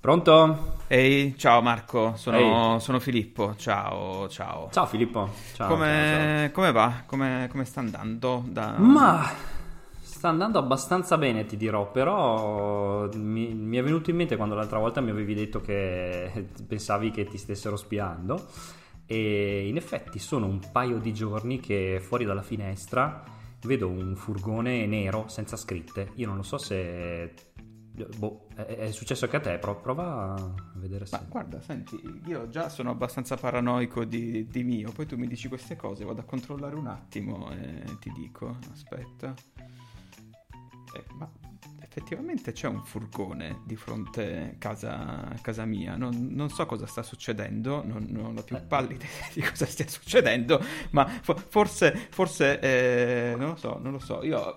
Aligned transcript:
Pronto? 0.00 0.76
Ehi, 0.86 1.36
ciao 1.36 1.60
Marco, 1.60 2.14
sono, 2.14 2.78
sono 2.78 3.00
Filippo, 3.00 3.56
ciao, 3.56 4.28
ciao. 4.28 4.68
Ciao 4.70 4.86
Filippo. 4.86 5.28
Ciao. 5.54 5.66
come, 5.66 6.44
ciao, 6.44 6.50
come 6.52 6.70
va? 6.70 7.02
Come, 7.04 7.48
come 7.50 7.64
sta 7.64 7.80
andando? 7.80 8.44
Da... 8.46 8.74
ciao. 8.76 8.84
Ma 8.84 9.28
sta 10.00 10.28
andando 10.28 10.60
abbastanza 10.60 11.18
bene, 11.18 11.46
ti 11.46 11.56
dirò, 11.56 11.90
però 11.90 13.08
mi, 13.12 13.52
mi 13.52 13.76
è 13.76 13.82
venuto 13.82 14.10
in 14.10 14.16
mente 14.16 14.36
quando 14.36 14.54
l'altra 14.54 14.78
volta 14.78 15.00
mi 15.00 15.10
avevi 15.10 15.34
detto 15.34 15.60
che 15.60 16.46
pensavi 16.64 17.10
che 17.10 17.24
ti 17.24 17.36
stessero 17.36 17.76
spiando 17.76 18.46
e 19.04 19.66
in 19.66 19.76
effetti 19.76 20.20
sono 20.20 20.46
un 20.46 20.60
paio 20.70 20.98
di 20.98 21.12
giorni 21.12 21.58
che 21.58 22.00
fuori 22.00 22.24
dalla 22.24 22.42
finestra 22.42 23.24
vedo 23.62 23.88
un 23.88 24.14
furgone 24.14 24.86
nero 24.86 25.24
senza 25.26 25.56
scritte. 25.56 26.12
Io 26.14 26.28
non 26.28 26.36
lo 26.36 26.44
so 26.44 26.56
se 26.56 27.32
boh, 28.16 28.46
è, 28.54 28.90
successo 28.90 29.24
anche 29.24 29.36
a 29.36 29.40
te, 29.40 29.58
pro- 29.58 29.80
prova 29.80 30.34
a 30.34 30.54
vedere 30.74 31.06
se 31.06 31.16
Ma 31.16 31.26
guarda, 31.28 31.60
senti, 31.60 32.00
io 32.26 32.48
già 32.48 32.68
sono 32.68 32.90
abbastanza 32.90 33.36
paranoico 33.36 34.04
di, 34.04 34.46
di 34.46 34.64
mio, 34.64 34.92
poi 34.92 35.06
tu 35.06 35.16
mi 35.16 35.26
dici 35.26 35.48
queste 35.48 35.76
cose, 35.76 36.04
vado 36.04 36.20
a 36.20 36.24
controllare 36.24 36.74
un 36.74 36.86
attimo 36.86 37.50
e 37.52 37.84
ti 38.00 38.12
dico, 38.12 38.56
aspetta. 38.72 39.34
Eh, 40.94 41.04
ma 41.14 41.30
effettivamente 41.98 42.52
c'è 42.52 42.68
un 42.68 42.82
furgone 42.84 43.60
di 43.64 43.74
fronte 43.74 44.52
a 44.54 44.58
casa, 44.58 45.34
casa 45.42 45.64
mia, 45.64 45.96
non, 45.96 46.28
non 46.30 46.48
so 46.48 46.64
cosa 46.64 46.86
sta 46.86 47.02
succedendo, 47.02 47.82
non, 47.84 48.06
non 48.08 48.36
ho 48.36 48.42
più 48.42 48.56
pallida 48.66 49.04
idea 49.04 49.28
di 49.32 49.42
cosa 49.42 49.66
stia 49.66 49.86
succedendo, 49.88 50.62
ma 50.90 51.06
fo- 51.06 51.36
forse, 51.36 52.08
forse, 52.10 52.60
eh, 52.60 53.34
non 53.36 53.50
lo 53.50 53.56
so, 53.56 53.78
non 53.82 53.92
lo 53.92 53.98
so, 53.98 54.22
io, 54.22 54.54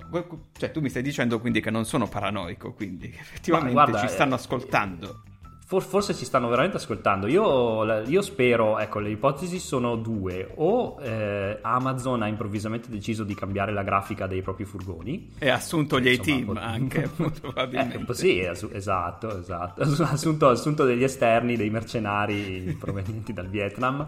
cioè 0.53 0.72
tu 0.72 0.81
mi 0.81 0.89
stai 0.89 1.02
dicendo 1.02 1.39
quindi 1.39 1.62
che 1.62 1.72
non 1.72 1.86
sono 1.86 2.08
paranoico, 2.08 2.73
quindi 2.73 3.08
effettivamente 3.08 3.73
guarda, 3.73 4.00
ci 4.00 4.08
stanno 4.08 4.34
eh, 4.34 4.38
ascoltando. 4.38 5.23
For- 5.72 5.81
Forse 5.83 6.14
ci 6.14 6.25
stanno 6.25 6.50
veramente 6.50 6.75
ascoltando. 6.75 7.27
Io, 7.27 8.02
io 8.02 8.22
spero, 8.22 8.77
ecco, 8.77 9.00
le 9.00 9.09
ipotesi 9.09 9.58
sono 9.58 9.95
due. 9.95 10.52
O 10.55 10.97
eh, 11.02 11.59
Amazon 11.61 12.22
ha 12.23 12.28
improvvisamente 12.28 12.89
deciso 12.89 13.23
di 13.23 13.33
cambiare 13.36 13.72
la 13.72 13.81
grafica 13.81 14.28
dei 14.28 14.41
propri 14.41 14.66
furgoni. 14.66 15.31
E 15.39 15.47
ha 15.50 15.55
assunto 15.55 15.97
gli 16.02 16.09
A-team 16.13 16.44
pot- 16.47 16.58
anche, 16.58 17.08
probabilmente. 17.39 18.11
Eh, 18.11 18.16
sì, 18.16 18.41
assu- 18.41 18.73
esatto, 18.73 19.38
esatto. 19.39 19.81
Ha 20.03 20.09
assunto, 20.11 20.50
assunto 20.50 20.83
degli 20.83 21.03
esterni, 21.03 21.55
dei 21.55 21.69
mercenari 21.69 22.75
provenienti 22.78 23.31
dal 23.31 23.47
Vietnam. 23.47 24.06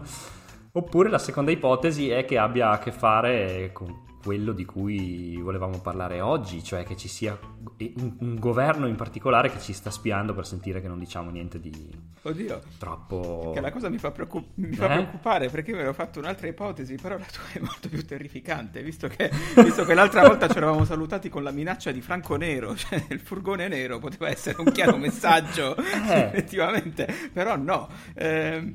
Oppure 0.72 1.08
la 1.08 1.18
seconda 1.18 1.50
ipotesi 1.50 2.10
è 2.10 2.26
che 2.26 2.36
abbia 2.36 2.72
a 2.72 2.78
che 2.78 2.92
fare 2.92 3.70
con 3.72 4.02
quello 4.24 4.52
di 4.52 4.64
cui 4.64 5.36
volevamo 5.36 5.80
parlare 5.80 6.22
oggi, 6.22 6.64
cioè 6.64 6.82
che 6.82 6.96
ci 6.96 7.08
sia 7.08 7.38
un, 7.78 8.16
un 8.20 8.36
governo 8.38 8.86
in 8.86 8.96
particolare 8.96 9.50
che 9.50 9.60
ci 9.60 9.74
sta 9.74 9.90
spiando 9.90 10.32
per 10.32 10.46
sentire 10.46 10.80
che 10.80 10.88
non 10.88 10.98
diciamo 10.98 11.30
niente 11.30 11.60
di 11.60 12.12
Oddio, 12.22 12.60
troppo... 12.78 13.52
che 13.54 13.60
la 13.60 13.70
cosa 13.70 13.90
mi 13.90 13.98
fa, 13.98 14.10
preoccup- 14.10 14.52
mi 14.54 14.74
fa 14.74 14.86
Eh? 14.86 14.94
preoccupare 14.94 15.50
perché 15.50 15.70
io 15.72 15.76
avevo 15.76 15.92
fatto 15.92 16.20
un'altra 16.20 16.46
ipotesi, 16.46 16.94
però 16.94 17.18
la 17.18 17.26
tua 17.30 17.42
è 17.52 17.58
molto 17.60 17.88
più 17.90 18.02
terrificante, 18.06 18.82
visto 18.82 19.08
che, 19.08 19.30
visto 19.62 19.84
che 19.84 19.92
l'altra 19.92 20.22
volta 20.26 20.48
ci 20.48 20.56
eravamo 20.56 20.86
salutati 20.86 21.28
con 21.28 21.42
la 21.42 21.50
minaccia 21.50 21.90
di 21.92 22.00
Franco 22.00 22.36
Nero, 22.36 22.74
cioè 22.76 23.04
il 23.10 23.20
furgone 23.20 23.68
nero 23.68 23.98
poteva 23.98 24.30
essere 24.30 24.56
un 24.58 24.72
chiaro 24.72 24.96
messaggio, 24.96 25.76
Eh. 25.76 26.30
effettivamente, 26.32 27.06
però 27.30 27.56
no. 27.56 27.88
Ehm, 28.14 28.74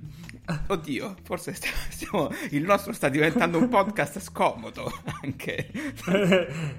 oddio, 0.67 1.15
forse 1.23 1.53
stiamo, 1.53 1.77
stiamo- 1.89 2.29
il 2.51 2.63
nostro 2.63 2.93
sta 2.93 3.09
diventando 3.09 3.57
un 3.57 3.69
podcast 3.69 4.19
scomodo 4.19 4.91
anche. 5.21 5.69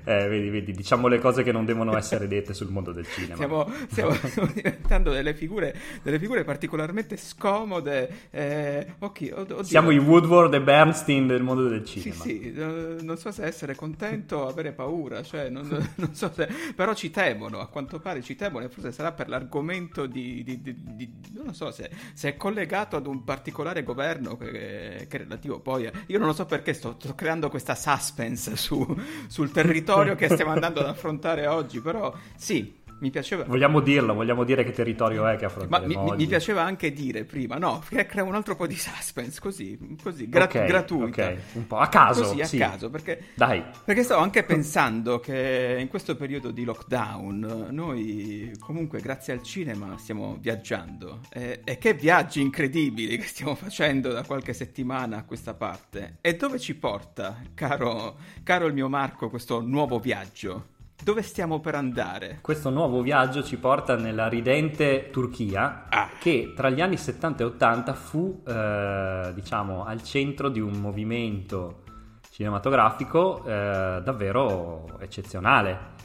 eh, 0.04 0.28
vedi, 0.28 0.48
vedi, 0.50 0.72
diciamo 0.72 1.06
le 1.08 1.18
cose 1.18 1.42
che 1.42 1.52
non 1.52 1.64
devono 1.64 1.96
essere 1.96 2.26
dette 2.28 2.54
sul 2.54 2.70
mondo 2.70 2.92
del 2.92 3.06
cinema. 3.06 3.34
Stiamo, 3.34 3.70
stiamo- 3.88 4.12
stiamo 4.26 4.50
diventando 4.52 5.10
delle 5.12 5.34
figure, 5.34 5.74
delle 6.02 6.18
figure 6.18 6.44
particolarmente 6.44 7.16
scomode. 7.16 8.28
eh, 8.30 8.94
ok, 8.98 9.32
od-. 9.34 9.60
Siamo 9.60 9.90
i 9.90 9.98
Woodward 9.98 10.54
e 10.54 10.60
Bernstein 10.62 11.26
del 11.26 11.42
mondo 11.42 11.68
del 11.68 11.86
Sì, 11.86 12.00
cinema. 12.00 12.22
sì, 12.22 12.52
eh, 12.52 12.96
non 13.02 13.16
so 13.16 13.30
se 13.30 13.44
essere 13.44 13.74
contento 13.74 14.36
o 14.38 14.48
avere 14.48 14.72
paura, 14.72 15.22
cioè 15.22 15.48
non, 15.48 15.66
non 15.96 16.14
so 16.14 16.30
se... 16.34 16.48
però 16.74 16.94
ci 16.94 17.10
temono, 17.10 17.60
a 17.60 17.68
quanto 17.68 17.98
pare 18.00 18.22
ci 18.22 18.34
temono 18.36 18.64
e 18.64 18.68
forse 18.68 18.92
sarà 18.92 19.12
per 19.12 19.28
l'argomento 19.28 20.06
di... 20.06 20.42
di- 20.42 20.60
di- 20.60 20.74
di- 20.76 21.10
non 21.42 21.54
so 21.54 21.70
se, 21.70 21.90
se 22.14 22.30
è 22.30 22.36
collegato 22.36 22.96
ad 22.96 23.06
un 23.06 23.22
particolare 23.24 23.58
governo 23.84 24.36
che, 24.36 25.06
che 25.08 25.16
è 25.16 25.18
relativo. 25.18 25.60
Poi... 25.60 25.86
a- 25.86 25.92
Io 26.06 26.18
non 26.18 26.26
lo 26.28 26.32
so 26.32 26.46
perché 26.46 26.72
sto, 26.72 26.96
sto 26.98 27.14
creando 27.14 27.48
questa 27.50 27.74
suspense 27.74 28.56
su- 28.56 28.86
sul 29.28 29.50
territorio 29.50 30.14
che 30.14 30.28
stiamo 30.28 30.52
andando 30.52 30.80
ad 30.80 30.86
affrontare 30.86 31.46
oggi, 31.46 31.80
però 31.80 32.12
sì, 32.36 32.79
mi 33.00 33.10
piaceva... 33.10 33.44
Vogliamo 33.44 33.80
dirlo, 33.80 34.14
vogliamo 34.14 34.44
dire 34.44 34.64
che 34.64 34.72
territorio 34.72 35.26
è 35.26 35.36
che 35.36 35.44
Ma 35.44 35.48
affronteremo 35.50 36.02
mi, 36.04 36.16
mi- 36.16 36.26
piaceva 36.26 36.62
anche 36.62 36.92
dire 36.92 37.24
prima, 37.24 37.56
no, 37.58 37.82
che 37.88 38.06
crea 38.06 38.24
un 38.24 38.34
altro 38.34 38.56
po' 38.56 38.66
di 38.66 38.76
suspense, 38.76 39.40
così, 39.40 39.78
così, 40.02 40.28
gra- 40.28 40.44
Ok, 40.44 40.64
gratuita. 40.64 41.28
ok, 41.28 41.38
un 41.54 41.66
po' 41.66 41.78
a 41.78 41.88
caso, 41.88 42.22
Così, 42.22 42.40
a 42.40 42.46
sì. 42.46 42.58
caso, 42.58 42.90
perché 42.90 43.22
Dai, 43.34 43.62
perché 43.84 44.02
stavo 44.02 44.22
anche 44.22 44.42
pensando 44.44 45.18
che 45.20 45.76
in 45.80 45.88
questo 45.88 46.14
periodo 46.16 46.50
di 46.50 46.64
lockdown 46.64 47.68
noi 47.70 48.52
comunque 48.58 49.00
grazie 49.00 49.32
al 49.32 49.42
cinema 49.42 49.96
stiamo 49.98 50.36
viaggiando 50.40 51.20
e, 51.32 51.60
e 51.64 51.78
che 51.78 51.94
viaggi 51.94 52.40
incredibili 52.40 53.16
che 53.16 53.24
stiamo 53.24 53.54
facendo 53.54 54.12
da 54.12 54.22
qualche 54.24 54.52
settimana 54.52 55.18
a 55.18 55.24
questa 55.24 55.54
parte. 55.54 56.18
E 56.20 56.36
dove 56.36 56.58
ci 56.58 56.74
porta, 56.74 57.40
caro, 57.54 58.16
caro 58.42 58.66
il 58.66 58.74
mio 58.74 58.88
Marco, 58.88 59.28
questo 59.30 59.60
nuovo 59.60 59.98
viaggio? 59.98 60.69
Dove 61.02 61.22
stiamo 61.22 61.60
per 61.60 61.74
andare? 61.74 62.38
questo 62.42 62.68
nuovo 62.70 63.00
viaggio 63.00 63.42
ci 63.42 63.56
porta 63.56 63.96
nella 63.96 64.28
ridente 64.28 65.08
Turchia 65.10 65.86
Ah. 65.88 66.10
che 66.18 66.52
tra 66.54 66.68
gli 66.68 66.80
anni 66.80 66.96
70 66.96 67.42
e 67.42 67.46
80 67.46 67.94
fu, 67.94 68.42
eh, 68.46 69.32
diciamo, 69.34 69.84
al 69.84 70.02
centro 70.02 70.48
di 70.48 70.60
un 70.60 70.72
movimento 70.78 71.82
cinematografico 72.30 73.42
eh, 73.44 74.00
davvero 74.04 74.98
eccezionale 75.00 75.98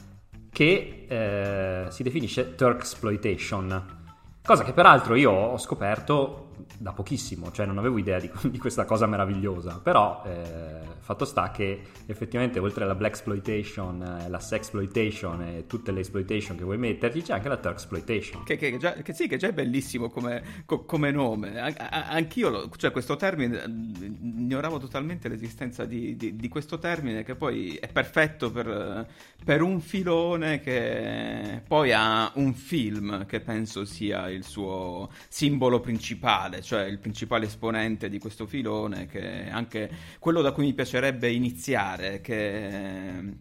che 0.50 1.04
eh, 1.08 1.90
si 1.90 2.02
definisce 2.02 2.54
Turksploitation. 2.54 3.94
Cosa 4.42 4.64
che 4.64 4.72
peraltro 4.72 5.14
io 5.14 5.30
ho 5.30 5.58
scoperto 5.58 6.45
da 6.78 6.92
pochissimo, 6.92 7.50
cioè 7.52 7.66
non 7.66 7.78
avevo 7.78 7.98
idea 7.98 8.18
di, 8.18 8.30
di 8.50 8.58
questa 8.58 8.84
cosa 8.84 9.06
meravigliosa, 9.06 9.80
però 9.82 10.22
eh, 10.26 10.80
fatto 10.98 11.24
sta 11.24 11.50
che 11.50 11.80
effettivamente 12.06 12.58
oltre 12.58 12.84
alla 12.84 12.94
black 12.94 13.14
exploitation, 13.16 14.02
eh, 14.02 14.28
la 14.28 14.40
sexploitation 14.40 15.42
e 15.42 15.66
tutte 15.66 15.90
le 15.90 16.00
exploitation 16.00 16.56
che 16.56 16.64
vuoi 16.64 16.78
metterci 16.78 17.22
c'è 17.22 17.32
anche 17.34 17.48
la 17.48 17.56
Turksploitation. 17.56 18.44
Che, 18.44 18.56
che 18.56 18.76
già, 18.76 18.92
che 18.92 19.12
sì, 19.14 19.26
che 19.26 19.36
già 19.36 19.48
è 19.48 19.52
bellissimo 19.52 20.08
come, 20.10 20.62
co- 20.64 20.84
come 20.84 21.10
nome. 21.10 21.58
An- 21.58 21.74
anch'io, 21.78 22.50
lo- 22.50 22.70
cioè 22.76 22.90
questo 22.90 23.16
termine, 23.16 23.66
mm, 23.66 23.94
ignoravo 24.40 24.78
totalmente 24.78 25.28
l'esistenza 25.28 25.84
di, 25.84 26.16
di- 26.16 26.36
di 26.36 26.48
questo 26.48 26.78
termine 26.78 27.24
che 27.24 27.34
poi 27.34 27.74
è 27.76 27.88
perfetto 27.88 28.50
per, 28.50 29.06
per 29.44 29.62
un 29.62 29.80
filone 29.80 30.60
che 30.60 31.62
poi 31.66 31.92
ha 31.92 32.30
un 32.34 32.52
film 32.54 33.26
che 33.26 33.40
penso 33.40 33.84
sia 33.84 34.28
il 34.28 34.44
suo 34.44 35.10
simbolo 35.28 35.80
principale, 35.80 36.45
cioè 36.62 36.84
il 36.84 36.98
principale 36.98 37.46
esponente 37.46 38.08
di 38.08 38.18
questo 38.18 38.46
filone, 38.46 39.06
che 39.06 39.44
è 39.46 39.50
anche 39.50 39.90
quello 40.18 40.40
da 40.42 40.52
cui 40.52 40.64
mi 40.64 40.74
piacerebbe 40.74 41.30
iniziare, 41.30 42.20
che 42.20 42.68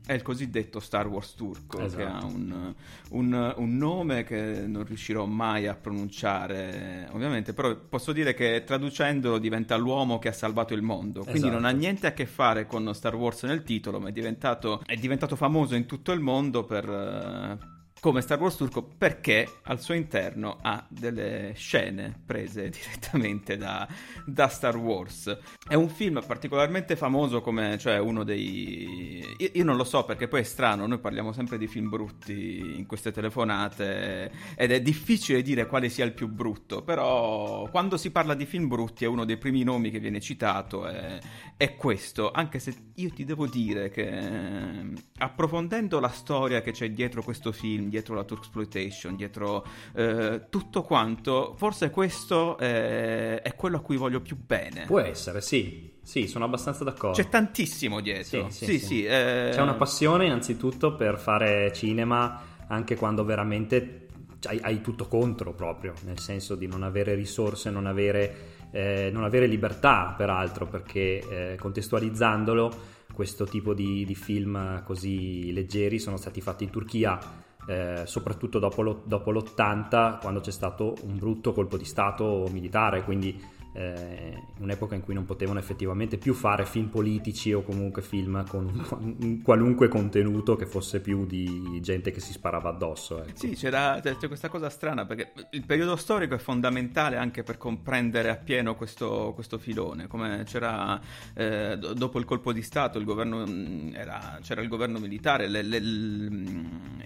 è 0.06 0.14
il 0.14 0.22
cosiddetto 0.22 0.80
Star 0.80 1.08
Wars 1.08 1.34
turco, 1.36 1.78
che 1.78 1.84
Esatto. 1.86 2.04
ha 2.04 2.26
un, 2.26 2.74
un- 3.12 3.54
un 3.58 3.78
nome 3.78 4.24
che 4.24 4.64
non 4.68 4.86
riuscirò 4.86 5.26
mai 5.26 5.68
a 5.68 5.76
pronunciare, 5.76 7.08
ovviamente, 7.12 7.54
però 7.54 7.76
posso 7.76 8.12
dire 8.12 8.34
che 8.34 8.64
traducendolo 8.66 9.38
diventa 9.38 9.76
l'uomo 9.76 10.20
che 10.20 10.30
ha 10.30 10.34
salvato 10.34 10.74
il 10.74 10.82
mondo, 10.82 11.24
quindi 11.24 11.50
non 11.50 11.64
ha 11.66 11.70
Esatto. 11.70 11.76
niente 11.82 12.08
a 12.08 12.14
che 12.14 12.26
fare 12.26 12.66
con 12.66 12.94
Star 12.94 13.16
Wars 13.16 13.44
nel 13.44 13.64
titolo, 13.64 14.00
ma 14.00 14.10
è 14.10 14.12
diventato, 14.12 14.82
è 14.86 14.96
diventato 14.96 15.36
famoso 15.36 15.76
in 15.76 15.86
tutto 15.86 16.12
il 16.12 16.20
mondo 16.20 16.64
per... 16.66 17.74
come 18.06 18.22
Star 18.22 18.40
Wars 18.40 18.56
turco 18.56 18.84
perché 18.84 19.62
al 19.64 19.82
suo 19.82 19.96
interno 19.96 20.60
ha 20.62 20.86
delle 20.88 21.54
scene 21.56 22.22
prese 22.24 22.70
direttamente 22.70 23.58
da, 23.58 23.88
da 24.28 24.48
Star 24.48 24.78
Wars. 24.78 25.36
È 25.68 25.74
un 25.74 25.90
film 25.90 26.22
particolarmente 26.24 26.96
famoso 26.96 27.42
come, 27.42 27.80
cioè, 27.80 27.98
uno 27.98 28.24
dei... 28.24 29.26
Io, 29.38 29.50
io, 29.52 29.64
non 29.64 29.76
lo 29.76 29.84
so 29.84 30.06
perché 30.06 30.28
poi 30.28 30.42
è 30.42 30.44
strano, 30.44 30.86
noi 30.86 31.00
parliamo 31.00 31.32
sempre 31.32 31.58
di 31.58 31.66
film 31.66 31.90
brutti 31.90 32.76
in 32.78 32.86
queste 32.86 33.12
telefonate 33.12 34.32
ed 34.56 34.72
è 34.72 34.80
difficile 34.84 35.42
dire 35.42 35.66
quale 35.66 35.90
sia 35.90 36.06
il 36.06 36.14
più 36.14 36.28
brutto, 36.28 36.84
però 36.84 37.68
quando 37.72 37.98
si 37.98 38.12
parla 38.12 38.36
di 38.36 38.46
film 38.46 38.68
brutti 38.68 39.04
è 39.06 39.08
uno 39.08 39.26
dei 39.26 39.38
primi 39.38 39.64
nomi 39.64 39.90
che 39.90 39.98
viene 39.98 40.20
citato, 40.20 40.86
è, 40.86 41.18
è 41.58 41.76
questo, 41.76 42.30
anche 42.32 42.60
se 42.60 42.92
io 42.94 43.10
ti 43.10 43.24
devo 43.24 43.48
dire 43.48 43.90
che 43.90 44.94
approfondendo 45.18 46.00
la 46.00 46.10
storia 46.10 46.62
che 46.62 46.72
c'è 46.72 46.92
dietro 46.92 47.24
questo 47.24 47.52
film, 47.52 47.94
dietro 47.96 48.14
la 48.14 48.26
Turksploitation, 48.26 49.16
dietro 49.16 49.66
eh, 49.94 50.48
tutto 50.50 50.82
quanto, 50.82 51.56
forse 51.58 51.90
questo 51.90 52.58
è, 52.58 53.42
è, 53.42 53.56
quello 53.56 53.78
a 53.78 53.80
cui 53.80 53.96
voglio 53.96 54.20
più 54.20 54.38
bene. 54.38 54.86
Può 54.86 55.00
essere, 55.00 55.40
sì. 55.40 55.94
Sì, 56.02 56.28
sono 56.28 56.46
abbastanza 56.46 56.84
d'accordo. 56.84 57.20
C'è 57.20 57.30
tantissimo 57.30 58.00
dietro. 58.00 58.50
Sì, 58.52 58.66
sì, 58.66 58.78
sì. 58.78 58.86
sì 58.86 59.06
eh... 59.06 59.50
C'è 59.52 59.62
una 59.62 59.74
passione 59.74 60.26
innanzitutto 60.26 60.96
per 60.96 61.18
fare 61.18 61.72
cinema 61.74 62.54
anche 62.68 62.96
quando 62.96 63.24
veramente 63.24 64.08
hai, 64.44 64.60
hai, 64.62 64.82
tutto 64.82 65.08
contro 65.08 65.54
proprio, 65.54 65.94
nel 66.04 66.20
senso 66.20 66.56
di 66.56 66.68
non 66.68 66.84
avere 66.84 67.16
risorse, 67.16 67.72
non 67.72 67.88
avere, 67.88 68.68
eh, 68.72 69.10
non 69.12 69.24
avere 69.24 69.48
libertà 69.48 70.14
peraltro, 70.16 70.68
perché 70.68 71.54
eh, 71.54 71.56
contestualizzandolo 71.58 72.94
questo 73.14 73.46
tipo 73.46 73.74
di, 73.74 74.06
di, 74.06 74.14
film 74.14 74.84
così 74.84 75.52
leggeri 75.54 75.98
sono 75.98 76.18
stati 76.18 76.42
fatti 76.42 76.66
in 76.66 76.70
Turchia 76.70 77.44
eh, 77.68 78.04
soprattutto 78.06 78.60
dopo, 78.60 78.82
lo, 78.82 79.02
dopo, 79.06 79.32
l'80 79.32 80.20
quando 80.20 80.40
c'è 80.40 80.52
stato 80.52 80.96
un 81.04 81.18
brutto 81.18 81.54
colpo 81.54 81.78
di 81.78 81.86
stato 81.86 82.48
militare 82.52 83.04
quindi 83.04 83.42
eh, 83.76 84.42
in 84.58 84.64
un'epoca 84.64 84.96
in 84.96 85.02
cui 85.02 85.14
non 85.14 85.26
potevano 85.26 85.60
effettivamente 85.60 86.18
più 86.18 86.34
fare 86.34 86.66
film 86.66 86.88
politici 86.88 87.52
o 87.52 87.62
comunque 87.62 88.02
film 88.02 88.48
con 88.48 88.88
un 89.20 89.42
qualunque 89.44 89.90
contenuto 89.90 90.56
che 90.56 90.66
fosse 90.66 91.02
più 91.02 91.26
di 91.26 91.80
gente 91.82 92.12
che 92.12 92.22
si 92.22 92.32
sparava 92.32 92.70
addosso. 92.70 93.22
Ecco. 93.22 93.38
Sì, 93.38 93.50
c'era, 93.52 94.00
c'è 94.02 94.28
questa 94.28 94.48
cosa 94.48 94.70
strana 94.70 95.06
perché 95.06 95.34
il 95.52 95.66
periodo 95.66 95.98
storico 95.98 96.36
è 96.36 96.38
fondamentale 96.38 97.18
anche 97.18 97.44
per 97.44 97.58
comprendere 97.58 98.30
appieno 98.30 98.76
questo, 98.76 99.34
questo 99.36 99.58
filone, 99.58 100.08
come 100.08 100.44
c'era 100.46 101.00
eh, 101.34 101.78
dopo 101.78 102.18
il 102.18 102.26
colpo 102.26 102.54
di 102.54 102.62
Stato 102.62 102.98
il 102.98 103.06
governo, 103.06 103.46
mm, 103.46 103.94
era, 103.94 104.40
c'era 104.42 104.62
il 104.62 104.70
governo 104.70 105.00
militare, 105.00 105.50
le, 105.50 105.62
le, 105.62 105.78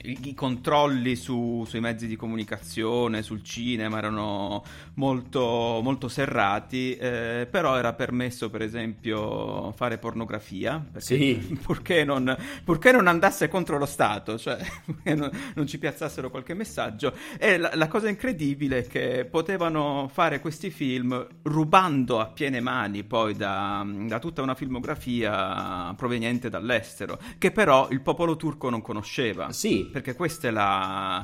i 0.04 0.34
controlli 0.36 1.16
su, 1.16 1.66
sui 1.68 1.80
mezzi 1.80 2.06
di 2.06 2.16
comunicazione, 2.16 3.24
sul 3.24 3.42
cinema 3.42 3.98
erano 3.98 4.64
molto, 4.94 5.80
molto 5.82 6.08
serrati 6.08 6.58
vietati, 6.60 6.96
eh, 6.96 7.48
però 7.50 7.78
era 7.78 7.94
permesso 7.94 8.50
per 8.50 8.62
esempio 8.62 9.72
fare 9.72 9.98
pornografia, 9.98 10.86
sì. 10.98 11.58
purché, 11.64 12.04
non, 12.04 12.36
purché, 12.64 12.92
non, 12.92 13.08
andasse 13.08 13.48
contro 13.48 13.78
lo 13.78 13.86
Stato, 13.86 14.38
cioè 14.38 14.58
non, 15.16 15.30
non, 15.56 15.68
ci 15.68 15.80
piazzassero 15.80 16.30
qualche 16.30 16.54
messaggio. 16.54 17.14
E 17.38 17.58
la, 17.58 17.72
la, 17.74 17.88
cosa 17.88 18.10
incredibile 18.10 18.80
è 18.80 18.88
che 18.88 19.26
potevano 19.30 20.10
fare 20.12 20.40
questi 20.40 20.70
film 20.70 21.26
rubando 21.44 22.20
a 22.20 22.28
piene 22.28 22.60
mani 22.60 23.04
poi 23.04 23.34
da, 23.36 23.86
da 23.86 24.20
tutta 24.20 24.42
una 24.42 24.56
filmografia 24.56 25.94
proveniente 25.96 26.50
dall'estero, 26.50 27.20
che 27.38 27.52
però 27.52 27.88
il 27.90 28.02
popolo 28.02 28.36
turco 28.36 28.70
non 28.70 28.82
conosceva. 28.82 29.52
Sì. 29.52 29.90
Perché 29.92 30.16
questa 30.16 30.50
è 30.50 30.52
la, 30.52 31.24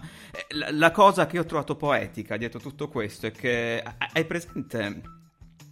la, 0.49 0.67
la 0.71 0.91
cosa 0.91 1.25
che 1.25 1.39
ho 1.39 1.45
trovato 1.45 1.75
poetica 1.75 2.37
dietro 2.37 2.59
tutto 2.59 2.87
questo, 2.87 3.27
è 3.27 3.31
che 3.31 3.83
hai 4.13 4.25
presente 4.25 5.23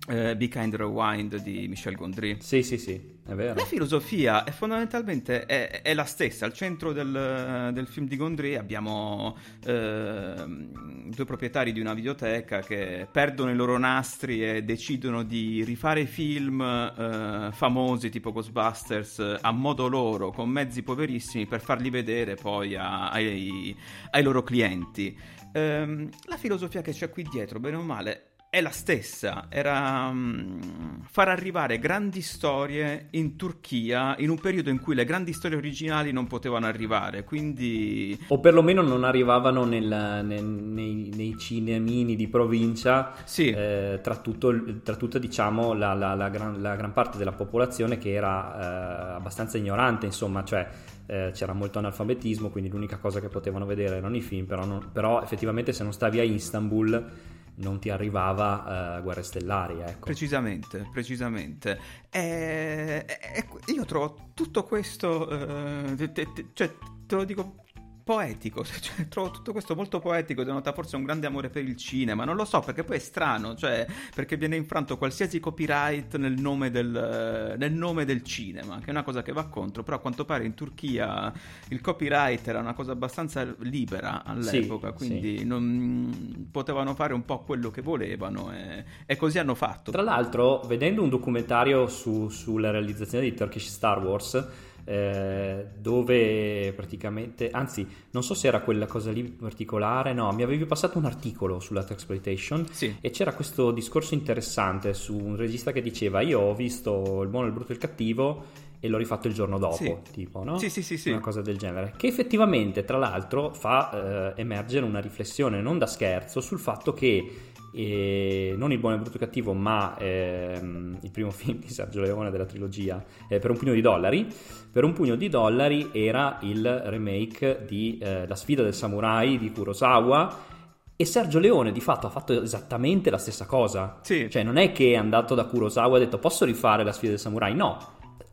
Uh, 0.06 0.36
Be 0.36 0.50
Kind 0.50 0.76
Rewind 0.76 1.38
di 1.38 1.66
Michel 1.70 1.96
Gondry. 1.96 2.36
Sì, 2.42 2.62
sì, 2.62 2.78
sì, 2.78 3.02
è 3.26 3.34
vero. 3.34 3.54
La 3.54 3.64
filosofia 3.64 4.44
è 4.44 4.52
fondamentalmente 4.52 5.46
è, 5.46 5.82
è 5.82 5.94
la 5.94 6.04
stessa. 6.04 6.46
Al 6.46 6.52
centro 6.52 6.92
del, 6.92 7.70
del 7.72 7.88
film 7.88 8.08
di 8.08 8.18
Gondry 8.18 8.56
abbiamo 8.56 9.38
uh, 9.66 9.66
due 9.66 11.26
proprietari 11.26 11.72
di 11.72 11.80
una 11.80 11.94
videoteca 11.94 12.60
che 12.60 13.08
perdono 13.10 13.52
i 13.52 13.56
loro 13.56 13.78
nastri 13.78 14.44
e 14.44 14.64
decidono 14.64 15.24
di 15.24 15.64
rifare 15.64 16.06
film 16.06 16.60
uh, 16.60 17.54
famosi 17.54 18.10
tipo 18.10 18.34
Ghostbusters 18.34 19.38
a 19.40 19.52
modo 19.52 19.88
loro, 19.88 20.32
con 20.32 20.50
mezzi 20.50 20.84
poverissimi, 20.84 21.46
per 21.46 21.62
farli 21.62 21.90
vedere 21.90 22.36
poi 22.36 22.76
a, 22.76 23.10
ai, 23.10 23.74
ai, 24.12 24.22
loro 24.22 24.44
clienti. 24.44 25.18
Um, 25.54 26.10
la 26.26 26.36
filosofia 26.36 26.82
che 26.82 26.92
c'è 26.92 27.10
qui 27.10 27.24
dietro, 27.24 27.62
bene 27.62 27.78
o 27.78 27.82
male, 27.84 28.33
è 28.54 28.62
la 28.62 28.70
stessa, 28.70 29.48
era 29.50 30.10
um, 30.12 31.02
far 31.10 31.28
arrivare 31.28 31.80
grandi 31.80 32.22
storie 32.22 33.08
in 33.14 33.36
Turchia 33.36 34.16
in 34.20 34.30
un 34.30 34.38
periodo 34.38 34.70
in 34.70 34.80
cui 34.80 34.94
le 34.94 35.06
grandi 35.06 35.34
storie 35.34 35.58
originali 35.58 36.12
non 36.12 36.28
potevano 36.28 36.68
arrivare, 36.68 37.24
quindi... 37.24 38.16
O 38.28 38.40
perlomeno 38.40 38.84
non 38.84 39.06
arrivavano 39.06 39.66
nel, 39.66 39.88
nel, 40.24 40.44
nei, 40.44 41.12
nei, 41.16 41.36
cinemini 41.36 42.16
di 42.16 42.28
provincia, 42.28 43.14
sì. 43.24 43.50
eh, 43.50 44.02
tra, 44.04 44.18
tutto, 44.18 44.54
tra 44.84 44.98
tutta 44.98 45.18
diciamo 45.18 45.74
la, 45.74 45.96
la, 45.96 46.14
la, 46.14 46.30
gran, 46.30 46.62
la, 46.62 46.76
gran, 46.76 46.94
parte 46.94 47.18
della 47.18 47.32
popolazione 47.32 47.98
che 47.98 48.14
era 48.14 48.54
eh, 48.54 49.16
abbastanza 49.16 49.58
ignorante, 49.58 50.06
insomma, 50.06 50.44
cioè 50.44 50.70
eh, 51.08 51.32
c'era 51.34 51.54
molto 51.54 51.80
analfabetismo, 51.80 52.50
quindi 52.50 52.70
l'unica 52.70 52.98
cosa 52.98 53.20
che 53.20 53.30
potevano 53.30 53.66
vedere 53.66 53.96
erano 53.96 54.16
i 54.16 54.22
film, 54.22 54.46
però, 54.46 54.64
non, 54.64 54.92
però 54.92 55.24
effettivamente 55.24 55.74
se 55.74 55.82
non 55.82 55.92
stavi 55.92 56.20
a 56.20 56.24
Istanbul 56.24 57.32
non 57.56 57.80
ti 57.80 57.90
arrivava 57.90 58.98
uh, 58.98 59.02
Guerre 59.02 59.24
Stellari. 59.24 59.80
Ecco. 59.82 60.06
Precisamente, 60.06 60.88
precisamente. 60.92 61.80
E, 62.10 63.06
e, 63.08 63.46
io 63.68 63.86
trovo 63.86 64.32
tutto 64.34 64.64
questo, 64.64 65.28
uh, 65.28 65.96
te, 65.96 66.12
te, 66.12 66.28
cioè, 66.54 66.74
te 67.06 67.16
lo 67.16 67.24
dico 67.24 67.63
poetico, 68.04 68.64
cioè, 68.66 69.08
trovo 69.08 69.32
tutto 69.32 69.52
questo 69.52 69.76
molto 69.76 70.00
poetico, 70.00 70.44
denota 70.44 70.74
forse 70.74 70.96
un 70.96 71.04
grande 71.04 71.28
amore 71.28 71.50
per 71.50 71.64
il 71.64 71.76
cinema, 71.78 72.26
non 72.26 72.36
lo 72.36 72.46
so 72.46 72.60
perché 72.60 72.84
poi 72.84 72.98
è 72.98 73.00
strano, 73.00 73.56
cioè 73.56 73.86
perché 74.14 74.38
viene 74.38 74.56
infranto 74.56 74.98
qualsiasi 74.98 75.40
copyright 75.40 76.18
nel 76.18 76.40
nome 76.40 76.70
del, 76.70 77.56
nel 77.58 77.74
nome 77.74 78.06
del 78.06 78.24
cinema, 78.24 78.80
che 78.80 78.88
è 78.88 78.90
una 78.92 79.04
cosa 79.04 79.22
che 79.22 79.32
va 79.32 79.46
contro, 79.46 79.84
però 79.84 79.98
a 79.98 80.00
quanto 80.00 80.26
pare 80.26 80.46
in 80.46 80.54
Turchia 80.54 81.32
il 81.70 81.82
copyright 81.82 82.48
era 82.48 82.60
una 82.60 82.74
cosa 82.74 82.92
abbastanza 82.92 83.56
libera 83.60 84.24
all'epoca, 84.24 84.90
sì, 84.90 84.94
quindi 84.96 85.38
sì. 85.40 85.46
Non, 85.46 86.48
potevano 86.52 86.94
fare 86.96 87.14
un 87.14 87.26
po' 87.26 87.40
quello 87.40 87.72
che 87.72 87.82
volevano 87.82 88.52
e, 88.54 88.84
e, 89.06 89.16
così 89.16 89.40
hanno 89.40 89.56
fatto. 89.56 89.92
Tra 89.92 90.02
l'altro, 90.02 90.62
vedendo 90.68 91.02
un 91.02 91.10
documentario 91.10 91.88
su, 91.88 92.30
sulla 92.30 92.72
realizzazione 92.72 93.24
di 93.24 93.34
Turkish 93.34 93.70
Star 93.70 94.04
Wars, 94.04 94.48
eh, 94.86 95.68
dove 95.78 96.74
praticamente, 96.76 97.50
anzi, 97.52 97.88
non 98.12 98.24
so 98.24 98.34
se 98.34 98.48
era 98.48 98.62
quella 98.62 98.86
cosa 98.86 99.12
lì 99.12 99.24
particolare, 99.24 100.14
no, 100.14 100.32
mi 100.32 100.44
avevi 100.44 100.66
passato 100.66 100.98
un 100.98 101.06
articolo 101.06 101.60
sulla 101.60 101.86
Exploitation 101.88 102.66
sì. 102.72 102.96
e 103.00 103.10
c'era 103.12 103.34
questo 103.34 103.72
discorso 103.72 104.14
interessante 104.14 104.94
su 104.94 105.18
un 105.18 105.36
regista 105.36 105.72
che 105.72 105.82
diceva: 105.82 106.22
Io 106.22 106.40
ho 106.40 106.56
visto 106.56 107.22
il 107.22 107.30
buono, 107.30 107.48
il 107.48 107.54
brutto 107.54 107.72
e 107.72 107.76
il 107.76 107.80
cattivo 107.80 108.46
e 108.80 108.90
l'ho 108.90 108.98
rifatto 108.98 109.30
il 109.30 109.34
giorno 109.34 109.58
dopo, 109.58 109.76
sì. 109.76 109.96
tipo, 110.12 110.44
no? 110.44 110.58
Sì, 110.58 110.70
sì, 110.70 110.82
sì, 110.82 110.98
sì. 110.98 111.10
Una 111.10 111.22
cosa 111.22 111.42
del 111.42 111.58
genere. 111.58 111.94
Che 111.96 112.06
effettivamente, 112.06 112.84
tra 112.84 112.98
l'altro, 112.98 113.54
fa 113.54 114.34
eh, 114.36 114.42
emergere 114.42 114.86
una 114.86 115.00
riflessione 115.00 115.62
non 115.62 115.78
da 115.78 115.88
scherzo 115.88 116.42
sul 116.42 116.60
fatto 116.60 116.92
che 116.92 117.53
e 117.74 118.54
non 118.56 118.72
il 118.72 118.78
buono, 118.78 118.96
il 118.96 119.02
brutto 119.02 119.18
e 119.18 119.20
il 119.20 119.26
cattivo, 119.26 119.54
ma 119.54 119.98
ehm, 119.98 121.00
il 121.02 121.12
primo 121.12 121.32
film 121.32 121.60
di 121.60 121.70
Sergio 121.70 122.02
Leone 122.02 122.30
della 122.30 122.46
trilogia, 122.46 123.04
eh, 123.28 123.40
per 123.40 123.50
un 123.50 123.58
pugno 123.58 123.74
di 123.74 123.82
dollari. 123.82 124.28
Per 124.72 124.84
un 124.84 124.94
pugno 124.94 125.16
di 125.16 125.30
dollari 125.30 125.90
era 125.92 126.38
il 126.42 126.66
remake 126.86 127.64
di 127.68 127.98
eh, 128.02 128.28
La 128.28 128.36
sfida 128.36 128.64
del 128.64 128.74
samurai 128.74 129.38
di 129.38 129.52
Kurosawa. 129.52 130.52
E 130.96 131.06
Sergio 131.06 131.40
Leone 131.40 131.72
di 131.72 131.82
fatto 131.82 132.06
ha 132.08 132.10
fatto 132.12 132.42
esattamente 132.44 133.10
la 133.10 133.18
stessa 133.18 133.46
cosa. 133.46 134.00
Sì. 134.04 134.30
Cioè, 134.30 134.44
non 134.44 134.58
è 134.58 134.72
che 134.72 134.92
è 134.92 134.96
andato 134.96 135.34
da 135.34 135.46
Kurosawa 135.46 135.98
e 135.98 136.02
ha 136.02 136.04
detto 136.04 136.20
posso 136.20 136.46
rifare 136.46 136.84
la 136.84 136.92
sfida 136.92 137.12
del 137.12 137.20
samurai? 137.20 137.56
No, 137.56 137.78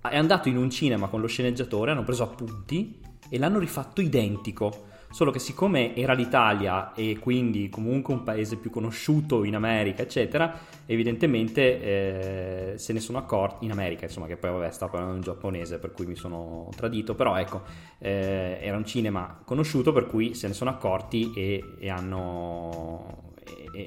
è 0.02 0.16
andato 0.16 0.48
in 0.48 0.58
un 0.58 0.70
cinema 0.70 1.08
con 1.08 1.20
lo 1.20 1.26
sceneggiatore, 1.26 1.90
hanno 1.90 2.04
preso 2.04 2.22
appunti 2.22 3.00
e 3.28 3.38
l'hanno 3.38 3.58
rifatto 3.58 4.00
identico 4.00 4.88
solo 5.10 5.30
che 5.30 5.40
siccome 5.40 5.94
era 5.96 6.12
l'Italia 6.12 6.92
e 6.94 7.18
quindi 7.18 7.68
comunque 7.68 8.14
un 8.14 8.22
paese 8.22 8.56
più 8.56 8.70
conosciuto 8.70 9.44
in 9.44 9.56
America, 9.56 10.02
eccetera, 10.02 10.58
evidentemente 10.86 12.72
eh, 12.72 12.78
se 12.78 12.92
ne 12.92 13.00
sono 13.00 13.18
accorti, 13.18 13.64
in 13.64 13.72
America 13.72 14.04
insomma, 14.04 14.26
che 14.26 14.36
poi 14.36 14.50
vabbè 14.52 14.70
stavo 14.70 14.92
parlando 14.92 15.16
in 15.16 15.22
giapponese 15.22 15.78
per 15.78 15.92
cui 15.92 16.06
mi 16.06 16.14
sono 16.14 16.68
tradito, 16.76 17.14
però 17.14 17.36
ecco, 17.36 17.62
eh, 17.98 18.58
era 18.60 18.76
un 18.76 18.84
cinema 18.84 19.40
conosciuto 19.44 19.92
per 19.92 20.06
cui 20.06 20.34
se 20.34 20.46
ne 20.46 20.54
sono 20.54 20.70
accorti 20.70 21.32
e, 21.34 21.74
e 21.78 21.90
hanno 21.90 23.29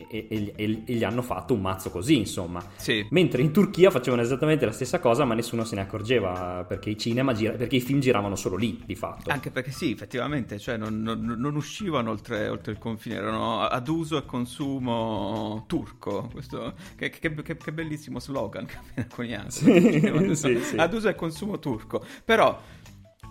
e, 0.10 0.28
e, 0.30 0.54
e, 0.56 0.94
gli 0.94 1.04
hanno 1.04 1.22
fatto 1.22 1.54
un 1.54 1.62
mazzo 1.62 1.90
così, 1.90 2.18
insomma. 2.18 2.64
Sì. 2.76 3.06
Mentre 3.10 3.42
in 3.42 3.52
Turchia 3.52 3.92
facevano 3.92 4.22
esattamente 4.22 4.66
la 4.66 4.72
stessa 4.72 5.00
cosa, 5.00 5.26
ma 5.26 5.34
nessuno 5.34 5.64
se 5.64 5.76
ne 5.76 5.82
accorgeva 5.82 6.66
perché 6.68 6.90
i, 6.90 6.98
cinema 6.98 7.34
gira- 7.34 7.54
perché 7.54 7.78
i 7.78 7.82
film 7.82 8.00
giravano 8.00 8.36
solo 8.36 8.56
lì, 8.56 8.82
di 8.86 8.96
fatto. 8.96 9.30
Anche 9.30 9.52
perché 9.52 9.72
sì, 9.72 9.92
effettivamente, 9.92 10.60
cioè 10.60 10.78
non, 10.78 11.02
non, 11.02 11.36
non 11.38 11.56
uscivano 11.56 12.12
oltre, 12.12 12.48
oltre, 12.48 12.72
il 12.72 12.78
confine, 12.78 13.16
erano 13.16 13.62
ad 13.62 13.88
uso 13.88 14.18
e 14.18 14.26
consumo 14.26 15.66
turco. 15.68 16.30
Questo, 16.32 16.74
che, 16.96 17.10
che, 17.10 17.34
che, 17.34 17.58
che 17.58 17.72
bellissimo 17.72 18.20
slogan 18.20 18.66
che 18.68 18.78
abbiamo 18.78 19.10
coniato. 19.14 19.52
Sì, 19.52 20.60
sì. 20.62 20.76
Ad 20.78 20.94
uso 20.94 21.10
e 21.10 21.16
consumo 21.16 21.60
turco. 21.60 22.04
Però 22.26 22.60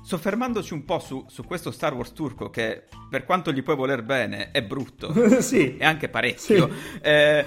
soffermandoci 0.02 0.72
un 0.72 0.84
po' 0.84 0.98
su, 0.98 1.24
su, 1.28 1.44
questo 1.44 1.70
Star 1.70 1.94
Wars 1.94 2.12
turco 2.12 2.50
che 2.50 2.84
per 3.08 3.24
quanto 3.24 3.52
gli 3.52 3.62
puoi 3.62 3.76
voler 3.76 4.02
bene 4.02 4.50
è 4.50 4.62
brutto. 4.62 5.12
Sì. 5.42 5.76
e 5.76 5.84
anche 5.84 6.08
parecchio. 6.08 6.68
Sì. 6.68 7.00
eh, 7.02 7.44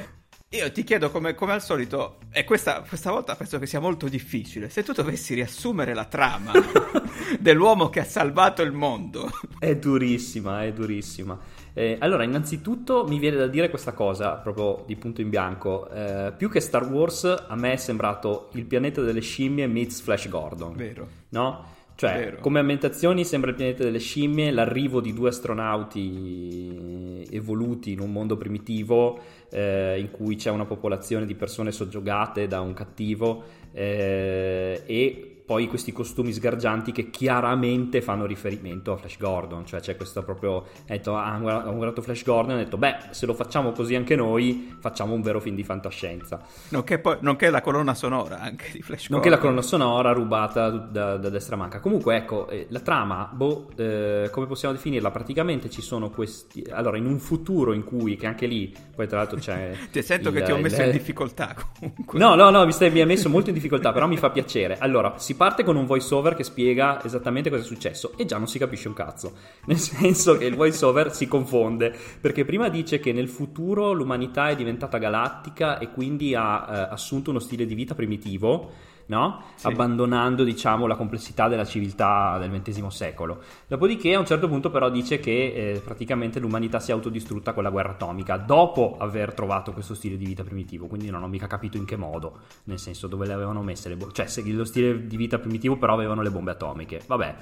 io 0.50 0.72
ti 0.72 0.84
chiedo 0.84 1.10
come, 1.10 1.34
come 1.34 1.54
al 1.54 1.62
solito 1.62 2.20
e 2.32 2.44
questa, 2.44 2.82
questa, 2.88 3.12
volta 3.12 3.36
penso 3.36 3.60
che 3.60 3.66
sia 3.66 3.80
molto 3.80 4.08
difficile 4.08 4.70
se 4.70 4.84
tu 4.84 4.94
dovessi 4.94 5.34
riassumere 5.34 5.94
la 5.94 6.06
trama 6.06 6.54
dell'uomo 7.40 7.90
che 7.90 8.00
ha 8.02 8.06
salvato 8.06 8.62
il 8.62 8.72
mondo. 8.72 9.30
È 9.60 9.76
durissima 9.76 10.64
è 10.64 10.72
durissima. 10.72 11.38
Eh, 11.74 11.98
allora 12.00 12.24
innanzitutto 12.24 13.06
mi 13.06 13.20
viene 13.20 13.36
da 13.36 13.48
dire 13.48 13.70
questa 13.70 13.92
cosa 13.92 14.36
proprio 14.36 14.86
di 14.86 14.96
punto 14.96 15.20
in 15.20 15.30
bianco. 15.30 15.90
Eh, 15.90 16.34
più 16.38 16.50
che 16.50 16.62
Star 16.62 16.86
Wars 16.90 17.26
a 17.26 17.56
me 17.56 17.74
è 17.74 17.78
sembrato 17.78 18.50
il 18.54 18.66
pianeta 18.66 19.02
delle 19.02 19.22
scimmie 19.22 19.68
meets 19.68 20.00
Flash 20.00 20.30
Gordon. 20.30 20.76
Vero. 20.76 21.08
No? 21.30 21.75
Cioè, 21.96 22.14
Vero. 22.14 22.38
come 22.42 22.60
ambientazioni 22.60 23.24
sembra 23.24 23.52
il 23.52 23.56
pianeta 23.56 23.84
delle 23.84 24.00
scimmie, 24.00 24.52
l'arrivo 24.52 25.00
di 25.00 25.14
due 25.14 25.30
astronauti 25.30 27.25
evoluti 27.32 27.94
in 27.94 28.02
un 28.02 28.12
mondo 28.12 28.36
primitivo 28.36 29.20
eh, 29.50 29.98
in 30.00 30.12
cui 30.12 30.36
c'è 30.36 30.50
una 30.50 30.66
popolazione 30.66 31.25
di 31.25 31.36
persone 31.36 31.72
soggiogate 31.72 32.48
da 32.48 32.60
un 32.60 32.74
cattivo 32.74 33.44
eh, 33.72 34.84
e 34.86 35.35
poi 35.46 35.68
questi 35.68 35.92
costumi 35.92 36.34
sgargianti 36.34 36.92
che 36.92 37.10
chiaramente 37.12 38.02
fanno 38.02 38.25
riferimento 38.25 38.92
a 38.92 38.98
Flash 38.98 39.18
Gordon, 39.18 39.66
cioè 39.66 39.80
c'è 39.80 39.96
questo 39.96 40.24
proprio, 40.24 40.66
detto, 40.88 41.16
ah, 41.16 41.36
ho 41.38 41.75
guardato 41.75 42.02
Flash 42.02 42.24
Gordon 42.24 42.58
e 42.58 42.62
ho 42.62 42.64
detto, 42.64 42.78
beh, 42.78 42.96
se 43.12 43.25
lo 43.28 43.34
facciamo 43.36 43.72
così 43.72 43.94
anche 43.96 44.16
noi, 44.16 44.75
facciamo 44.80 45.14
un 45.14 45.22
vero 45.22 45.40
film 45.40 45.56
di 45.56 45.64
fantascienza. 45.64 46.42
Nonché, 46.70 46.98
poi, 46.98 47.18
nonché 47.20 47.52
la 47.52 47.62
colonna 47.62 47.94
sonora 47.94 48.40
anche 48.40 48.72
di 48.72 48.82
Flash 48.82 49.08
Gordon. 49.08 49.18
Nonché 49.18 49.30
la 49.30 49.38
colonna 49.38 49.62
sonora 49.62 50.12
rubata 50.14 50.70
da, 50.70 51.18
da 51.18 51.30
destra 51.30 51.56
manca. 51.56 51.80
Comunque, 51.80 52.16
ecco, 52.16 52.48
eh, 52.50 52.66
la 52.70 52.80
trama, 52.80 53.30
boh, 53.32 53.70
eh, 53.75 54.30
come 54.32 54.48
possiamo 54.48 54.74
definirla? 54.74 55.12
Praticamente 55.12 55.70
ci 55.70 55.82
sono 55.82 56.10
questi... 56.10 56.66
Allora, 56.72 56.98
in 56.98 57.06
un 57.06 57.20
futuro 57.20 57.74
in 57.74 57.84
cui, 57.84 58.16
che 58.16 58.25
anche 58.25 58.48
lì, 58.48 58.74
poi 58.96 59.08
tra 59.08 59.18
l'altro 59.18 59.38
c'è... 59.38 59.74
ti 59.92 60.02
sento 60.02 60.30
il, 60.30 60.36
che 60.36 60.42
ti 60.42 60.52
ho 60.52 60.58
messo 60.58 60.82
il... 60.82 60.88
in 60.88 60.92
difficoltà 60.92 61.56
comunque. 61.78 62.18
No, 62.18 62.34
no, 62.34 62.50
no, 62.50 62.66
mi, 62.66 62.72
stai, 62.72 62.90
mi 62.90 63.02
hai 63.02 63.06
messo 63.06 63.30
molto 63.30 63.50
in 63.50 63.56
difficoltà, 63.56 63.92
però 63.92 64.08
mi 64.08 64.18
fa 64.18 64.32
piacere. 64.32 64.78
Allora, 64.80 65.18
si 65.18 65.35
parte 65.36 65.63
con 65.63 65.75
un 65.75 65.86
voice 65.86 66.13
over 66.13 66.36
che 66.36 66.44
spiega 66.44 67.04
esattamente 67.04 67.50
cosa 67.50 67.62
è 67.62 67.65
successo 67.65 68.13
e 68.15 68.25
già 68.25 68.38
non 68.38 68.48
si 68.48 68.58
capisce 68.58 68.88
un 68.88 68.94
cazzo. 68.94 69.34
Nel 69.65 69.77
senso 69.77 70.38
che 70.38 70.46
il 70.46 70.56
voice 70.56 70.84
over 70.84 71.13
si 71.13 71.27
confonde 71.27 71.94
perché 72.20 72.46
prima 72.46 72.70
dice 72.70 73.00
che 73.00 73.13
nel 73.13 73.30
futuro 73.30 73.94
l'umanità 73.94 74.50
è 74.50 74.56
diventata 74.56 74.98
galattica 74.98 75.80
e 75.80 75.92
quindi 75.92 76.36
ha 76.36 76.65
eh, 76.68 76.94
assunto 76.94 77.30
uno 77.30 77.39
stile 77.39 77.65
di 77.65 77.75
vita 77.75 77.96
primitivo 77.96 78.94
no? 79.08 79.44
sì. 79.56 79.68
abbandonando 79.68 80.44
diciamo, 80.44 80.88
la 80.88 80.96
complessità 80.96 81.48
della 81.48 81.66
civiltà 81.66 82.38
del 82.38 82.50
XX 82.50 82.88
secolo. 82.88 83.40
Dopodiché 83.68 84.14
a 84.14 84.20
un 84.20 84.26
certo 84.26 84.48
punto 84.48 84.70
però 84.70 84.90
dice 84.90 85.20
che 85.20 85.74
eh, 85.74 85.82
praticamente 85.84 86.40
l'umanità 86.40 86.80
si 86.80 86.92
è 86.92 86.94
autodistrutta 86.94 87.54
con 87.54 87.64
la 87.64 87.70
guerra 87.70 87.92
atomica 87.92 88.38
dopo 88.38 88.98
aver 89.00 89.34
trovato 89.34 89.72
questo 89.74 89.94
stile 89.94 90.18
di 90.18 90.26
vita 90.26 90.44
primitivo, 90.44 90.88
quindi 90.88 91.10
non 91.10 91.24
ho 91.24 91.28
mica 91.28 91.48
capito 91.48 91.78
in 91.78 91.86
che 91.86 91.96
modo, 91.96 92.40
nel 92.66 92.80
senso 92.80 93.08
dove 93.08 93.26
le 93.26 93.34
avevano 93.34 93.62
messe 93.62 93.90
le 93.90 93.96
bombe, 93.96 94.14
cioè 94.14 94.28
se 94.28 94.44
lo 94.46 94.66
stile 94.66 95.08
di 95.08 95.18
vita 95.18 95.40
primitivo 95.40 95.78
però 95.78 95.94
avevano 95.94 96.22
le 96.22 96.32
bombe 96.32 96.52
atomiche, 96.52 97.02
vabbè. 97.06 97.36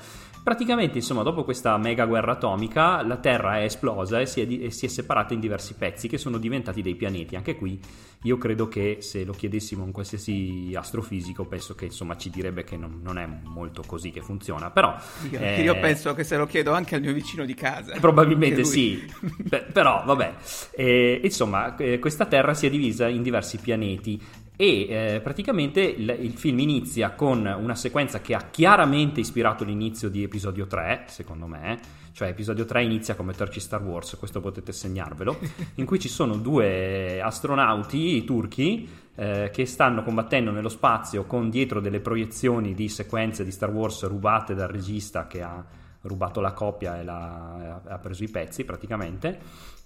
Praticamente 0.43 0.97
insomma 0.97 1.23
dopo 1.23 1.45
questa 1.45 1.77
mega 1.77 2.05
guerra 2.05 2.33
atomica 2.33 3.01
la 3.01 3.15
Terra 3.15 3.59
è 3.59 3.63
esplosa 3.63 4.19
e 4.19 4.25
si 4.25 4.41
è, 4.41 4.45
di- 4.45 4.61
e 4.61 4.71
si 4.71 4.85
è 4.85 4.89
separata 4.89 5.33
in 5.33 5.39
diversi 5.39 5.75
pezzi 5.75 6.09
che 6.09 6.17
sono 6.17 6.37
diventati 6.37 6.81
dei 6.81 6.95
pianeti, 6.95 7.35
anche 7.35 7.55
qui 7.55 7.79
io 8.23 8.37
credo 8.37 8.67
che 8.67 8.97
se 9.01 9.23
lo 9.23 9.33
chiedessimo 9.33 9.83
a 9.83 9.85
un 9.85 9.91
qualsiasi 9.91 10.71
astrofisico 10.75 11.45
penso 11.45 11.75
che 11.75 11.85
insomma 11.85 12.17
ci 12.17 12.29
direbbe 12.29 12.63
che 12.63 12.77
non, 12.77 12.99
non 13.01 13.17
è 13.17 13.25
molto 13.25 13.83
così 13.85 14.11
che 14.11 14.21
funziona, 14.21 14.71
però... 14.71 14.95
Io, 15.29 15.39
eh, 15.39 15.61
io, 15.61 15.79
penso 15.79 16.13
che 16.13 16.23
se 16.23 16.37
lo 16.37 16.45
chiedo 16.45 16.73
anche 16.73 16.95
al 16.95 17.01
mio 17.01 17.13
vicino 17.13 17.45
di 17.45 17.53
casa. 17.53 17.95
Probabilmente 17.99 18.63
sì, 18.63 19.03
Beh, 19.19 19.65
però 19.71 20.03
vabbè. 20.05 20.33
Eh, 20.71 21.21
insomma, 21.23 21.75
eh, 21.75 21.99
questa 21.99 22.25
Terra 22.25 22.53
si 22.53 22.65
è 22.65 22.69
divisa 22.69 23.07
in 23.07 23.21
diversi 23.21 23.57
pianeti 23.57 24.21
e 24.55 24.87
eh, 24.87 25.19
praticamente 25.21 25.81
il, 25.81 26.15
il, 26.19 26.33
film 26.33 26.59
inizia 26.59 27.11
con 27.11 27.39
una 27.45 27.75
sequenza 27.75 28.21
che 28.21 28.35
ha 28.35 28.49
chiaramente 28.51 29.19
ispirato 29.19 29.63
l'inizio 29.63 30.09
di 30.09 30.23
episodio 30.23 30.67
3, 30.67 31.05
secondo 31.07 31.47
me, 31.47 31.79
cioè 32.13 32.27
episodio 32.27 32.63
3 32.63 32.83
inizia 32.83 33.15
come 33.15 33.33
Turkey 33.33 33.59
Star 33.59 33.81
Wars, 33.81 34.15
questo 34.17 34.39
potete 34.39 34.71
segnarvelo, 34.71 35.39
in 35.75 35.85
cui 35.85 35.99
ci 35.99 36.07
sono 36.09 36.35
due 36.37 37.19
astronauti 37.19 38.23
turchi 38.23 38.87
eh, 39.15 39.49
che 39.51 39.65
stanno 39.65 40.03
combattendo 40.03 40.51
nello 40.51 40.69
spazio 40.69 41.25
con 41.25 41.49
dietro 41.49 41.79
delle 41.79 41.99
proiezioni 41.99 42.75
di 42.75 42.87
sequenze 42.87 43.43
di 43.43 43.51
Star 43.51 43.71
Wars 43.71 44.05
rubate 44.05 44.53
dal 44.53 44.67
regista 44.67 45.25
che 45.25 45.41
ha 45.41 45.65
rubato 46.01 46.39
la 46.39 46.51
copia 46.51 46.99
e 46.99 47.03
la, 47.03 47.81
ha 47.83 47.97
preso 47.97 48.23
i 48.23 48.29
pezzi 48.29 48.63
praticamente, 48.63 49.39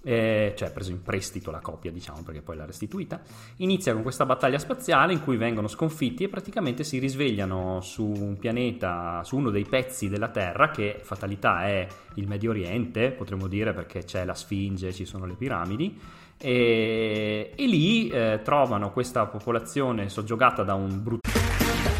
eh, 0.08 0.54
cioè 0.56 0.70
ha 0.70 0.72
preso 0.72 0.92
in 0.92 1.02
prestito 1.02 1.52
la 1.52 1.60
copia 1.60 1.92
diciamo 1.92 2.22
perché 2.24 2.42
poi 2.42 2.56
l'ha 2.56 2.66
restituita, 2.66 3.20
inizia 3.58 3.92
con 3.92 4.04
questa 4.04 4.26
battaglia 4.26 4.58
spaziale 4.58 5.12
in 5.12 5.22
cui 5.22 5.36
vengono 5.36 5.68
sconfitti 5.68 6.24
e 6.24 6.30
praticamente 6.30 6.86
si 6.86 6.98
risvegliano 6.98 7.82
su 7.82 8.06
un 8.06 8.38
pianeta, 8.38 9.22
su 9.26 9.36
uno 9.36 9.50
dei 9.50 9.66
pezzi 9.66 10.08
della 10.08 10.30
Terra 10.30 10.70
che 10.70 11.02
fatalità 11.04 11.66
è 11.66 11.86
il 12.14 12.26
Medio 12.26 12.52
Oriente, 12.52 13.12
potremmo 13.12 13.48
dire 13.48 13.74
perché 13.74 14.06
c'è 14.06 14.24
la 14.24 14.34
Sfinge, 14.34 14.94
ci 14.94 15.04
sono 15.04 15.26
le 15.26 15.34
piramidi. 15.34 16.00
E, 16.40 17.52
e 17.54 17.66
lì 17.66 18.08
eh, 18.10 18.40
trovano 18.44 18.92
questa 18.92 19.26
popolazione 19.26 20.08
soggiogata 20.08 20.64
da 20.64 20.76
un 20.76 21.04
brutto. 21.04 21.30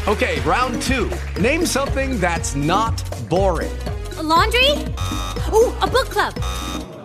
Ok, 0.06 0.40
round 0.44 0.82
2. 0.86 1.42
Name 1.42 1.66
something 1.66 2.18
that's 2.18 2.54
not 2.54 3.02
boring. 3.26 3.70
A 4.16 4.22
laundry? 4.22 4.82
Oh, 5.50 5.74
a 5.80 5.86
book 5.86 6.08
club. 6.08 6.87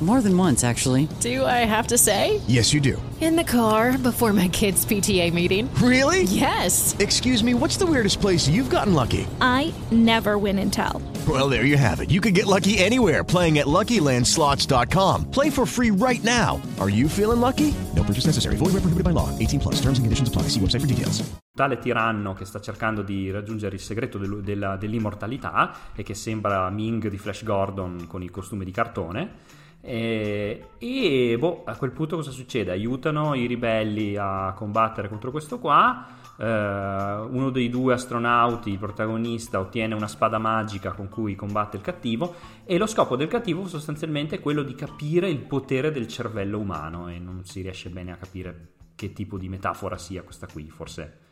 More 0.00 0.20
than 0.20 0.36
once, 0.36 0.62
actually. 0.62 1.08
Do 1.18 1.44
I 1.44 1.66
have 1.66 1.88
to 1.88 1.98
say? 1.98 2.40
Yes, 2.46 2.72
you 2.72 2.80
do. 2.80 3.02
In 3.20 3.34
the 3.34 3.42
car 3.42 3.98
before 3.98 4.32
my 4.32 4.46
kids' 4.46 4.86
PTA 4.86 5.32
meeting. 5.32 5.68
Really? 5.82 6.22
Yes. 6.22 6.94
Excuse 7.00 7.42
me, 7.42 7.52
what's 7.52 7.76
the 7.76 7.84
weirdest 7.84 8.20
place 8.20 8.46
you've 8.48 8.70
gotten 8.70 8.94
lucky? 8.94 9.26
I 9.40 9.74
never 9.90 10.38
win 10.38 10.60
and 10.60 10.72
tell. 10.72 11.02
Well, 11.26 11.48
there 11.48 11.64
you 11.64 11.76
have 11.76 11.98
it. 11.98 12.12
You 12.12 12.20
can 12.20 12.32
get 12.32 12.46
lucky 12.46 12.78
anywhere 12.78 13.24
playing 13.24 13.58
at 13.58 13.66
LuckyLandSlots.com. 13.66 15.32
Play 15.32 15.50
for 15.50 15.66
free 15.66 15.90
right 15.90 16.22
now. 16.22 16.62
Are 16.78 16.88
you 16.88 17.08
feeling 17.08 17.40
lucky? 17.40 17.74
No 17.96 18.04
purchase 18.04 18.26
necessary. 18.26 18.54
Void 18.54 18.74
where 18.74 18.82
prohibited 18.82 19.02
by 19.02 19.10
law. 19.10 19.36
18 19.36 19.58
plus. 19.58 19.80
Terms 19.80 19.98
and 19.98 20.06
conditions 20.06 20.28
apply. 20.28 20.42
See 20.42 20.60
website 20.60 20.80
for 20.80 20.86
details. 20.86 21.28
Tale 21.58 21.80
tiranno 21.80 22.34
che 22.34 22.44
sta 22.44 22.60
cercando 22.60 23.02
di 23.02 23.32
raggiungere 23.32 23.74
il 23.74 23.80
segreto 23.80 24.16
del, 24.16 24.42
della, 24.44 24.76
dell'immortalità 24.76 25.74
e 25.92 26.04
che 26.04 26.14
sembra 26.14 26.70
Ming 26.70 27.08
di 27.08 27.18
Flash 27.18 27.42
Gordon 27.42 28.06
con 28.06 28.22
il 28.22 28.30
costume 28.30 28.64
di 28.64 28.70
cartone 28.70 29.56
e, 29.80 30.70
e 30.78 31.36
boh, 31.38 31.62
a 31.64 31.76
quel 31.76 31.92
punto 31.92 32.16
cosa 32.16 32.30
succede? 32.30 32.70
Aiutano 32.72 33.34
i 33.34 33.46
ribelli 33.46 34.16
a 34.16 34.52
combattere 34.56 35.08
contro 35.08 35.30
questo 35.30 35.58
qua. 35.58 36.16
Uh, 36.38 36.44
uno 36.44 37.50
dei 37.50 37.68
due 37.68 37.94
astronauti, 37.94 38.70
il 38.70 38.78
protagonista, 38.78 39.58
ottiene 39.58 39.94
una 39.94 40.06
spada 40.06 40.38
magica 40.38 40.92
con 40.92 41.08
cui 41.08 41.34
combatte 41.34 41.76
il 41.76 41.82
cattivo 41.82 42.34
e 42.64 42.78
lo 42.78 42.86
scopo 42.86 43.16
del 43.16 43.26
cattivo 43.26 43.66
sostanzialmente 43.66 44.36
è 44.36 44.40
quello 44.40 44.62
di 44.62 44.76
capire 44.76 45.28
il 45.28 45.40
potere 45.40 45.90
del 45.90 46.06
cervello 46.06 46.60
umano 46.60 47.08
e 47.08 47.18
non 47.18 47.44
si 47.44 47.60
riesce 47.60 47.88
bene 47.88 48.12
a 48.12 48.16
capire 48.16 48.68
che 48.94 49.12
tipo 49.12 49.36
di 49.36 49.48
metafora 49.48 49.98
sia 49.98 50.22
questa 50.22 50.46
qui, 50.46 50.70
forse 50.70 51.26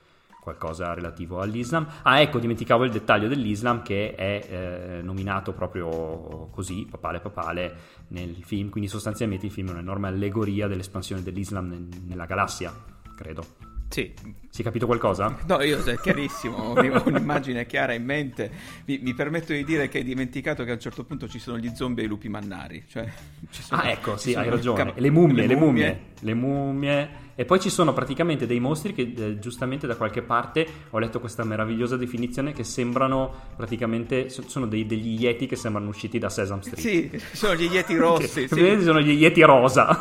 qualcosa 0.47 0.95
relativo 0.95 1.41
all'Islam. 1.41 1.89
Ah, 2.03 2.21
ecco, 2.21 2.39
dimenticavo 2.39 2.85
il 2.85 2.93
dettaglio 2.93 3.27
dell'Islam 3.27 3.83
che 3.83 4.15
è 4.15 4.47
eh, 4.49 5.03
nominato 5.03 5.53
proprio 5.53 6.49
così, 6.53 6.87
papale 6.89 7.19
papale, 7.19 7.75
nel 8.09 8.37
film, 8.45 8.69
quindi 8.69 8.89
sostanzialmente 8.89 9.47
il 9.47 9.53
film 9.53 9.71
è 9.71 9.73
un'enorme 9.73 10.07
allegoria 10.07 10.69
dell'espansione 10.69 11.21
dell'Islam 11.25 11.67
nel- 11.67 11.89
nella 12.07 12.27
galassia, 12.27 12.73
credo. 13.17 13.45
Sì. 13.89 14.13
Si 14.49 14.61
è 14.61 14.65
capito 14.65 14.87
qualcosa? 14.87 15.37
No, 15.47 15.61
io 15.63 15.83
è 15.83 15.99
chiarissimo, 15.99 16.57
ho 16.57 16.75
un'immagine 17.07 17.67
chiara 17.67 17.93
in 17.95 18.05
mente. 18.05 18.51
Mi, 18.85 18.99
mi, 18.99 19.15
permetto 19.15 19.53
di 19.53 19.65
dire 19.65 19.89
che 19.89 19.99
hai 19.99 20.05
dimenticato 20.05 20.63
che 20.63 20.71
a 20.71 20.75
un 20.75 20.81
certo 20.81 21.03
punto 21.03 21.27
ci 21.29 21.41
sono 21.41 21.59
gli 21.59 21.71
zombie 21.75 22.05
e 22.05 22.07
i 22.07 22.09
lupi 22.09 22.29
mannari. 22.29 22.85
Cioè, 22.89 23.05
sono, 23.51 23.83
ah, 23.83 23.91
ecco, 23.91 24.17
sì, 24.17 24.35
hai 24.35 24.49
ragione. 24.49 24.85
Cap- 24.85 24.99
le, 24.99 25.11
mummie, 25.11 25.47
le, 25.47 25.57
mummie, 25.57 26.15
le 26.21 26.35
mummie, 26.35 26.35
le 26.35 26.35
mummie. 26.35 27.25
E 27.39 27.45
poi 27.45 27.61
ci 27.61 27.69
sono 27.69 27.93
praticamente 27.93 28.47
dei 28.47 28.61
mostri 28.61 28.95
che 28.95 29.13
eh, 29.15 29.39
giustamente 29.39 29.87
da 29.87 29.95
qualche 29.95 30.23
parte 30.23 30.67
ho 30.91 30.99
letto 30.99 31.21
questa 31.21 31.45
meravigliosa 31.45 31.97
definizione 31.97 32.53
che 32.53 32.65
sembrano 32.65 33.33
praticamente 33.55 34.31
sono 34.31 34.67
dei, 34.67 34.87
degli 34.87 35.21
yeti 35.23 35.47
che 35.47 35.55
sembrano 35.55 35.89
usciti 35.89 36.19
da 36.19 36.31
Sesame 36.31 36.63
Street. 36.63 36.81
Sì, 36.81 37.37
sono 37.37 37.55
gli 37.55 37.65
yeti 37.71 37.95
rossi. 37.95 38.49
sì. 38.49 38.83
Sono 38.83 39.01
gli 39.01 39.13
yeti 39.13 39.43
rosa. 39.43 40.01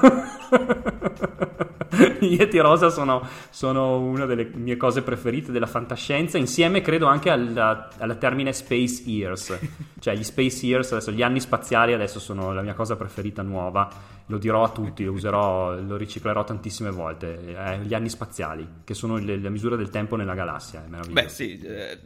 Gli 2.19 2.35
Yeti 2.35 2.59
Rosa 2.59 2.89
sono, 2.89 3.25
sono, 3.49 3.99
una 3.99 4.25
delle 4.25 4.49
mie 4.53 4.75
cose 4.75 5.01
preferite 5.01 5.51
della 5.51 5.65
fantascienza, 5.65 6.37
insieme 6.37 6.81
credo 6.81 7.05
anche 7.05 7.29
alla, 7.29 7.89
alla 7.97 8.15
termine 8.15 8.51
Space 8.51 9.03
Years. 9.05 9.57
Cioè 9.99 10.15
gli 10.15 10.23
Space 10.23 10.65
Years, 10.65 10.91
adesso 10.91 11.11
gli 11.11 11.21
anni 11.21 11.39
spaziali 11.39 11.93
adesso 11.93 12.19
sono 12.19 12.53
la 12.53 12.61
mia 12.61 12.73
cosa 12.73 12.95
preferita 12.95 13.41
nuova. 13.41 13.89
Lo 14.27 14.39
dirò 14.39 14.63
a 14.63 14.69
tutti, 14.69 15.03
lo 15.03 15.11
userò, 15.11 15.79
lo 15.79 15.97
riciclerò 15.97 16.43
tantissime 16.43 16.89
volte. 16.89 17.55
Eh, 17.55 17.79
gli 17.79 17.93
anni 17.93 18.09
spaziali, 18.09 18.67
che 18.83 18.95
sono 18.95 19.17
le, 19.17 19.39
la 19.39 19.49
misura 19.49 19.75
del 19.75 19.89
tempo 19.89 20.15
nella 20.15 20.33
galassia, 20.33 20.83
è 20.83 20.87
meraviglioso. 20.87 21.21
Beh 21.21 21.29
sì, 21.29 21.59
eh, 21.59 21.99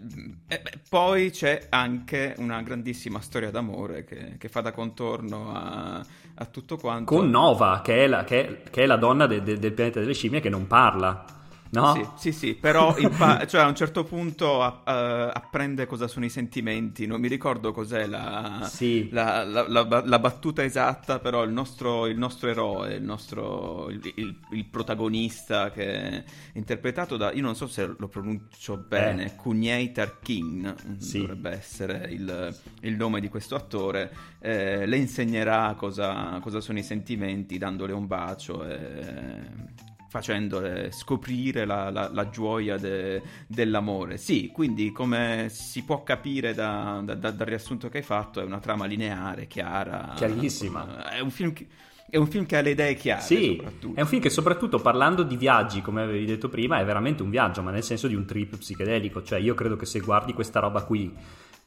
eh, 0.47 0.61
poi 0.89 1.31
c'è 1.31 1.67
anche 1.69 2.35
una 2.39 2.61
grandissima 2.61 3.21
storia 3.21 3.51
d'amore 3.51 4.03
che, 4.03 4.35
che 4.38 4.49
fa 4.49 4.59
da 4.59 4.73
contorno 4.73 5.53
a, 5.53 6.05
a, 6.35 6.45
tutto 6.45 6.75
quanto. 6.75 7.15
Con 7.15 7.29
Nova, 7.29 7.79
che 7.81 8.03
è 8.03 8.07
la, 8.07 8.25
che 8.25 8.63
è, 8.63 8.69
che 8.69 8.83
è 8.83 8.85
la 8.85 8.97
donna 8.97 9.25
de, 9.25 9.41
de, 9.41 9.57
del 9.57 9.71
pianeta 9.71 10.01
delle 10.01 10.13
scimmie 10.13 10.41
che 10.41 10.49
non 10.49 10.67
parla. 10.67 11.23
No? 11.71 11.93
Sì, 11.93 12.31
sì, 12.31 12.31
sì 12.31 12.53
però 12.55 12.95
pa- 13.17 13.45
cioè, 13.45 13.61
a 13.61 13.67
un 13.67 13.75
certo 13.75 14.03
punto 14.03 14.57
uh, 14.57 14.81
apprende 14.85 15.85
cosa 15.85 16.07
sono 16.07 16.25
i 16.25 16.29
sentimenti. 16.29 17.05
Non 17.05 17.19
mi 17.19 17.27
ricordo 17.27 17.71
cos'è 17.71 18.07
la, 18.07 18.67
sì. 18.69 19.09
la, 19.11 19.43
la, 19.43 19.67
la 19.67 20.19
battuta 20.19 20.63
esatta, 20.63 21.19
però 21.19 21.43
il 21.43 21.51
nostro, 21.51 22.07
il 22.07 22.17
nostro 22.17 22.49
eroe, 22.49 22.95
il, 22.95 23.03
nostro, 23.03 23.89
il, 23.89 24.35
il, 24.51 24.65
protagonista 24.65 25.71
che 25.71 25.85
è 25.85 26.23
interpretato 26.53 27.17
da, 27.17 27.31
io 27.31 27.41
non 27.41 27.55
so 27.55 27.67
se 27.67 27.93
lo 27.97 28.07
pronuncio 28.07 28.77
bene, 28.77 29.25
eh. 29.25 29.35
Kunyei 29.35 29.91
Tarkin, 29.91 30.75
sì. 30.97 31.19
dovrebbe 31.19 31.51
essere 31.51 32.07
il, 32.09 32.95
nome 32.95 33.19
di 33.19 33.29
questo 33.29 33.55
attore, 33.55 34.11
eh, 34.39 34.85
le 34.85 34.97
insegnerà 34.97 35.75
cosa, 35.77 36.39
cosa 36.41 36.59
sono 36.61 36.79
i 36.79 36.83
sentimenti 36.83 37.57
dandole 37.57 37.93
un 37.93 38.07
bacio. 38.07 38.65
E 38.65 39.88
facendole 40.10 40.92
scoprire 40.92 41.66
la, 41.66 41.89
la, 41.89 42.10
la 42.12 42.30
gioia 42.30 42.78
de, 42.78 43.22
dell'amore. 43.48 44.18
Sì, 44.18 44.50
quindi 44.51 44.92
come 44.92 45.48
si 45.50 45.84
può 45.84 46.04
capire 46.04 46.54
da, 46.54 47.01
da, 47.04 47.13
dal 47.13 47.48
riassunto 47.48 47.88
che 47.89 48.00
hai 48.00 48.04
fatto, 48.04 48.42
è 48.42 48.44
una 48.44 48.60
trama 48.60 48.86
lineare, 48.86 49.48
chiara. 49.48 50.13
Chiarissima. 50.16 51.10
È 51.10 51.20
un 51.20 51.30
film 51.30 51.54
che... 51.54 51.68
È 52.12 52.18
un 52.18 52.25
film 52.25 52.48
che 52.48 52.58
ha 52.58 52.62
le 52.62 52.72
idee 52.72 52.96
chiare. 52.96 53.22
Sì, 53.22 53.62
è 53.94 54.01
un 54.01 54.08
film 54.08 54.20
che 54.20 54.32
soprattutto 54.32 54.80
parlando 54.80 55.22
di 55.22 55.38
viaggi, 55.38 55.84
come 55.84 56.01
avevi 56.01 56.25
detto 56.25 56.50
prima, 56.50 56.80
è 56.80 56.84
veramente 56.84 57.22
un 57.22 57.30
viaggio, 57.30 57.62
ma 57.62 57.70
nel 57.70 57.84
senso 57.84 58.08
di 58.08 58.16
un 58.16 58.25
trip 58.25 58.58
psichedelico. 58.58 59.22
Cioè 59.22 59.38
io 59.38 59.54
credo 59.54 59.75
che 59.75 59.86
se 59.86 60.00
guardi 60.00 60.34
questa 60.34 60.60
roba 60.60 60.82
qui 60.82 61.16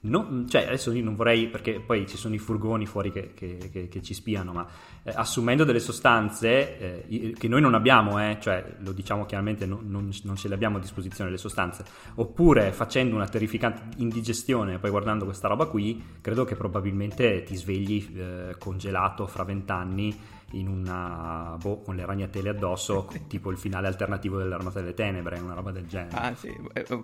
non, 0.05 0.47
cioè, 0.49 0.67
adesso 0.67 0.91
io 0.93 1.05
non 1.05 1.15
vorrei, 1.15 1.49
perché 1.49 1.81
poi 1.81 2.07
ci 2.09 2.17
sono 2.17 2.35
i 2.35 2.39
furgoni 2.39 2.87
fuori 2.87 3.13
che, 3.13 3.33
che, 3.35 3.71
che, 3.71 3.89
che 3.89 4.03
ci 4.03 4.15
spiano, 4.15 4.53
ma 4.53 4.67
eh, 5.05 5.13
assumendo 5.15 5.65
delle 5.65 5.79
sostanze 5.79 7.07
eh, 7.07 7.35
che 7.39 7.49
noi 7.49 7.61
non 7.61 7.75
abbiamo, 7.75 8.21
eh, 8.21 8.39
cioè 8.41 8.77
lo 8.79 8.93
diciamo 8.93 9.27
chiaramente, 9.27 9.65
non, 9.65 9.85
non, 9.89 10.11
non, 10.25 10.37
ce 10.37 10.49
le 10.49 10.55
abbiamo 10.55 10.79
a 10.79 10.81
disposizione 10.81 11.31
le 11.31 11.39
sostanze, 11.39 11.85
oppure 12.17 12.73
facendo 12.73 13.15
una 13.15 13.29
terrificante 13.29 13.97
indigestione 13.99 14.75
e 14.75 14.79
poi 14.79 14.91
guardando 14.91 15.25
questa 15.25 15.47
roba 15.47 15.67
qui, 15.67 16.03
credo 16.21 16.45
che 16.45 16.57
probabilmente 16.57 17.45
ti 17.45 17.55
svegli 17.55 18.19
eh, 18.19 18.57
congelato 18.59 19.27
fra 19.29 19.45
vent'anni 19.45 20.19
in 20.53 20.69
una 20.69 21.57
boh, 21.61 21.81
con 21.81 21.97
le 21.97 22.05
ragnatele 22.05 22.51
addosso, 22.51 23.09
tipo 23.29 23.51
il 23.51 23.59
finale 23.59 23.87
alternativo 23.87 24.39
dell'Armata 24.39 24.81
delle 24.81 24.95
Tenebre, 24.95 25.39
una 25.39 25.55
roba 25.55 25.71
del 25.71 25.87
genere. 25.87 26.17
Ah, 26.17 26.35
sì, 26.35 26.53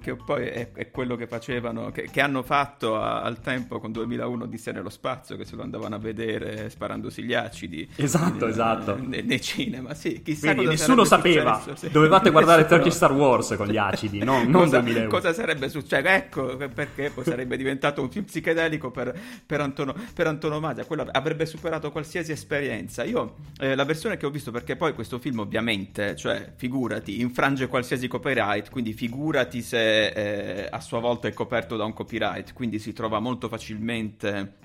che 0.00 0.16
poi 0.16 0.46
è, 0.46 0.72
è 0.72 0.90
quello 0.90 1.16
che 1.16 1.26
facevano, 1.26 1.90
che, 1.90 2.08
che 2.10 2.20
hanno 2.20 2.42
fatto 2.42 2.96
a, 2.96 3.22
al 3.22 3.40
tempo 3.40 3.78
con 3.78 3.92
2001 3.92 4.46
di 4.46 4.56
nello 4.72 4.90
spazio, 4.90 5.36
che 5.36 5.44
se 5.44 5.56
lo 5.56 5.62
andavano 5.62 5.94
a 5.94 5.98
vedere 5.98 6.68
sparandosi 6.70 7.22
gli 7.22 7.34
acidi. 7.34 7.88
Esatto, 7.96 8.44
in, 8.44 8.50
esatto. 8.50 8.96
Nei, 9.00 9.22
nei, 9.22 9.40
cinema, 9.40 9.94
sì. 9.94 10.20
Chissà 10.22 10.52
Vedi, 10.52 10.66
nessuno 10.66 11.04
sapeva. 11.04 11.58
Successo, 11.58 11.86
sì. 11.86 11.90
Dovevate 11.90 12.30
guardare 12.30 12.66
Turkey 12.66 12.90
Star 12.90 13.12
Wars 13.12 13.54
con 13.56 13.68
gli 13.68 13.76
acidi, 13.76 14.18
no, 14.18 14.42
non 14.42 14.64
cosa, 14.64 14.80
2001. 14.80 15.08
Cosa 15.08 15.32
sarebbe 15.32 15.68
successo? 15.68 16.06
Ecco 16.06 16.56
perché 16.56 17.10
poi 17.10 17.24
sarebbe 17.24 17.56
diventato 17.56 18.02
un 18.02 18.10
film 18.10 18.24
psichedelico 18.24 18.90
per, 18.90 19.18
per, 19.46 19.60
antono, 19.60 19.94
per 20.12 20.26
antonomasia. 20.26 20.84
Quello 20.84 21.06
avrebbe 21.10 21.46
superato 21.46 21.90
qualsiasi 21.90 22.32
esperienza. 22.32 23.04
Io 23.04 23.36
eh, 23.60 23.74
la 23.74 23.84
versione 23.84 24.16
che 24.16 24.26
ho 24.26 24.30
visto, 24.30 24.50
perché 24.50 24.76
poi 24.76 24.94
questo 24.94 25.18
film 25.18 25.40
ovviamente, 25.40 26.14
cioè 26.14 26.52
figurati, 26.56 27.20
infrange 27.20 27.66
qualsiasi 27.66 28.06
copyright, 28.06 28.70
quindi 28.70 28.92
figurati 28.92 29.62
se 29.62 30.06
eh, 30.06 30.68
a 30.70 30.80
sua 30.80 31.00
volta 31.00 31.28
è 31.28 31.32
coperto 31.32 31.76
da 31.76 31.84
un 31.84 31.92
copyright, 31.92 32.52
quindi 32.52 32.78
si 32.78 32.92
trova 32.92 33.18
molto 33.18 33.48
facilmente 33.48 34.58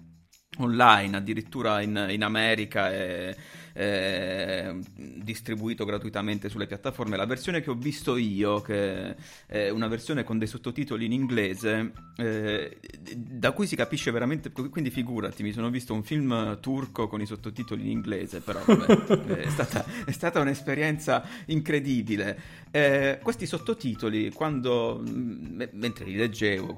online, 0.60 1.18
addirittura 1.18 1.82
in, 1.82 2.08
in 2.10 2.24
America 2.24 2.94
e 2.94 3.36
eh, 3.74 4.76
distribuito 4.96 5.84
gratuitamente 5.86 6.50
sulle 6.50 6.68
piattaforme. 6.68 7.18
La 7.18 7.26
versione 7.26 7.62
che 7.62 7.70
ho 7.70 7.76
visto 7.76 8.16
io, 8.18 8.62
che 8.62 9.16
è 9.48 9.70
una 9.70 9.88
versione 9.88 10.24
con 10.24 10.38
dei 10.38 10.48
sottotitoli 10.48 11.06
in 11.06 11.12
inglese, 11.12 11.92
eh, 12.18 12.78
da 13.16 13.52
cui 13.52 13.68
si 13.68 13.76
capisce 13.76 14.12
veramente, 14.12 14.52
quindi 14.52 14.92
figurati, 14.92 15.44
mi 15.44 15.52
sono 15.52 15.70
visto 15.70 15.94
un 15.94 16.04
film 16.04 16.60
turco 16.60 17.08
con 17.08 17.22
i 17.22 17.26
sottotitoli 17.26 17.84
in 17.84 17.90
inglese, 17.90 18.40
però 18.40 18.62
vabbè, 18.64 19.34
è, 19.42 19.50
stata, 19.50 19.86
è, 20.06 20.12
stata, 20.12 20.40
un'esperienza 20.40 21.26
incredibile. 21.48 22.40
Eh, 22.72 23.20
questi 23.22 23.46
sottotitoli, 23.46 24.32
quando, 24.32 25.02
m- 25.04 25.70
mentre 25.72 26.06
li 26.06 26.16
leggevo, 26.16 26.74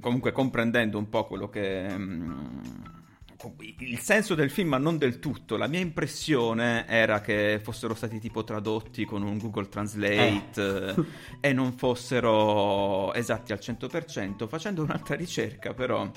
comunque 0.00 0.32
comprendendo 0.32 0.98
un 0.98 1.08
po' 1.08 1.26
quello 1.26 1.48
che... 1.48 1.88
M- 1.96 2.94
il 3.78 3.98
senso 4.00 4.34
del 4.34 4.50
film, 4.50 4.70
ma 4.70 4.78
non 4.78 4.98
del 4.98 5.18
tutto. 5.18 5.56
La 5.56 5.66
mia 5.66 5.80
impressione 5.80 6.86
era 6.88 7.20
che 7.20 7.60
fossero 7.62 7.94
stati 7.94 8.18
tipo 8.18 8.44
tradotti 8.44 9.04
con 9.04 9.22
un 9.22 9.38
Google 9.38 9.68
Translate 9.68 10.94
eh. 10.96 11.04
e 11.40 11.52
non 11.52 11.72
fossero 11.72 13.12
esatti 13.14 13.52
al 13.52 13.58
100%. 13.60 14.48
Facendo 14.48 14.82
un'altra 14.82 15.14
ricerca, 15.16 15.74
però, 15.74 16.10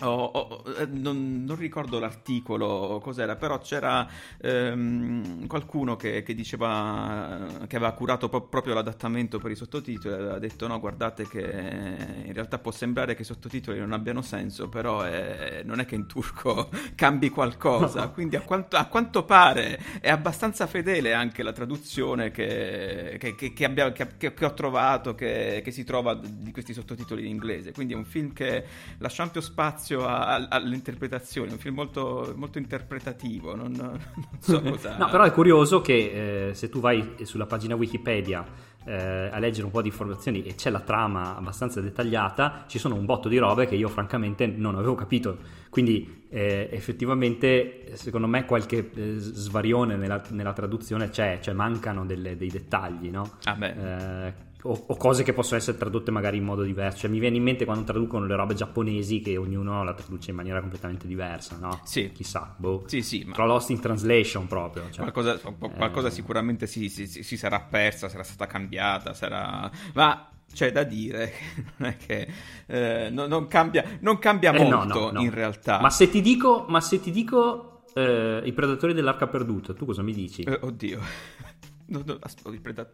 Oh, 0.00 0.08
oh, 0.08 0.62
non, 0.90 1.44
non, 1.44 1.56
ricordo 1.56 1.98
l'articolo 1.98 3.00
cos'era, 3.02 3.36
però 3.36 3.58
c'era 3.58 4.06
ehm, 4.38 5.46
qualcuno 5.46 5.96
che, 5.96 6.22
che, 6.22 6.34
diceva 6.34 7.46
che 7.66 7.76
aveva 7.76 7.92
curato 7.92 8.28
po- 8.28 8.42
proprio 8.42 8.74
l'adattamento 8.74 9.38
per 9.38 9.52
i 9.52 9.56
sottotitoli 9.56 10.14
aveva 10.14 10.38
detto 10.38 10.66
no 10.66 10.78
guardate 10.78 11.26
che 11.26 11.40
in 11.40 12.32
realtà 12.34 12.58
può 12.58 12.72
sembrare 12.72 13.14
che 13.14 13.22
i 13.22 13.24
sottotitoli 13.24 13.78
non 13.78 13.92
abbiano 13.92 14.20
senso 14.20 14.68
però 14.68 15.00
è, 15.00 15.62
non 15.64 15.80
è 15.80 15.86
che 15.86 15.94
in 15.94 16.06
turco 16.06 16.68
cambi 16.94 17.30
qualcosa 17.30 18.08
quindi 18.08 18.36
a 18.36 18.42
quanto, 18.42 18.76
a 18.76 18.84
quanto, 18.86 19.24
pare 19.24 19.80
è 20.00 20.10
abbastanza 20.10 20.66
fedele 20.66 21.14
anche 21.14 21.42
la 21.42 21.52
traduzione 21.52 22.30
che, 22.30 23.16
che, 23.18 23.34
che 23.34 23.64
abbia, 23.64 23.86
ho 23.86 24.54
trovato 24.54 25.14
che, 25.14 25.62
si 25.68 25.84
trova 25.84 26.14
di 26.14 26.50
questi 26.50 26.72
sottotitoli 26.72 27.22
in 27.22 27.28
inglese. 27.28 27.72
Quindi 27.72 27.92
è 27.92 27.96
un 27.96 28.04
film 28.04 28.32
che 28.32 28.64
lascia 28.98 29.22
ampio 29.22 29.40
spazio 29.40 29.85
spazio 29.86 30.04
a, 30.04 30.48
all'interpretazione, 30.48 31.52
un 31.52 31.58
film 31.58 31.76
molto, 31.76 32.32
molto 32.36 32.58
interpretativo, 32.58 33.54
non, 33.54 33.72
non, 33.72 33.98
so 34.40 34.60
cosa... 34.62 34.96
no, 34.96 35.08
però 35.08 35.22
è 35.22 35.30
curioso 35.30 35.80
che 35.80 36.48
eh, 36.48 36.54
se 36.54 36.68
tu 36.68 36.80
vai 36.80 37.14
sulla 37.22 37.46
pagina 37.46 37.76
Wikipedia 37.76 38.44
eh, 38.84 39.30
a 39.32 39.38
leggere 39.38 39.66
un 39.66 39.70
po' 39.70 39.82
di 39.82 39.88
informazioni 39.88 40.42
e 40.42 40.56
c'è 40.56 40.70
la 40.70 40.80
trama 40.80 41.36
abbastanza 41.36 41.80
dettagliata, 41.80 42.64
ci 42.66 42.78
sono 42.78 42.96
un 42.96 43.04
botto 43.04 43.28
di 43.28 43.38
robe 43.38 43.66
che 43.66 43.76
io 43.76 43.88
francamente 43.88 44.46
non 44.46 44.74
avevo 44.74 44.96
capito. 44.96 45.38
Quindi 45.70 46.24
eh, 46.30 46.68
effettivamente 46.72 47.92
secondo 47.94 48.26
me 48.26 48.44
qualche 48.44 48.90
eh, 48.92 49.14
svarione 49.18 49.96
nella, 49.96 50.22
nella, 50.30 50.52
traduzione 50.52 51.10
c'è, 51.10 51.38
cioè 51.40 51.54
mancano 51.54 52.04
delle, 52.04 52.36
dei 52.36 52.48
dettagli, 52.48 53.10
no? 53.10 53.38
Ah 53.44 53.56
eh, 53.64 54.34
o, 54.66 54.84
o, 54.86 54.96
cose 54.96 55.22
che 55.22 55.32
possono 55.32 55.58
essere 55.58 55.76
tradotte 55.76 56.10
magari 56.10 56.36
in 56.36 56.44
modo 56.44 56.62
diverso. 56.62 57.00
Cioè, 57.00 57.10
mi 57.10 57.18
viene 57.18 57.36
in 57.36 57.42
mente 57.42 57.64
quando 57.64 57.84
traducono 57.84 58.26
le 58.26 58.34
robe 58.34 58.54
giapponesi 58.54 59.20
che 59.20 59.36
ognuno 59.36 59.84
la 59.84 59.94
traduce 59.94 60.30
in 60.30 60.36
maniera 60.36 60.60
completamente 60.60 61.06
diversa, 61.06 61.56
no? 61.60 61.80
Sì. 61.84 62.10
Chissà, 62.12 62.54
boh. 62.56 62.84
Sì, 62.86 63.02
sì. 63.02 63.24
Ma... 63.24 63.44
Lost 63.44 63.70
in 63.70 63.80
translation 63.80 64.46
proprio. 64.46 64.90
Cioè. 64.90 65.10
Qualcosa, 65.10 65.38
qualcosa 65.38 66.08
eh... 66.08 66.10
sicuramente 66.10 66.66
si, 66.66 66.88
si, 66.88 67.06
si, 67.06 67.36
sarà 67.36 67.60
persa, 67.60 68.08
sarà 68.08 68.22
stata 68.22 68.46
cambiata, 68.46 69.14
sarà... 69.14 69.70
Ma 69.94 70.30
c'è 70.52 70.72
da 70.72 70.84
dire 70.84 71.32
che 71.54 71.64
non 71.76 71.88
è 71.90 71.96
che 71.96 72.28
eh, 72.66 73.10
no- 73.10 73.26
non 73.26 73.46
cambia, 73.46 73.98
non 74.00 74.18
cambia 74.18 74.52
Eh, 74.52 74.62
molto 74.62 75.00
no, 75.00 75.10
no. 75.10 75.20
in 75.20 75.30
realtà. 75.30 75.80
Ma 75.80 75.90
se 75.90 76.08
ti 76.08 76.20
dico, 76.20 76.64
ma 76.68 76.80
se 76.80 77.00
ti 77.00 77.10
dico 77.10 77.82
eh, 77.94 78.42
i 78.44 78.52
predatori 78.52 78.94
dell'arca 78.94 79.26
perduta, 79.26 79.74
tu 79.74 79.84
cosa 79.84 80.02
mi 80.02 80.12
dici? 80.12 80.42
Eh, 80.42 80.58
oddio. 80.60 81.00
No, 81.88 82.02
no, 82.04 82.18
aspetta, 82.20 82.48
il 82.48 82.60
preda- 82.60 82.90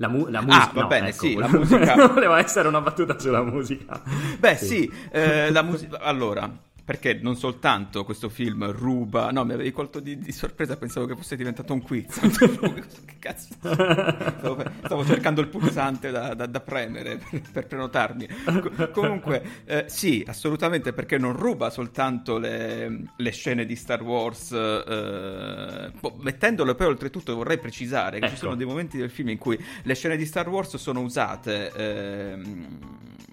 La, 0.00 0.08
mu- 0.08 0.26
la 0.28 0.40
musica. 0.40 0.70
Ah, 0.70 0.72
va 0.74 0.80
no, 0.82 0.86
bene, 0.86 1.08
ecco, 1.08 1.26
sì, 1.26 1.34
la 1.36 1.48
musica. 1.48 1.94
Voleva 2.06 2.38
essere 2.38 2.68
una 2.68 2.80
battuta 2.80 3.18
sulla 3.18 3.42
musica. 3.42 4.00
Beh, 4.38 4.56
sì, 4.56 4.90
eh, 5.10 5.50
la 5.50 5.62
musica. 5.62 5.98
Allora, 6.00 6.48
perché 6.88 7.18
non 7.20 7.36
soltanto 7.36 8.02
questo 8.02 8.30
film 8.30 8.72
ruba. 8.72 9.30
No, 9.30 9.44
mi 9.44 9.52
avevi 9.52 9.72
colto 9.72 10.00
di, 10.00 10.16
di 10.16 10.32
sorpresa, 10.32 10.78
pensavo 10.78 11.04
che 11.04 11.14
fosse 11.14 11.36
diventato 11.36 11.74
un 11.74 11.82
quiz. 11.82 12.18
che 13.04 13.16
cazzo? 13.18 13.48
Stavo, 13.60 14.64
stavo 14.82 15.04
cercando 15.04 15.42
il 15.42 15.48
pulsante 15.48 16.10
da, 16.10 16.32
da- 16.32 16.46
da 16.46 16.60
premere 16.60 17.18
per, 17.18 17.42
per 17.52 17.66
prenotarmi. 17.66 18.26
Co- 18.42 18.90
comunque, 18.90 19.42
eh, 19.66 19.84
sì, 19.88 20.24
assolutamente, 20.26 20.94
perché 20.94 21.18
non 21.18 21.34
ruba 21.36 21.68
soltanto 21.68 22.38
le, 22.38 23.02
le 23.14 23.30
scene 23.32 23.66
di 23.66 23.76
Star 23.76 24.02
Wars. 24.02 24.52
eh, 24.52 25.92
boh, 26.00 26.16
mettendole 26.20 26.74
poi, 26.74 26.86
oltretutto, 26.86 27.34
vorrei 27.36 27.58
precisare 27.58 28.18
che 28.18 28.28
ci 28.28 28.32
Ecco. 28.32 28.44
sono 28.44 28.54
dei 28.54 28.64
momenti 28.64 28.96
del 28.96 29.10
film 29.10 29.28
in 29.28 29.36
cui 29.36 29.62
le 29.82 29.94
scene 29.94 30.16
di 30.16 30.24
Star 30.24 30.48
Wars 30.48 30.76
sono 30.76 31.02
usate. 31.02 31.70
ehm, 31.70 32.78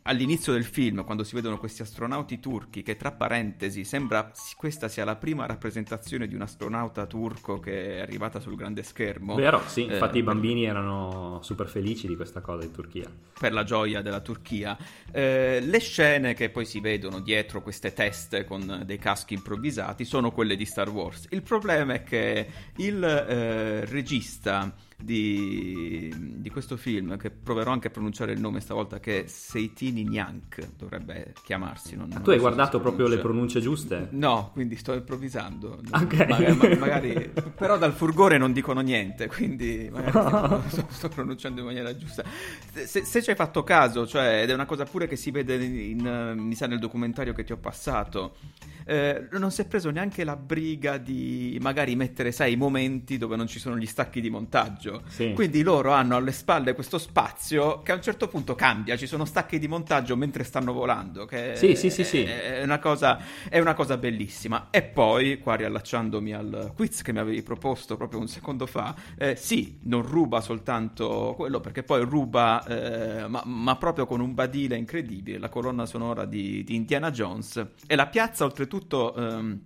all'inizio 0.07 0.53
del 0.53 0.65
film, 0.65 1.03
quando 1.03 1.23
si 1.23 1.33
vedono 1.33 1.57
questi 1.57 1.81
astronauti 1.81 2.39
turchi, 2.39 2.83
che 2.83 2.95
tra 2.95 3.11
parentesi 3.11 3.43
sembra 3.83 4.31
si- 4.33 4.55
questa 4.55 4.87
sia 4.87 5.05
la 5.05 5.15
prima 5.15 5.45
rappresentazione 5.45 6.27
di 6.27 6.35
un 6.35 6.41
astronauta 6.41 7.05
turco 7.05 7.59
che 7.59 7.97
è 7.97 8.01
arrivata 8.01 8.39
sul 8.39 8.55
grande 8.55 8.83
schermo. 8.83 9.35
Vero, 9.35 9.61
sì, 9.67 9.85
Eh, 9.85 9.93
infatti 9.93 10.17
i 10.19 10.23
per- 10.23 10.33
bambini 10.33 10.65
erano 10.65 11.39
super 11.41 11.67
felici 11.67 12.07
di 12.07 12.15
questa 12.15 12.41
cosa 12.41 12.63
in 12.65 12.71
Turchia. 12.71 13.09
per 13.37 13.51
la 13.53 13.63
gioia 13.63 14.01
della 14.01 14.21
Turchia. 14.21 14.77
Eh, 15.11 15.59
le 15.61 15.79
scene 15.79 16.33
che 16.33 16.49
poi 16.49 16.65
si 16.65 16.79
vedono 16.79 17.19
dietro 17.19 17.61
queste 17.61 17.93
teste 17.93 18.45
con 18.45 18.83
dei 18.85 18.97
caschi 18.97 19.33
improvvisati 19.33 20.05
sono 20.05 20.31
quelle 20.31 20.55
di 20.55 20.65
Star 20.65 20.89
Wars. 20.89 21.27
Il 21.31 21.41
problema 21.41 21.93
è 21.93 22.03
che 22.03 22.47
il 22.77 23.03
eh, 23.03 23.85
regista 23.85 24.73
di, 24.97 26.13
di 26.17 26.49
questo 26.49 26.77
film, 26.77 27.17
che 27.17 27.29
proverò 27.29 27.71
anche 27.71 27.87
a 27.87 27.91
pronunciare 27.91 28.31
il 28.31 28.39
nome 28.39 28.59
stavolta, 28.59 28.99
che 28.99 29.23
è 29.23 29.27
Seitini 29.27 30.03
Nyank, 30.03 30.69
dovrebbe 30.77 31.33
chiamarsi. 31.43 31.95
Non, 31.95 32.07
Ma 32.09 32.15
non 32.15 32.23
tu 32.23 32.29
hai 32.29 32.37
so 32.37 32.41
guardato 32.41 32.79
proprio 32.79 33.07
le 33.07 33.17
pronunce 33.17 33.59
giuste? 33.59 34.07
No, 34.11 34.51
quindi 34.53 34.75
sto 34.75 34.93
improvvisando. 34.93 35.81
Ok. 35.91 36.27
Magari, 36.27 36.55
ma- 36.55 36.75
magari- 36.77 37.31
però 37.55 37.77
dal 37.77 37.93
furgore 37.93 38.37
non 38.37 38.53
dicono 38.53 38.81
niente, 38.81 39.27
quindi 39.27 39.89
magari 39.91 40.63
sto, 40.69 40.87
sto 40.89 41.09
pronunciando 41.09 41.59
in 41.59 41.65
maniera 41.65 41.95
giusta. 41.95 42.23
Se, 42.71 43.03
se 43.03 43.21
ci 43.21 43.29
hai 43.29 43.35
fatto 43.35 43.63
caso, 43.63 44.07
cioè, 44.07 44.41
ed 44.43 44.49
è 44.49 44.53
una 44.53 44.65
cosa 44.65 44.85
pure 44.85 45.07
che 45.07 45.15
si 45.15 45.31
vede 45.31 45.55
in, 45.55 46.33
mi 46.37 46.55
sa 46.55 46.67
nel 46.67 46.79
documentario 46.79 47.33
che 47.33 47.43
ti 47.43 47.51
ho 47.51 47.57
passato, 47.57 48.37
eh, 48.85 49.27
non 49.31 49.51
si 49.51 49.61
è 49.61 49.65
preso 49.65 49.89
neanche 49.89 50.23
la 50.23 50.35
briga 50.35 50.97
di 50.97 51.57
magari 51.59 51.95
mettere, 51.95 52.31
sai, 52.31 52.53
i 52.53 52.55
momenti 52.55 53.17
dove 53.17 53.35
non 53.35 53.47
ci 53.47 53.59
sono 53.59 53.77
gli 53.77 53.85
stacchi 53.85 54.21
di 54.21 54.29
montaggio. 54.29 54.84
Sì. 55.07 55.33
Quindi 55.33 55.61
loro 55.63 55.91
hanno 55.91 56.15
alle 56.15 56.31
spalle 56.31 56.73
questo 56.73 56.97
spazio 56.97 57.81
che 57.81 57.91
a 57.91 57.95
un 57.95 58.01
certo 58.01 58.27
punto 58.27 58.55
cambia, 58.55 58.95
ci 58.97 59.07
sono 59.07 59.25
stacchi 59.25 59.59
di 59.59 59.67
montaggio 59.67 60.15
mentre 60.15 60.43
stanno 60.43 60.73
volando, 60.73 61.25
che 61.25 61.55
Sì, 61.55 61.75
sì, 61.75 61.89
sì, 61.89 62.03
sì. 62.03 62.23
è 62.23 62.63
una 62.63 62.79
cosa, 62.79 63.19
è 63.49 63.59
una 63.59 63.73
cosa 63.73 63.97
bellissima. 63.97 64.67
E 64.69 64.83
poi, 64.83 65.39
qua 65.39 65.55
riallacciandomi 65.55 66.33
al 66.33 66.71
quiz 66.75 67.01
che 67.01 67.11
mi 67.11 67.19
avevi 67.19 67.41
proposto 67.41 67.97
proprio 67.97 68.19
un 68.19 68.27
secondo 68.27 68.65
fa, 68.65 68.95
eh, 69.17 69.35
sì, 69.35 69.79
non 69.83 70.01
ruba 70.01 70.41
soltanto 70.41 71.33
quello, 71.35 71.59
perché 71.59 71.83
poi 71.83 72.03
ruba, 72.03 72.63
eh, 72.65 73.27
ma, 73.27 73.41
ma 73.45 73.75
proprio 73.77 74.05
con 74.05 74.19
un 74.19 74.33
badile 74.33 74.75
incredibile, 74.75 75.37
la 75.37 75.49
colonna 75.49 75.85
sonora 75.85 76.25
di, 76.25 76.63
di 76.63 76.75
Indiana 76.75 77.11
Jones. 77.11 77.65
E 77.87 77.95
la 77.95 78.07
piazza, 78.07 78.43
oltretutto... 78.45 79.15
ehm, 79.15 79.59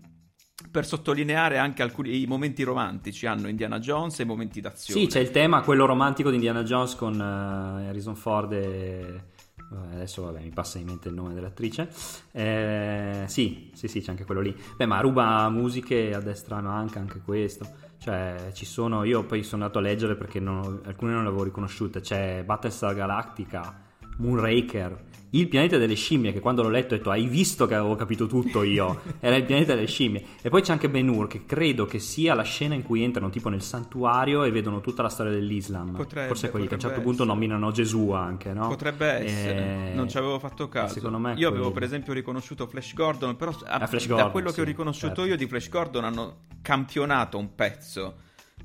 per 0.72 0.86
sottolineare 0.86 1.58
anche 1.58 1.82
alcuni 1.82 2.22
i 2.22 2.26
momenti 2.28 2.63
romantici 2.63 3.26
hanno 3.26 3.48
Indiana 3.48 3.80
Jones 3.80 4.19
e 4.19 4.24
i 4.24 4.26
momenti 4.26 4.62
d'azione. 4.62 5.02
Sì, 5.02 5.08
c'è 5.08 5.19
il 5.19 5.32
tema, 5.32 5.62
quello 5.62 5.86
romantico 5.86 6.30
di 6.30 6.36
Indiana 6.36 6.63
Jones 6.63 6.95
con 6.95 7.13
eh, 7.19 7.88
Harrison 7.88 8.15
Ford 8.15 8.52
e... 8.54 9.24
vabbè, 9.69 9.95
Adesso 9.95 10.24
vabbè, 10.24 10.41
mi 10.41 10.50
passa 10.52 10.78
in 10.78 10.86
mente 10.86 11.08
il 11.08 11.13
nome 11.15 11.34
dell'attrice. 11.34 11.89
Eh, 12.32 13.24
sì, 13.28 13.72
sì, 13.74 13.88
sì, 13.88 14.02
c'è 14.02 14.12
anche 14.12 14.26
quello 14.26 14.41
lì. 14.41 14.56
Beh, 14.76 14.86
ma 14.86 15.00
ruba 15.00 15.50
musiche 15.50 16.13
a 16.13 16.19
destra 16.19 16.62
manca 16.62 17.00
anche 17.00 17.22
questo. 17.24 17.88
Cioè, 17.98 18.52
ci 18.54 18.65
sono. 18.65 19.04
Io 19.04 19.24
poi 19.26 19.43
sono 19.43 19.63
andato 19.63 19.80
a 19.80 19.82
leggere 19.82 20.15
perché 20.15 20.39
non- 20.39 20.82
alcune 20.86 21.13
non 21.13 21.24
le 21.24 21.30
avevo 21.30 21.43
riconosciute. 21.43 22.00
C'è 22.00 22.43
Battlestar 22.45 22.95
Galactica, 22.95 23.82
Moonraker, 24.20 25.08
Il 25.32 25.48
pianeta 25.48 25.78
delle 25.78 25.94
scimmie. 25.94 26.34
Che 26.34 26.40
quando 26.40 26.64
l'ho 26.64 26.70
letto 26.70 26.96
ho 26.96 26.98
detto, 26.98 27.12
hai 27.12 27.28
visto 27.28 27.68
che 27.68 27.76
avevo 27.76 27.94
capito 27.96 28.26
tutto 28.26 28.64
io? 28.64 29.00
Era 29.22 29.36
il 29.36 29.44
pianeta 29.44 29.76
delle 29.76 29.86
scimmie. 29.86 30.24
E 30.42 30.50
poi 30.50 30.62
c'è 30.64 30.72
anche 30.72 30.90
Ben 30.90 31.08
Hur, 31.08 31.28
che 31.28 31.46
credo 31.46 31.86
che 31.86 32.00
sia 32.00 32.34
la 32.34 32.42
scena 32.42 32.74
in 32.74 32.82
cui 32.82 33.04
entrano 33.04 33.30
tipo 33.30 33.48
nel 33.50 33.62
santuario 33.62 34.44
e 34.44 34.50
vedono 34.50 34.82
tutta 34.82 35.04
la 35.04 35.10
storia 35.10 35.32
dell'Islam. 35.32 35.92
Potrebbe, 35.92 36.28
Forse 36.30 36.50
quelli 36.50 36.66
che 36.66 36.74
a 36.74 36.76
un 36.78 36.82
certo 36.82 36.96
potrebbe 37.02 37.16
punto 37.18 37.32
essere. 37.32 37.48
nominano 37.50 37.72
Gesù 37.72 38.10
anche, 38.10 38.54
no? 38.54 38.68
Potrebbe 38.70 39.06
essere, 39.08 39.92
Eh, 39.92 39.94
non 39.94 40.10
ci 40.10 40.18
avevo 40.18 40.40
fatto 40.40 40.68
caso. 40.68 40.96
Secondo 40.96 41.20
me 41.20 41.34
io 41.34 41.48
avevo 41.48 41.52
quello. 41.66 41.72
per 41.72 41.84
esempio 41.84 42.14
riconosciuto 42.14 42.66
Flash 42.66 42.94
Gordon, 42.96 43.36
però 43.36 43.52
a- 43.66 43.76
Ah, 43.76 43.86
Flash 43.88 44.08
da 44.08 44.14
Gordon, 44.16 44.32
quello 44.32 44.50
che 44.52 44.62
ho 44.62 44.64
sì, 44.64 44.70
riconosciuto 44.70 45.14
certo. 45.14 45.30
io 45.30 45.38
di 45.38 45.46
Flash 45.46 45.70
Gordon 45.70 46.04
hanno 46.06 46.38
campionato 46.64 47.38
un 47.38 47.54
pezzo. 47.54 48.16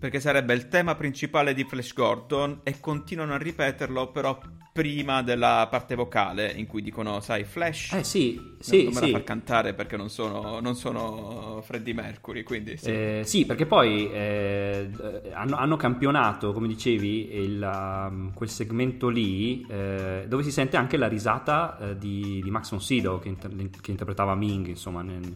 Perché 0.04 0.20
sarebbe 0.20 0.52
il 0.52 0.68
tema 0.68 0.94
principale 0.96 1.54
di 1.54 1.64
Flash 1.64 1.94
Gordon 1.94 2.60
e 2.62 2.78
continuano 2.78 3.32
a 3.32 3.38
ripeterlo 3.38 4.08
però 4.08 4.38
prima 4.70 5.22
della 5.22 5.66
parte 5.70 5.94
vocale 5.94 6.52
in 6.52 6.66
cui 6.66 6.82
dicono, 6.82 7.20
sai, 7.20 7.44
Flash... 7.44 7.94
Eh 7.94 8.04
sì, 8.04 8.34
non- 8.34 8.56
sì, 8.60 8.84
non 8.84 8.92
me 8.92 9.00
la 9.00 9.06
sì. 9.06 9.12
far 9.12 9.24
cantare 9.24 9.72
perché 9.72 9.96
non 9.96 10.10
sono, 10.10 10.60
non 10.60 10.74
sono 10.74 11.62
Freddie 11.62 11.94
Mercury, 11.94 12.42
quindi 12.42 12.76
sì. 12.76 12.90
Eh, 12.90 13.22
sì, 13.24 13.46
perché 13.46 13.64
poi 13.64 14.12
eh, 14.12 14.90
hanno, 15.32 15.56
hanno 15.56 15.76
campionato, 15.76 16.52
come 16.52 16.68
dicevi, 16.68 17.36
il, 17.36 17.62
um, 17.62 18.34
quel 18.34 18.50
segmento 18.50 19.08
lì 19.08 19.64
eh, 19.70 20.26
dove 20.28 20.42
si 20.42 20.52
sente 20.52 20.76
anche 20.76 20.98
la 20.98 21.08
risata 21.08 21.78
eh, 21.78 21.96
di, 21.96 22.42
di 22.42 22.50
Max 22.50 22.68
von 22.68 22.82
Sydow 22.82 23.20
che, 23.20 23.28
inter- 23.28 23.80
che 23.80 23.90
interpretava 23.90 24.34
Ming, 24.34 24.66
insomma, 24.66 25.00
nel- 25.00 25.34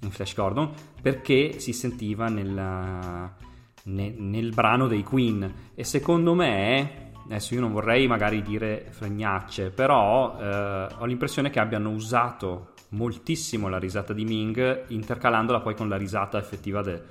in 0.00 0.10
Flash 0.10 0.34
Gordon, 0.34 0.72
perché 1.02 1.58
si 1.58 1.74
sentiva 1.74 2.30
nella- 2.30 3.44
ne- 3.88 4.14
nel 4.16 4.52
brano 4.54 4.86
dei 4.86 5.02
Queen. 5.02 5.52
E 5.74 5.84
secondo 5.84 6.34
me, 6.34 7.10
adesso 7.24 7.54
io 7.54 7.60
non 7.60 7.72
vorrei 7.72 8.06
magari 8.06 8.42
dire 8.42 8.86
fregnacce, 8.90 9.70
però 9.70 10.36
eh, 10.40 10.86
ho 10.98 11.04
l'impressione 11.04 11.50
che 11.50 11.60
abbiano 11.60 11.90
usato 11.90 12.72
moltissimo 12.90 13.68
la 13.68 13.78
risata 13.78 14.12
di 14.12 14.24
Ming, 14.24 14.84
intercalandola 14.88 15.60
poi 15.60 15.74
con 15.74 15.88
la 15.88 15.96
risata 15.96 16.38
effettiva 16.38 16.82
de- 16.82 17.02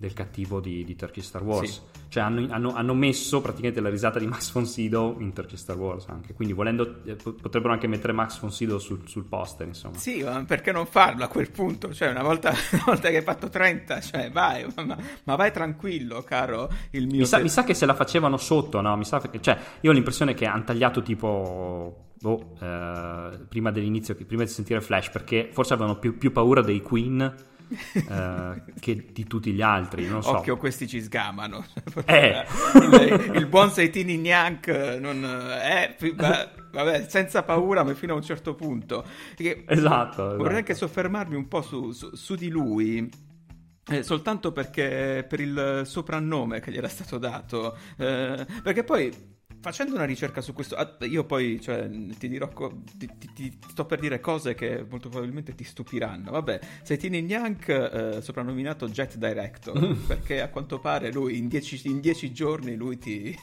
del 0.00 0.14
cattivo 0.14 0.60
di, 0.60 0.82
di 0.82 0.96
Turkish 0.96 1.26
Star 1.26 1.42
Wars. 1.42 1.70
Sì. 1.70 1.80
Cioè 2.08 2.22
hanno, 2.22 2.46
hanno- 2.50 2.72
hanno 2.74 2.94
messo 2.94 3.42
praticamente 3.42 3.82
la 3.82 3.90
risata 3.90 4.18
di 4.18 4.26
Max 4.26 4.50
von 4.50 4.64
Sydow 4.64 5.20
in 5.20 5.34
Turkish 5.34 5.60
Star 5.60 5.76
Wars 5.76 6.08
anche. 6.08 6.32
Quindi 6.32 6.54
volendo 6.54 7.02
eh, 7.04 7.16
po- 7.16 7.34
potrebbero 7.34 7.74
anche 7.74 7.86
mettere 7.86 8.14
Max 8.14 8.40
von 8.40 8.50
Sydow 8.50 8.78
sul, 8.78 9.02
sul 9.06 9.24
poster, 9.24 9.66
insomma. 9.66 9.98
Sì, 9.98 10.22
ma 10.22 10.42
perché 10.46 10.72
non 10.72 10.86
farlo 10.86 11.24
a 11.24 11.28
quel 11.28 11.50
punto? 11.50 11.92
Cioè, 11.92 12.08
una 12.08 12.22
volta, 12.22 12.48
una 12.72 12.84
volta 12.86 13.10
che 13.10 13.18
hai 13.18 13.22
fatto 13.22 13.50
30, 13.50 14.00
cioè, 14.00 14.30
vai, 14.30 14.64
ma, 14.74 14.96
ma 15.24 15.36
vai 15.36 15.52
tranquillo, 15.52 16.22
caro 16.22 16.70
il 16.92 17.06
mio... 17.06 17.18
Mi 17.18 17.26
sa, 17.26 17.36
te- 17.36 17.42
mi 17.42 17.50
sa 17.50 17.64
che 17.64 17.74
se 17.74 17.84
la 17.84 17.94
facevano 17.94 18.38
sotto, 18.38 18.80
no? 18.80 18.96
Mi 18.96 19.04
sa 19.04 19.20
che, 19.20 19.38
cioè, 19.42 19.58
io 19.82 19.90
ho 19.90 19.92
l'impressione 19.92 20.32
che 20.32 20.46
hanno 20.46 20.64
tagliato 20.64 21.02
tipo. 21.02 22.06
boh, 22.18 22.54
eh, 22.58 23.38
prima 23.50 23.70
dell'inizio, 23.70 24.14
prima 24.14 24.44
di 24.44 24.48
sentire 24.48 24.80
Flash, 24.80 25.10
perché 25.10 25.50
forse 25.52 25.74
avevano 25.74 25.98
più, 25.98 26.16
più 26.16 26.32
paura 26.32 26.62
dei 26.62 26.80
Queen 26.80 27.48
eh, 27.94 28.62
che 28.80 29.06
di 29.12 29.24
tutti 29.26 29.52
gli 29.52 29.62
altri. 29.62 30.06
Non 30.08 30.22
so. 30.22 30.36
Occhio, 30.38 30.56
questi 30.56 30.86
ci 30.88 31.00
sgamano. 31.00 31.64
Eh. 32.06 32.44
il, 32.82 33.32
il 33.36 33.46
buon 33.46 33.70
Seitini 33.70 34.16
Nyank 34.18 34.68
non 35.00 35.24
è... 35.24 35.96
vabbè, 36.72 37.06
senza 37.08 37.42
paura, 37.42 37.82
ma 37.84 37.94
fino 37.94 38.12
a 38.12 38.16
un 38.16 38.22
certo 38.22 38.54
punto. 38.54 39.04
Che- 39.36 39.64
Esatto, 39.66 40.22
Vorrei 40.22 40.40
esatto. 40.40 40.56
anche 40.56 40.74
soffermarmi 40.74 41.34
un 41.36 41.48
po' 41.48 41.62
su, 41.62 41.92
su- 41.92 42.14
su 42.14 42.34
di 42.34 42.48
lui. 42.48 43.08
eh, 43.90 44.02
soltanto 44.02 44.52
perché 44.52 45.24
per 45.28 45.40
il 45.40 45.82
soprannome 45.84 46.60
che 46.60 46.70
gli 46.70 46.76
era 46.76 46.88
stato 46.88 47.18
dato, 47.18 47.76
eh, 47.96 48.46
perché 48.62 48.84
poi 48.84 49.38
facendo 49.60 49.94
una 49.94 50.04
ricerca 50.04 50.40
su 50.40 50.52
questo, 50.52 50.74
ah, 50.76 50.96
io 51.06 51.24
poi 51.24 51.60
cioè, 51.60 51.88
ti 52.18 52.28
dirò, 52.28 52.48
ti, 52.96 53.08
ti- 53.18 53.30
ti 53.34 53.58
sto 53.68 53.84
per 53.86 54.00
dire 54.00 54.18
cose 54.20 54.54
che 54.54 54.84
molto 54.88 55.08
probabilmente 55.08 55.54
ti 55.54 55.64
stupiranno. 55.64 56.30
Vabbè, 56.30 56.60
Seitini 56.82 57.22
Nyank, 57.22 57.68
eh, 57.68 58.18
soprannominato 58.22 58.88
Jet 58.88 59.16
Director, 59.16 59.96
perché 60.06 60.40
a 60.40 60.48
quanto 60.48 60.78
pare 60.78 61.12
lui 61.12 61.36
in 61.38 61.48
dieci, 61.48 61.80
in 61.88 62.00
dieci 62.00 62.32
giorni 62.32 62.74
lui 62.74 62.98
ti, 62.98 63.36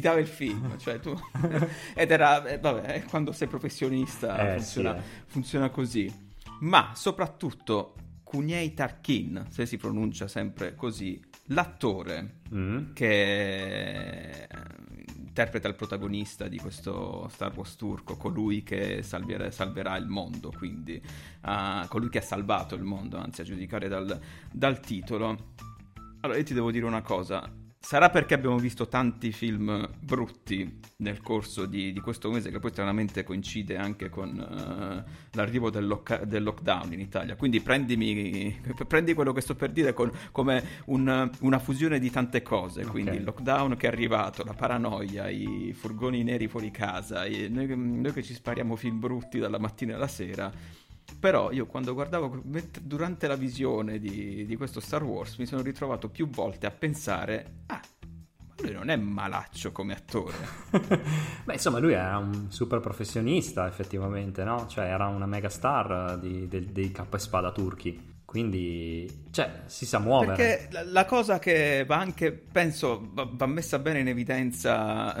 dava 0.00 0.18
il 0.18 0.26
film, 0.26 0.76
cioè 0.78 1.00
tu, 1.00 1.14
ed 1.94 2.10
era, 2.10 2.44
eh, 2.46 2.58
vabbè, 2.58 3.04
quando 3.08 3.32
sei 3.32 3.48
professionista 3.48 4.54
Eh, 4.54 4.56
funziona, 4.56 4.92
sì, 4.92 4.98
eh. 4.98 5.02
funziona 5.26 5.70
così. 5.70 6.24
Ma 6.60 6.92
soprattutto 6.94 7.94
Kunyei 8.24 8.74
Tarkin, 8.74 9.46
se 9.50 9.66
si 9.66 9.76
pronuncia 9.76 10.26
sempre 10.28 10.74
così, 10.74 11.20
l'attore 11.48 12.34
Mm. 12.54 12.92
che 12.92 14.46
interpreta 15.36 15.68
il 15.68 15.74
protagonista 15.74 16.48
di 16.48 16.56
questo 16.56 17.28
Star 17.28 17.52
Wars 17.54 17.76
turco, 17.76 18.16
colui 18.16 18.62
che 18.62 19.02
salverà, 19.02 19.50
salverà 19.50 19.94
il 19.98 20.06
mondo, 20.06 20.50
quindi 20.56 20.98
uh, 21.42 21.86
colui 21.88 22.08
che 22.08 22.18
ha 22.18 22.22
salvato 22.22 22.74
il 22.74 22.82
mondo, 22.82 23.18
anzi 23.18 23.42
a 23.42 23.44
giudicare 23.44 23.88
dal, 23.88 24.18
dal 24.50 24.80
titolo. 24.80 25.52
Allora 26.20 26.38
io 26.38 26.44
ti 26.44 26.54
devo 26.54 26.70
dire 26.70 26.86
una 26.86 27.02
cosa, 27.02 27.46
Sarà 27.86 28.10
perché 28.10 28.34
abbiamo 28.34 28.58
visto 28.58 28.88
tanti 28.88 29.30
film 29.30 29.88
brutti 30.00 30.80
nel 30.96 31.20
corso 31.20 31.66
di, 31.66 31.92
di 31.92 32.00
questo 32.00 32.32
mese, 32.32 32.50
che 32.50 32.58
poi 32.58 32.72
stranamente 32.72 33.22
coincide 33.22 33.76
anche 33.76 34.08
con 34.08 34.30
uh, 34.30 35.08
l'arrivo 35.30 35.70
del, 35.70 35.86
loca- 35.86 36.24
del, 36.24 36.42
lockdown 36.42 36.94
in 36.94 36.98
Italia. 36.98 37.36
Quindi 37.36 37.60
prendimi, 37.60 38.60
prendi 38.88 39.14
quello 39.14 39.32
che 39.32 39.40
sto 39.40 39.54
per 39.54 39.70
dire 39.70 39.92
con, 39.92 40.10
come 40.32 40.64
un, 40.86 41.30
una 41.38 41.58
fusione 41.60 42.00
di 42.00 42.10
tante 42.10 42.42
cose. 42.42 42.80
Okay. 42.80 42.90
Quindi 42.90 43.18
il 43.18 43.22
lockdown 43.22 43.76
che 43.76 43.86
è 43.86 43.92
arrivato, 43.92 44.42
la 44.42 44.54
paranoia, 44.54 45.28
i 45.28 45.72
furgoni 45.72 46.24
neri 46.24 46.48
fuori 46.48 46.72
casa, 46.72 47.20
noi, 47.20 47.68
noi 47.76 48.12
che 48.12 48.24
ci 48.24 48.34
spariamo 48.34 48.74
film 48.74 48.98
brutti 48.98 49.38
dalla 49.38 49.60
mattina 49.60 49.94
alla 49.94 50.08
sera 50.08 50.52
però 51.26 51.50
io 51.50 51.66
quando 51.66 51.92
guardavo 51.92 52.40
durante 52.82 53.26
la 53.26 53.34
visione 53.34 53.98
di, 53.98 54.46
di, 54.46 54.56
questo 54.56 54.78
Star 54.78 55.02
Wars 55.02 55.38
mi 55.38 55.46
sono 55.46 55.60
ritrovato 55.60 56.08
più 56.08 56.28
volte 56.28 56.66
a 56.66 56.70
pensare, 56.70 57.62
ah, 57.66 57.80
lui 58.58 58.70
non 58.70 58.90
è 58.90 58.96
malaccio 58.96 59.72
come 59.72 59.92
attore. 59.92 60.36
Beh, 61.42 61.54
insomma, 61.54 61.80
lui 61.80 61.94
era 61.94 62.16
un 62.18 62.52
super 62.52 62.78
professionista 62.78 63.66
effettivamente, 63.66 64.44
no? 64.44 64.68
Cioè 64.68 64.84
era 64.84 65.08
una 65.08 65.26
mega 65.26 65.48
star 65.48 66.16
di, 66.20 66.46
di, 66.46 66.70
dei 66.70 66.92
K 66.92 67.04
spada 67.16 67.50
turchi. 67.50 68.14
Quindi, 68.26 69.08
cioè, 69.30 69.62
si 69.66 69.86
sa 69.86 70.00
muovere. 70.00 70.34
Perché 70.34 70.68
la, 70.72 70.82
la 70.84 71.04
cosa 71.04 71.38
che 71.38 71.84
va 71.86 71.96
anche, 71.96 72.32
penso, 72.32 73.08
va, 73.12 73.26
va 73.30 73.46
messa 73.46 73.78
bene 73.78 74.00
in 74.00 74.08
evidenza 74.08 75.14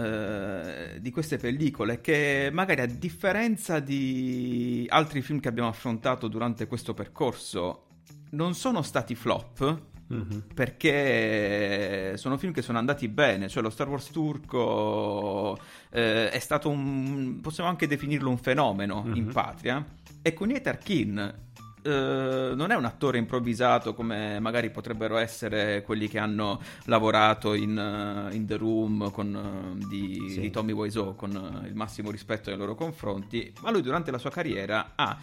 eh, 0.92 1.00
di 1.00 1.10
queste 1.12 1.38
pellicole 1.38 1.94
è 1.94 2.00
che 2.00 2.50
magari 2.52 2.80
a 2.80 2.86
differenza 2.86 3.78
di 3.78 4.84
altri 4.90 5.22
film 5.22 5.38
che 5.38 5.48
abbiamo 5.48 5.68
affrontato 5.68 6.26
durante 6.26 6.66
questo 6.66 6.94
percorso, 6.94 7.86
non 8.30 8.54
sono 8.54 8.82
stati 8.82 9.14
flop. 9.14 9.82
Mm-hmm. 10.12 10.38
Perché 10.54 12.16
sono 12.16 12.38
film 12.38 12.52
che 12.52 12.62
sono 12.62 12.78
andati 12.78 13.08
bene, 13.08 13.48
cioè 13.48 13.60
lo 13.60 13.70
Star 13.70 13.88
Wars 13.88 14.10
turco 14.10 15.58
eh, 15.90 16.30
è 16.30 16.38
stato 16.38 16.68
un. 16.68 17.40
possiamo 17.40 17.68
anche 17.68 17.88
definirlo 17.88 18.30
un 18.30 18.38
fenomeno 18.38 19.02
mm-hmm. 19.02 19.16
in 19.16 19.26
patria. 19.32 19.84
E 20.22 20.32
con 20.32 20.52
Tarkin 20.62 21.45
eh, 21.86 22.54
non 22.54 22.70
è 22.72 22.74
un 22.74 22.84
attore 22.84 23.18
improvvisato 23.18 23.94
come 23.94 24.40
magari 24.40 24.70
potrebbero 24.70 25.16
essere 25.16 25.82
quelli 25.82 26.08
che 26.08 26.18
hanno 26.18 26.60
lavorato 26.84 27.54
in, 27.54 27.76
uh, 27.76 28.34
in 28.34 28.44
The 28.44 28.56
Room 28.56 29.10
con, 29.12 29.76
uh, 29.78 29.86
di, 29.86 30.26
sì. 30.28 30.40
di, 30.40 30.50
Tommy 30.50 30.72
Wiseau 30.72 31.14
con 31.14 31.62
il 31.64 31.74
massimo 31.74 32.10
rispetto 32.10 32.50
nei 32.50 32.58
loro 32.58 32.74
confronti, 32.74 33.52
ma 33.62 33.70
lui 33.70 33.82
durante 33.82 34.10
la 34.10 34.18
sua 34.18 34.30
carriera 34.30 34.92
ha 34.96 35.16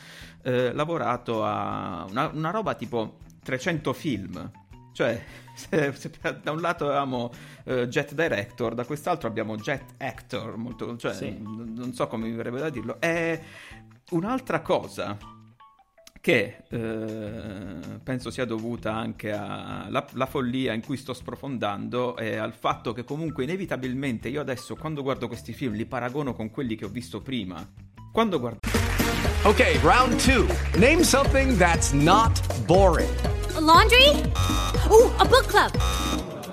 lavorato 0.44 1.46
a 1.46 2.06
una, 2.10 2.30
una 2.34 2.50
roba 2.50 2.74
tipo 2.76 3.20
300 3.44 3.94
film, 3.94 4.52
cioè, 4.94 5.22
se, 5.54 5.92
se 5.94 6.12
da 6.42 6.52
un 6.52 6.62
lato 6.62 6.86
avevamo 6.86 7.32
uh, 7.66 7.86
Jet 7.86 8.14
Director, 8.14 8.74
da 8.74 8.86
quest'altro 8.86 9.28
abbiamo 9.28 9.58
Jet 9.58 9.96
Actor, 9.98 10.56
molto, 10.56 10.96
cioè, 10.96 11.14
sì. 11.14 11.30
n- 11.30 11.74
non 11.76 11.94
so 11.94 12.08
come 12.08 12.28
mi 12.28 12.36
verrebbe 12.36 12.60
da 12.60 12.70
dirlo. 12.70 13.02
È 13.02 13.42
un'altra 14.12 14.62
cosa 14.62 15.18
che 16.24 16.64
eh, 16.70 18.00
penso 18.02 18.32
sia 18.32 18.46
dovuta 18.46 18.96
anche 18.96 19.30
alla 19.34 20.26
follia 20.26 20.72
in 20.72 20.82
cui 20.82 20.96
sto 20.96 21.14
sprofondando 21.14 22.16
e 22.16 22.38
al 22.38 22.54
fatto 22.54 22.94
che 22.94 23.04
comunque 23.04 23.44
inevitabilmente 23.44 24.30
io 24.30 24.40
adesso 24.40 24.78
quando 24.78 25.02
guardo 25.02 25.28
questi 25.28 25.52
film 25.52 25.74
li 25.74 25.86
paragono 25.86 26.34
con 26.34 26.50
quelli 26.50 26.78
che 26.78 26.86
ho 26.86 26.88
visto 26.88 27.20
prima. 27.20 27.68
Quando 28.10 28.40
guardo... 28.40 28.60
Ok, 29.44 29.80
round 29.82 30.16
2. 30.24 30.48
Name 30.78 31.04
something 31.04 31.58
that's 31.58 31.92
not 31.92 32.32
boring. 32.68 33.14
A 33.56 33.60
laundry? 33.60 34.08
Oh, 34.88 35.12
a 35.18 35.26
book 35.26 35.48
club. 35.48 35.74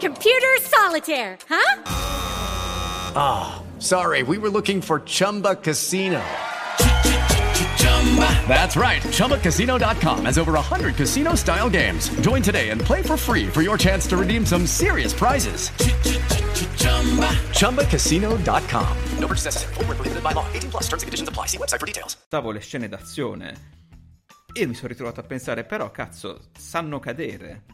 Computer 0.01 0.59
solitaire, 0.63 1.39
huh? 1.49 1.83
Ah, 3.15 3.61
oh, 3.61 3.65
sorry, 3.79 4.25
we 4.25 4.37
were 4.37 4.51
looking 4.51 4.81
for 4.81 5.01
Chumba 5.07 5.55
Casino. 5.55 6.21
That's 8.49 8.77
right. 8.77 9.01
ChumbaCasino.com 9.03 10.25
has 10.25 10.37
over 10.39 10.53
100 10.53 10.97
casino 10.97 11.37
style 11.37 11.71
games. 11.71 12.09
Join 12.23 12.43
today 12.43 12.71
and 12.71 12.81
play 12.81 13.03
for 13.03 13.17
free 13.17 13.47
for 13.47 13.63
your 13.63 13.79
chance 13.79 14.09
to 14.09 14.17
redeem 14.17 14.45
some 14.45 14.67
serious 14.67 15.13
prizes. 15.13 15.71
ChumbaCasino.com. 17.55 18.97
No 19.19 19.27
purchase 19.29 19.45
necessary. 19.45 19.75
Full 19.75 19.85
prohibited 19.85 20.23
by 20.23 20.33
law. 20.33 20.45
18 20.53 20.71
plus 20.71 20.89
terms 20.89 21.03
and 21.03 21.09
conditions 21.09 21.29
apply. 21.29 21.47
See 21.47 21.59
website 21.59 21.79
for 21.79 21.87
details. 21.87 22.17
Stavo 22.27 22.51
le 22.51 22.61
scene 22.61 22.89
d'azione 22.89 23.79
e 24.53 24.67
mi 24.67 24.75
sono 24.75 24.89
ritrovato 24.89 25.21
a 25.21 25.23
pensare, 25.23 25.65
però, 25.65 25.91
cazzo, 25.91 26.41
sanno 26.59 26.99
cadere. 26.99 27.65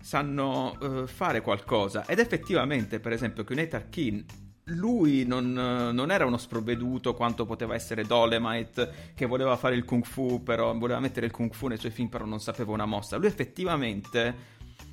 Sanno 0.00 0.76
uh, 0.80 1.06
fare 1.06 1.40
qualcosa. 1.40 2.06
Ed 2.06 2.18
effettivamente, 2.18 3.00
per 3.00 3.12
esempio, 3.12 3.44
con 3.44 3.56
Tarkin 3.68 4.24
lui 4.68 5.24
non, 5.26 5.52
non, 5.52 6.10
era 6.10 6.24
uno 6.24 6.38
sprovveduto 6.38 7.14
quanto 7.14 7.44
poteva 7.44 7.74
essere 7.74 8.04
Dolemite 8.04 9.12
che 9.14 9.26
voleva 9.26 9.56
fare 9.56 9.74
il 9.74 9.84
kung 9.84 10.04
fu 10.04 10.42
però 10.42 10.74
voleva 10.76 11.00
mettere 11.00 11.26
il 11.26 11.32
kung 11.32 11.52
fu 11.52 11.66
nei 11.66 11.76
suoi 11.76 11.92
film 11.92 12.08
però 12.08 12.24
non 12.24 12.40
sapeva 12.40 12.72
una 12.72 12.86
mossa. 12.86 13.16
Lui 13.16 13.26
effettivamente 13.26 14.52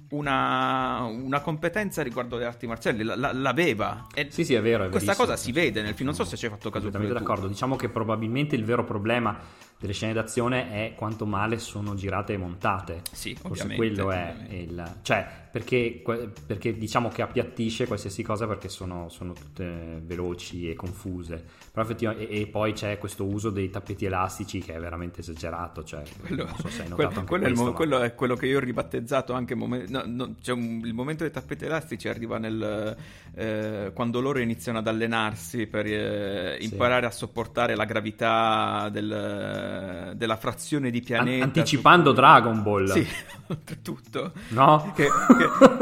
una, 0.10 1.04
una 1.04 1.40
competenza 1.40 2.04
riguardo 2.04 2.38
le 2.38 2.46
arti 2.46 2.68
marziali 2.68 3.04
l- 3.04 3.14
l- 3.16 3.42
l'aveva. 3.42 4.08
E 4.14 4.28
sì 4.30 4.44
sì 4.44 4.54
è 4.56 4.62
vero 4.62 4.86
è 4.86 4.90
questa 4.90 5.16
cosa 5.16 5.38
si 5.38 5.52
vede 5.52 5.82
nel 5.82 5.94
film 5.94 6.08
non 6.08 6.16
so 6.16 6.26
se 6.26 6.36
ci 6.36 6.46
hai 6.46 6.52
fatto 6.52 6.70
caso 6.70 6.90
completamente 6.90 7.18
d'accordo. 7.18 7.48
Diciamo 7.48 7.76
che 7.76 7.88
probabilmente 7.88 8.56
il 8.56 8.66
vero 8.66 8.84
problema 8.84 9.40
delle 9.82 9.94
scene 9.94 10.14
d'azione 10.14 10.72
è 10.72 10.94
quanto 10.96 11.26
male 11.26 11.58
sono 11.58 11.96
girate 11.96 12.34
e 12.34 12.38
montate 12.38 13.02
sì 13.12 13.36
forse 13.36 13.76
quello 13.76 14.12
è 14.12 14.36
il 14.50 15.00
cioè 15.02 15.42
perché, 15.52 16.02
perché, 16.46 16.78
diciamo 16.78 17.10
che 17.10 17.22
appiattisce 17.22 17.86
qualsiasi 17.86 18.24
cosa 18.24 18.48
perché 18.48 18.70
sono, 18.70 19.10
sono 19.10 19.34
tutte 19.34 20.02
veloci 20.02 20.70
e 20.70 20.76
confuse. 20.76 21.44
Però 21.72 21.86
effettivamente, 21.86 22.30
e, 22.30 22.42
e, 22.42 22.48
poi 22.48 22.72
c'è 22.72 22.98
questo 22.98 23.26
uso 23.26 23.50
dei 23.50 23.70
tappeti 23.70 24.06
elastici 24.06 24.60
che 24.60 24.74
è 24.74 24.80
veramente 24.80 25.20
esagerato. 25.20 25.84
Cioè, 25.84 26.04
quello, 26.22 26.48
so 26.48 26.70
quello, 26.72 26.96
quello, 26.96 27.26
questo, 27.26 27.48
è, 27.48 27.52
mo- 27.52 27.64
ma... 27.66 27.72
quello 27.74 28.00
è 28.00 28.16
quello 28.16 28.36
che 28.36 28.46
io 28.46 28.58
ho 28.58 28.62
ribattezzato 28.62 29.34
anche 29.34 29.54
momen- 29.54 29.88
no, 29.90 30.04
no, 30.06 30.36
cioè 30.42 30.56
un, 30.56 30.82
il 30.86 30.94
momento 30.94 31.24
dei 31.24 31.34
tappeti 31.34 31.66
elastici 31.66 32.08
arriva 32.08 32.38
nel, 32.38 32.96
eh, 33.36 33.92
quando 33.94 34.22
loro 34.22 34.40
iniziano 34.40 34.78
ad 34.78 34.88
allenarsi 34.88 35.68
per 35.68 35.86
eh, 35.86 36.58
imparare 36.62 37.02
sì. 37.02 37.08
a 37.08 37.12
sopportare 37.12 37.76
la 37.76 37.86
gravità 37.86 38.88
del, 38.90 39.10
della 40.16 40.36
frazione 40.36 40.90
di 40.90 41.02
pianeta. 41.02 41.44
An- 41.44 41.52
anticipando 41.56 42.10
su... 42.10 42.16
Dragon 42.16 42.64
Ball. 42.64 42.92
Sì, 42.92 43.08
oltretutto. 43.48 44.34
No? 44.50 44.92
Che, 44.96 45.08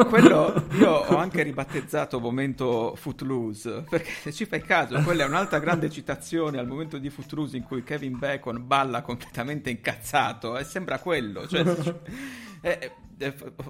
quello 0.07 0.65
io 0.71 0.91
ho 0.91 1.17
anche 1.17 1.43
ribattezzato 1.43 2.19
momento 2.19 2.95
Footloose 2.95 3.85
perché 3.89 4.11
se 4.11 4.31
ci 4.31 4.45
fai 4.45 4.61
caso 4.61 4.99
quella 5.01 5.23
è 5.23 5.27
un'altra 5.27 5.59
grande 5.59 5.89
citazione 5.89 6.57
al 6.57 6.67
momento 6.67 6.97
di 6.97 7.09
Footloose 7.09 7.57
in 7.57 7.63
cui 7.63 7.83
Kevin 7.83 8.17
Bacon 8.17 8.65
balla 8.65 9.01
completamente 9.01 9.69
incazzato 9.69 10.57
e 10.57 10.63
sembra 10.63 10.99
quello 10.99 11.47
cioè, 11.47 11.63
è, 12.61 12.91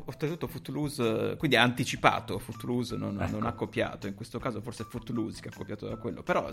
oltretutto 0.06 0.48
Footloose 0.48 1.36
quindi 1.38 1.58
ha 1.58 1.64
anticipato 1.64 2.38
Footloose 2.38 2.96
non, 2.96 3.20
ecco. 3.20 3.32
non, 3.32 3.48
ha 3.48 3.54
copiato 3.54 4.06
in 4.06 4.14
questo 4.14 4.38
caso 4.38 4.62
forse 4.62 4.84
è 4.84 4.86
Footloose 4.86 5.42
che 5.42 5.48
ha 5.48 5.52
copiato 5.56 5.88
da 5.88 5.96
quello 5.96 6.22
però 6.22 6.52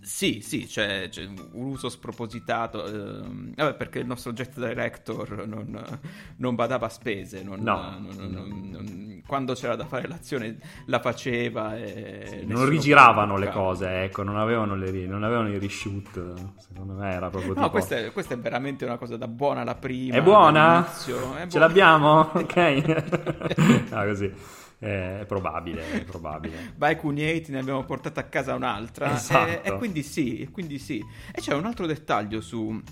sì 0.00 0.40
sì 0.40 0.66
c'è, 0.66 1.08
c'è 1.08 1.24
un 1.24 1.48
uso 1.52 1.88
spropositato 1.88 2.86
eh, 2.86 3.52
vabbè, 3.54 3.74
perché 3.74 4.00
il 4.00 4.06
nostro 4.06 4.32
jet 4.32 4.58
director 4.58 5.46
non, 5.46 6.00
non 6.36 6.54
badava 6.56 6.88
spese 6.88 7.44
non, 7.44 7.60
no. 7.60 9.22
quando 9.26 9.54
c'era 9.54 9.76
da 9.76 9.86
fare 9.86 10.08
l'azione 10.08 10.58
la 10.86 10.98
faceva 10.98 11.76
sì, 11.76 12.44
non 12.46 12.68
rigiravano 12.68 13.36
le 13.36 13.50
cose 13.50 14.02
ecco 14.02 14.24
non 14.24 14.38
avevano, 14.38 14.74
le, 14.74 14.90
non 15.06 15.22
avevano 15.22 15.50
i 15.50 15.58
reshoot 15.58 16.56
secondo 16.58 16.94
me 16.94 17.12
era 17.12 17.30
proprio 17.30 17.54
no 17.54 17.60
tipo... 17.60 17.70
questa, 17.70 17.96
è, 17.98 18.12
questa 18.12 18.34
è 18.34 18.38
veramente 18.38 18.84
una 18.84 18.96
cosa 18.96 19.16
da 19.16 19.28
buona 19.28 19.62
la 19.62 19.76
prima 19.76 20.16
è 20.16 20.22
buona? 20.22 20.84
È 20.84 21.10
buona. 21.10 21.48
ce 21.48 21.58
l'abbiamo? 21.58 22.23
Ok 22.32 23.86
ah, 23.90 24.04
così 24.04 24.32
è 24.78 25.24
probabile, 25.26 25.92
è 25.92 26.04
probabile. 26.04 26.74
Vai 26.76 26.96
Cunieti, 26.96 27.50
ne 27.52 27.60
abbiamo 27.60 27.84
portato 27.84 28.20
a 28.20 28.24
casa 28.24 28.54
un'altra. 28.54 29.14
Esatto. 29.14 29.48
E, 29.48 29.60
e, 29.62 29.78
quindi 29.78 30.02
sì, 30.02 30.46
quindi 30.52 30.78
sì. 30.78 31.02
E 31.32 31.40
c'è 31.40 31.54
un 31.54 31.64
altro 31.64 31.86
dettaglio 31.86 32.42
su, 32.42 32.82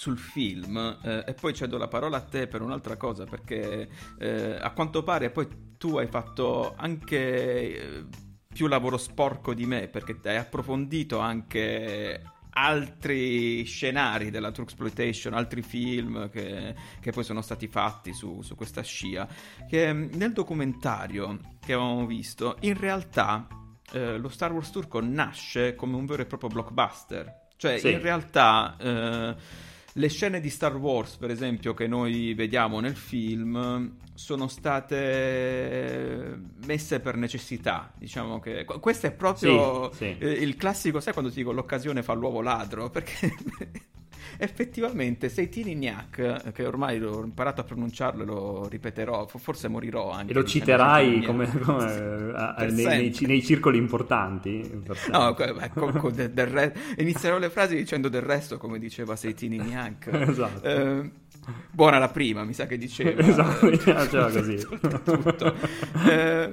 sul 0.00 0.18
film 0.18 0.98
eh, 1.02 1.24
e 1.26 1.34
poi 1.34 1.52
cedo 1.52 1.78
la 1.78 1.88
parola 1.88 2.18
a 2.18 2.22
te 2.22 2.46
per 2.46 2.62
un'altra 2.62 2.96
cosa 2.96 3.24
perché 3.24 3.88
eh, 4.18 4.56
a 4.58 4.70
quanto 4.70 5.02
pare 5.02 5.30
poi 5.30 5.48
tu 5.76 5.98
hai 5.98 6.06
fatto 6.06 6.74
anche 6.76 7.18
eh, 7.18 8.04
più 8.46 8.66
lavoro 8.66 8.96
sporco 8.96 9.52
di 9.52 9.66
me 9.66 9.88
perché 9.88 10.18
hai 10.24 10.36
approfondito 10.36 11.18
anche 11.18 12.22
altri 12.50 13.64
scenari 13.64 14.30
della 14.30 14.50
True 14.50 14.66
Exploitation, 14.66 15.34
altri 15.34 15.62
film 15.62 16.28
che, 16.30 16.74
che 17.00 17.12
poi 17.12 17.24
sono 17.24 17.42
stati 17.42 17.68
fatti 17.68 18.12
su, 18.12 18.42
su, 18.42 18.54
questa 18.54 18.82
scia, 18.82 19.28
che 19.68 19.92
nel 19.92 20.32
documentario 20.32 21.38
che 21.60 21.72
avevamo 21.72 22.06
visto 22.06 22.56
in 22.60 22.78
realtà 22.78 23.46
eh, 23.92 24.18
lo 24.18 24.28
Star 24.28 24.52
Wars 24.52 24.70
turco 24.70 25.00
nasce 25.00 25.74
come 25.74 25.96
un 25.96 26.06
vero 26.06 26.22
e 26.22 26.26
proprio 26.26 26.50
blockbuster. 26.50 27.48
Cioè, 27.56 27.78
Sì. 27.78 27.90
in 27.90 28.00
realtà, 28.00 28.76
eh, 28.78 29.34
le 29.94 30.08
scene 30.08 30.40
di 30.40 30.50
Star 30.50 30.76
Wars, 30.76 31.16
per 31.16 31.30
esempio, 31.30 31.74
che 31.74 31.86
noi 31.86 32.32
vediamo 32.34 32.80
nel 32.80 32.96
film, 32.96 33.96
sono 34.14 34.48
state 34.48 36.38
messe 36.66 37.00
per 37.00 37.16
necessità. 37.16 37.92
Diciamo 37.96 38.38
che 38.40 38.64
qu- 38.64 38.78
questo 38.80 39.06
è 39.06 39.12
proprio 39.12 39.90
Sì, 39.92 40.16
sì. 40.18 40.24
il 40.24 40.56
classico, 40.56 41.00
sai 41.00 41.12
quando 41.12 41.30
ti 41.30 41.38
dico 41.38 41.52
l'occasione 41.52 42.02
fa 42.02 42.12
l'uovo 42.12 42.40
ladro? 42.40 42.90
Perché 42.90 43.32
effettivamente 44.38 45.28
Seitini 45.28 45.74
Gnac, 45.74 46.52
che 46.52 46.66
ormai 46.66 46.98
l'ho 46.98 47.22
imparato 47.24 47.60
a 47.60 47.64
pronunciarlo 47.64 48.22
e 48.22 48.26
lo 48.26 48.68
ripeterò, 48.68 49.26
fo- 49.26 49.38
forse 49.38 49.68
morirò 49.68 50.10
anche. 50.10 50.32
E 50.32 50.34
lo 50.34 50.44
citerai 50.44 51.22
come, 51.22 51.46
come, 51.60 52.32
a- 52.34 52.54
nei, 52.70 52.84
nei- 52.84 53.16
nei 53.20 53.42
circoli 53.42 53.78
importanti. 53.78 54.82
No, 55.10 55.34
beh, 55.34 55.70
co- 55.74 55.92
co- 55.92 56.10
de- 56.10 56.32
del 56.32 56.46
re- 56.46 56.74
inizierò 56.98 57.38
le 57.38 57.50
frasi 57.50 57.76
dicendo 57.76 58.08
del 58.08 58.22
resto, 58.22 58.58
come 58.58 58.78
diceva 58.78 59.16
Seitini 59.16 59.56
Gnac. 59.58 60.08
Esatto. 60.30 60.66
Eh, 60.66 61.10
buona 61.70 61.98
la 61.98 62.08
prima, 62.08 62.44
mi 62.44 62.52
sa 62.52 62.66
che 62.66 62.76
diceva. 62.78 63.20
Esatto, 63.26 63.66
mi 63.66 63.76
piaceva 63.78 64.30
così. 64.30 64.56
Tutto, 64.56 65.00
tutto. 65.00 65.54
Eh, 66.08 66.50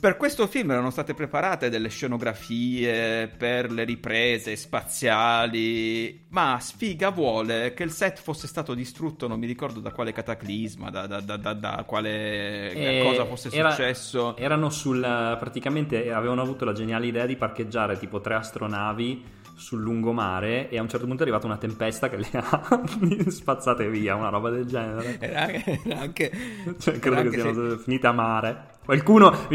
per 0.00 0.16
questo 0.16 0.46
film 0.46 0.70
erano 0.72 0.90
state 0.90 1.14
preparate 1.14 1.70
delle 1.70 1.88
scenografie 1.88 3.28
per 3.28 3.70
le 3.70 3.84
riprese 3.84 4.54
spaziali, 4.56 6.26
ma 6.28 6.58
sfiga 6.60 7.10
vuole 7.10 7.72
che 7.74 7.84
il 7.84 7.90
set 7.90 8.20
fosse 8.20 8.46
stato 8.46 8.74
distrutto, 8.74 9.26
non 9.28 9.38
mi 9.38 9.46
ricordo 9.46 9.80
da 9.80 9.92
quale 9.92 10.12
cataclisma, 10.12 10.90
da, 10.90 11.06
da- 11.06 11.20
da- 11.20 11.52
da- 11.54 11.84
quale 11.86 12.72
Eh, 12.72 13.02
cosa 13.04 13.24
fosse 13.24 13.50
era- 13.50 13.70
successo. 13.70 14.36
Erano 14.36 14.68
sul. 14.70 15.00
praticamente 15.38 16.10
avevano 16.12 16.42
avuto 16.42 16.64
la 16.64 16.72
geniale 16.72 17.06
idea 17.06 17.26
di 17.26 17.36
parcheggiare 17.36 17.98
tipo 17.98 18.20
tre 18.20 18.34
astronavi 18.34 19.24
sul 19.56 19.80
lungomare 19.80 20.68
e 20.68 20.78
a 20.78 20.82
un 20.82 20.88
certo 20.88 21.06
punto 21.06 21.20
è 21.22 21.26
arrivata 21.26 21.46
una 21.46 21.56
tempesta 21.58 22.08
che 22.08 22.16
le 22.16 22.28
ha 22.32 22.82
spazzate 23.30 23.88
via, 23.88 24.16
una 24.16 24.28
roba 24.28 24.50
del 24.50 24.66
genere. 24.66 25.16
Era, 25.20 25.52
era 25.52 26.00
anche... 26.00 26.30
Cioè, 26.78 26.98
credo 26.98 27.16
era 27.20 27.28
che 27.30 27.36
anche 27.36 27.40
siano 27.40 27.70
se- 27.70 27.78
finite 27.78 28.06
a 28.08 28.12
mare. 28.12 28.72
Qualcuno, 28.84 29.46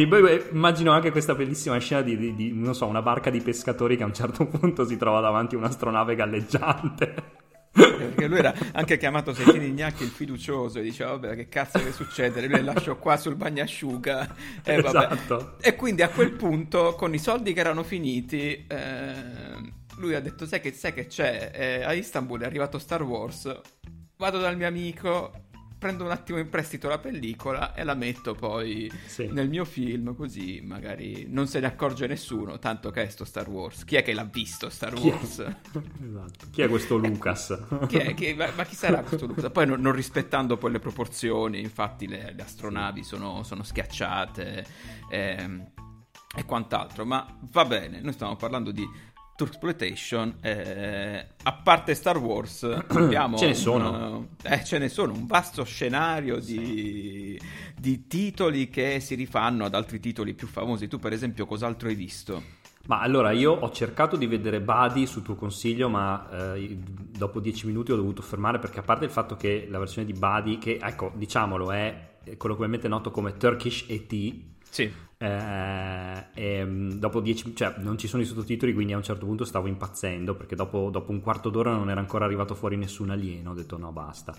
immagino 0.51 0.91
anche 0.91 1.11
questa 1.11 1.35
bellissima 1.35 1.77
scena 1.77 2.01
di, 2.01 2.17
di- 2.17 2.33
di, 2.33 2.51
non 2.53 2.73
so, 2.73 2.87
una 2.87 3.01
barca 3.03 3.29
di 3.29 3.41
pescatori 3.41 3.95
che 3.95 4.03
a 4.03 4.07
un 4.07 4.13
certo 4.13 4.45
punto 4.49 4.85
si 4.85 4.97
trova 4.97 5.19
davanti 5.21 5.55
a 5.55 5.59
un'astronave 5.59 6.15
galleggiante. 6.15 7.37
Perché 7.71 8.27
lui 8.27 8.39
era 8.39 8.53
anche 8.73 8.97
chiamato 8.97 9.33
Seitini 9.33 9.71
Gnacchi 9.71 10.03
il 10.03 10.09
fiducioso 10.09 10.79
e 10.79 10.81
diceva 10.81 11.11
vabbè 11.11 11.35
che 11.35 11.47
cazzo 11.49 11.79
che 11.79 11.91
succede, 11.91 12.41
lui 12.41 12.49
le 12.49 12.63
lascio 12.63 12.97
qua 12.97 13.15
sul 13.17 13.35
bagnasciuga 13.35 14.35
e 14.63 14.79
vabbè. 14.79 15.07
Esatto. 15.11 15.57
E 15.61 15.75
quindi 15.75 16.01
a 16.01 16.09
quel 16.09 16.31
punto 16.31 16.95
con 16.95 17.13
i 17.13 17.19
soldi 17.19 17.53
che 17.53 17.59
erano 17.59 17.83
finiti 17.83 18.65
eh, 18.67 19.73
lui 19.97 20.15
ha 20.15 20.19
detto 20.21 20.45
sai 20.47 20.61
che, 20.61 20.71
sai 20.73 20.93
che 20.93 21.05
c'è, 21.07 21.51
Eh, 21.53 21.83
a 21.83 21.93
Istanbul 21.93 22.41
è 22.41 22.45
arrivato 22.45 22.79
Star 22.79 23.03
Wars, 23.03 23.61
vado 24.17 24.39
dal 24.39 24.57
mio 24.57 24.67
amico, 24.67 25.31
prendo 25.79 26.03
un 26.03 26.11
attimo 26.11 26.37
in 26.39 26.49
prestito 26.49 26.89
la 26.89 26.97
pellicola 26.99 27.73
e 27.73 27.83
la 27.85 27.93
metto 27.95 28.35
poi 28.35 28.91
Sì. 29.05 29.27
nel 29.31 29.47
mio 29.49 29.63
film 29.65 30.13
così 30.13 30.59
magari 30.61 31.25
non 31.29 31.47
se 31.47 31.59
ne 31.61 31.67
accorge 31.67 32.05
nessuno, 32.05 32.59
tanto 32.59 32.91
che 32.91 33.03
è 33.03 33.09
sto 33.09 33.23
Star 33.25 33.47
Wars. 33.49 33.85
Chi 33.85 33.95
è 33.95 34.03
che 34.03 34.13
l'ha 34.13 34.25
visto 34.25 34.69
Star 34.69 34.93
Chi? 34.93 35.07
Wars? 35.07 35.39
Esatto. 36.03 36.47
Chi 36.51 36.61
è 36.61 36.67
questo 36.67 36.97
Lucas? 36.97 37.57
Chi 37.87 37.97
è- 37.97 38.13
chi- 38.13 38.33
ma, 38.33 38.49
ma 38.55 38.63
chi 38.65 38.75
sarà 38.75 39.01
questo 39.01 39.25
Lucas? 39.25 39.49
Poi 39.51 39.65
non, 39.65 39.79
non 39.81 39.93
rispettando 39.93 40.57
poi 40.57 40.71
le 40.73 40.79
proporzioni, 40.79 41.59
infatti 41.61 42.07
le, 42.07 42.33
le 42.35 42.41
astronavi 42.43 43.03
sono, 43.03 43.43
sono 43.43 43.63
schiacciate 43.63 44.65
ehm, 45.09 45.71
e 46.35 46.45
quant'altro. 46.45 47.05
Ma 47.05 47.25
va 47.51 47.65
bene, 47.65 48.01
noi 48.01 48.13
stiamo 48.13 48.35
parlando 48.35 48.71
di 48.71 48.87
Turksploitation. 49.39 50.35
eh, 50.41 51.27
a 51.43 51.53
parte 51.53 51.93
Star 51.95 52.17
Wars, 52.17 52.63
abbiamo 52.89 53.37
Ce 53.37 53.45
ne 53.45 53.51
un- 53.51 53.57
sono. 53.57 54.27
eh, 54.43 54.63
ce 54.65 54.77
ne 54.79 54.89
sono 54.89 55.13
un 55.13 55.25
vasto 55.25 55.63
scenario 55.63 56.39
di, 56.39 57.39
di 57.77 58.07
titoli 58.07 58.67
che 58.69 58.99
si 58.99 59.15
rifanno 59.15 59.63
ad 59.63 59.73
altri 59.75 60.01
titoli 60.01 60.33
più 60.33 60.47
famosi. 60.47 60.89
Tu, 60.89 60.99
per 60.99 61.13
esempio, 61.13 61.45
cos'altro 61.45 61.87
hai 61.87 61.95
visto? 61.95 62.57
Ma 62.87 62.99
allora 62.99 63.31
io 63.31 63.53
ho 63.53 63.71
cercato 63.71 64.17
di 64.17 64.25
vedere 64.27 64.59
Buddy 64.59 65.05
su 65.05 65.21
tuo 65.21 65.35
consiglio, 65.35 65.87
ma 65.87 66.55
eh, 66.55 66.77
dopo 66.77 67.39
dieci 67.39 67.65
minuti 67.65 67.93
ho 67.93 67.95
dovuto 67.95 68.21
fermare 68.21 68.59
perché 68.59 68.79
a 68.79 68.83
parte 68.83 69.05
il 69.05 69.11
fatto 69.11 69.37
che 69.37 69.67
la 69.69 69.79
versione 69.79 70.05
di 70.05 70.13
Buddy, 70.17 70.57
che 70.57 70.79
ecco, 70.81 71.11
diciamolo, 71.15 71.71
è 71.71 72.07
colloquialmente 72.35 72.87
noto 72.89 73.09
come 73.11 73.37
Turkish 73.37 73.85
ET, 73.87 74.33
Sì. 74.69 74.91
Eh, 75.21 76.25
e, 76.33 76.63
mm, 76.65 76.91
dopo 76.93 77.19
dieci, 77.19 77.53
cioè 77.55 77.73
non 77.79 77.97
ci 77.97 78.07
sono 78.07 78.21
i 78.21 78.25
sottotitoli, 78.25 78.73
quindi 78.73 78.93
a 78.93 78.97
un 78.97 79.03
certo 79.03 79.25
punto 79.25 79.43
stavo 79.43 79.67
impazzendo 79.67 80.33
perché 80.35 80.55
dopo, 80.55 80.89
dopo 80.89 81.11
un 81.11 81.19
quarto 81.21 81.49
d'ora 81.49 81.71
non 81.73 81.89
era 81.89 81.99
ancora 81.99 82.23
arrivato 82.25 82.55
fuori 82.55 82.77
nessun 82.77 83.09
alieno. 83.09 83.51
Ho 83.51 83.53
detto 83.53 83.77
no, 83.77 83.91
basta. 83.91 84.33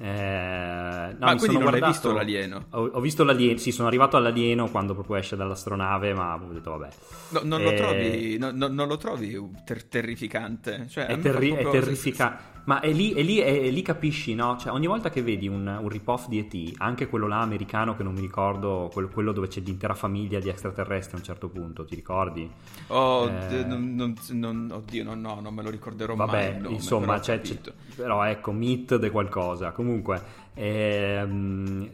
Eh, 0.00 1.16
no, 1.18 1.26
Ma 1.26 1.34
quindi 1.36 1.56
non 1.56 1.64
hai 1.74 1.80
guardato- 1.80 1.86
visto 1.86 2.12
l'alieno? 2.12 2.66
Ho, 2.70 2.86
ho 2.86 3.00
visto 3.00 3.24
l'alieno, 3.24 3.58
sì, 3.58 3.72
sono 3.72 3.88
arrivato 3.88 4.16
all'alieno 4.16 4.68
quando 4.70 4.94
proprio 4.94 5.16
esce 5.16 5.34
dall'astronave, 5.34 6.14
ma 6.14 6.34
ho 6.34 6.52
detto 6.52 6.70
vabbè. 6.76 6.88
No, 7.30 7.40
non, 7.44 7.62
lo 7.62 7.70
Eh, 7.70 7.74
trovi, 7.74 8.38
no- 8.38 8.50
no- 8.52 8.68
non 8.68 8.86
lo 8.86 8.96
trovi 8.96 9.36
ter- 9.64 9.88
terrificante? 9.88 10.86
Cioè, 10.88 11.06
È, 11.06 11.18
terri- 11.18 11.50
è 11.52 11.60
proprio- 11.62 11.80
terrificante. 11.80 12.56
Ma 12.68 12.80
è 12.80 12.92
lì, 12.92 13.14
è 13.14 13.22
lì- 13.22 13.38
è 13.38 13.70
lì 13.70 13.80
capisci, 13.80 14.34
no? 14.34 14.58
Cioè, 14.58 14.70
ogni 14.72 14.86
volta 14.86 15.08
che 15.08 15.22
vedi 15.22 15.48
un, 15.48 15.66
un 15.66 15.88
rip-off 15.88 16.28
di 16.28 16.38
E.T., 16.38 16.74
anche 16.76 17.06
quello 17.08 17.26
là 17.26 17.40
americano 17.40 17.96
che 17.96 18.02
non 18.02 18.12
mi 18.12 18.20
ricordo, 18.20 18.90
quello, 18.92 19.08
quello 19.08 19.32
dove 19.32 19.48
c'è 19.48 19.60
l'intera 19.60 19.94
famiglia 19.94 20.38
di 20.38 20.50
extraterrestri 20.50 21.14
a 21.14 21.18
un 21.18 21.24
certo 21.24 21.48
punto, 21.48 21.86
ti 21.86 21.94
ricordi? 21.94 22.46
Oh, 22.88 23.26
Eh, 23.26 23.64
non, 23.64 23.94
non- 23.94 24.14
non- 24.32 24.68
oddio, 24.70 25.02
no, 25.02 25.14
no, 25.14 25.40
non 25.40 25.54
me 25.54 25.62
lo 25.62 25.70
ricorderò 25.70 26.14
mai. 26.14 26.26
Vabbè, 26.26 26.44
il 26.56 26.62
nome, 26.62 26.74
insomma, 26.74 27.06
però 27.06 27.20
c'è, 27.20 27.40
c'è- 27.40 27.58
però 27.96 28.22
ecco, 28.24 28.52
Meet 28.52 28.96
de 28.96 29.10
qualcosa. 29.10 29.70
Comunque, 29.72 30.20
ehm, 30.52 31.88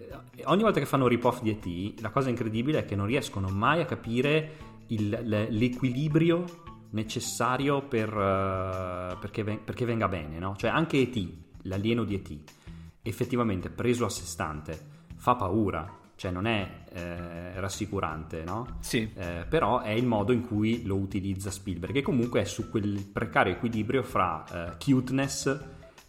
ogni 0.47 0.63
volta 0.63 0.81
che 0.81 0.87
fanno 0.87 1.05
un 1.05 1.09
rip-off 1.11 1.41
di 1.41 1.51
E.T., 1.51 2.01
la 2.01 2.11
cosa 2.11 2.31
incredibile 2.31 2.81
è 2.81 2.85
che 2.85 2.97
non 2.97 3.07
riescono 3.07 3.49
mai 3.49 3.81
a 3.81 3.85
capire 3.85 4.57
il- 4.89 5.21
le- 5.23 5.51
l'equilibrio 5.51 6.45
necessario 6.95 7.83
per, 7.83 8.09
eh, 8.09 9.17
perché, 9.21 9.43
ven- 9.43 9.63
perché 9.63 9.85
venga 9.85 10.09
bene, 10.09 10.39
no? 10.39 10.57
Cioè 10.57 10.71
anche 10.71 10.99
E.T., 10.99 11.29
l'alieno 11.63 12.05
di 12.05 12.15
E.T., 12.15 12.39
effettivamente 13.03 13.69
preso 13.69 14.07
a 14.07 14.09
sé 14.09 14.25
stante, 14.25 14.79
fa 15.17 15.35
paura, 15.35 16.01
cioè 16.17 16.31
non 16.31 16.47
è 16.47 16.85
eh, 16.93 17.61
rassicurante, 17.61 18.45
no? 18.45 18.79
Sì. 18.81 19.11
Eh, 19.15 19.45
però 19.49 19.81
è 19.81 19.91
il 19.91 20.07
modo 20.07 20.33
in 20.33 20.47
cui 20.47 20.85
lo 20.85 20.97
utilizza 20.97 21.51
Spielberg, 21.51 21.93
che 21.93 22.03
comunque 22.03 22.41
è 22.41 22.45
su 22.45 22.71
quel 22.71 23.05
precario 23.13 23.55
equilibrio 23.55 24.03
fra 24.03 24.45
eh, 24.51 24.77
cuteness 24.83 25.61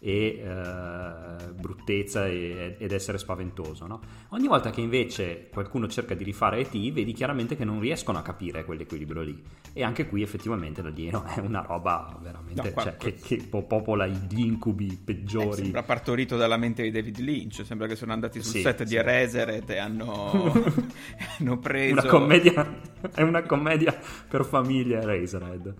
e 0.06 0.40
eh, 0.40 1.52
bruttezza 1.52 2.26
e- 2.28 2.76
ed 2.78 2.92
essere 2.92 3.18
spaventoso. 3.18 3.88
no? 3.88 4.00
Ogni 4.28 4.46
volta 4.46 4.70
che 4.70 4.80
invece 4.80 5.48
qualcuno 5.52 5.88
cerca 5.88 6.14
di 6.14 6.22
rifare 6.22 6.60
E.T., 6.60 6.92
vedi 6.92 7.12
chiaramente 7.12 7.56
che 7.56 7.64
non 7.64 7.80
riescono 7.80 8.16
a 8.18 8.22
capire 8.22 8.64
quell'equilibrio 8.64 9.22
lì. 9.22 9.42
E 9.72 9.82
anche 9.82 10.06
qui 10.06 10.22
effettivamente 10.22 10.80
l'alieno 10.80 11.24
è 11.24 11.40
una 11.40 11.60
roba 11.60 12.16
veramente 12.22 12.62
No, 12.62 12.70
qua- 12.70 12.82
cioè, 12.84 12.96
che, 12.96 13.14
che 13.14 13.44
po- 13.50 13.64
popola 13.64 14.06
gli 14.06 14.38
incubi 14.38 14.86
Eh, 14.92 14.98
peggiori. 15.04 15.54
sembra 15.56 15.82
partorito 15.82 16.36
dalla 16.36 16.56
mente 16.56 16.82
di 16.84 16.92
David 16.92 17.18
Lynch. 17.18 17.64
Sembra 17.64 17.88
che 17.88 17.96
sono 17.96 18.12
andati 18.12 18.40
sul 18.40 18.52
Sì, 18.52 18.60
set 18.60 18.84
sì. 18.84 18.84
di 18.84 18.94
Eraserhead 18.94 19.68
e 19.70 19.78
hanno, 19.78 20.52
hanno 21.40 21.58
preso. 21.58 21.92
Una 21.94 22.06
commedia, 22.06 22.80
è 23.12 23.22
una 23.22 23.42
commedia 23.42 23.92
per 24.28 24.44
famiglia 24.44 25.04
Razorhead. 25.04 25.74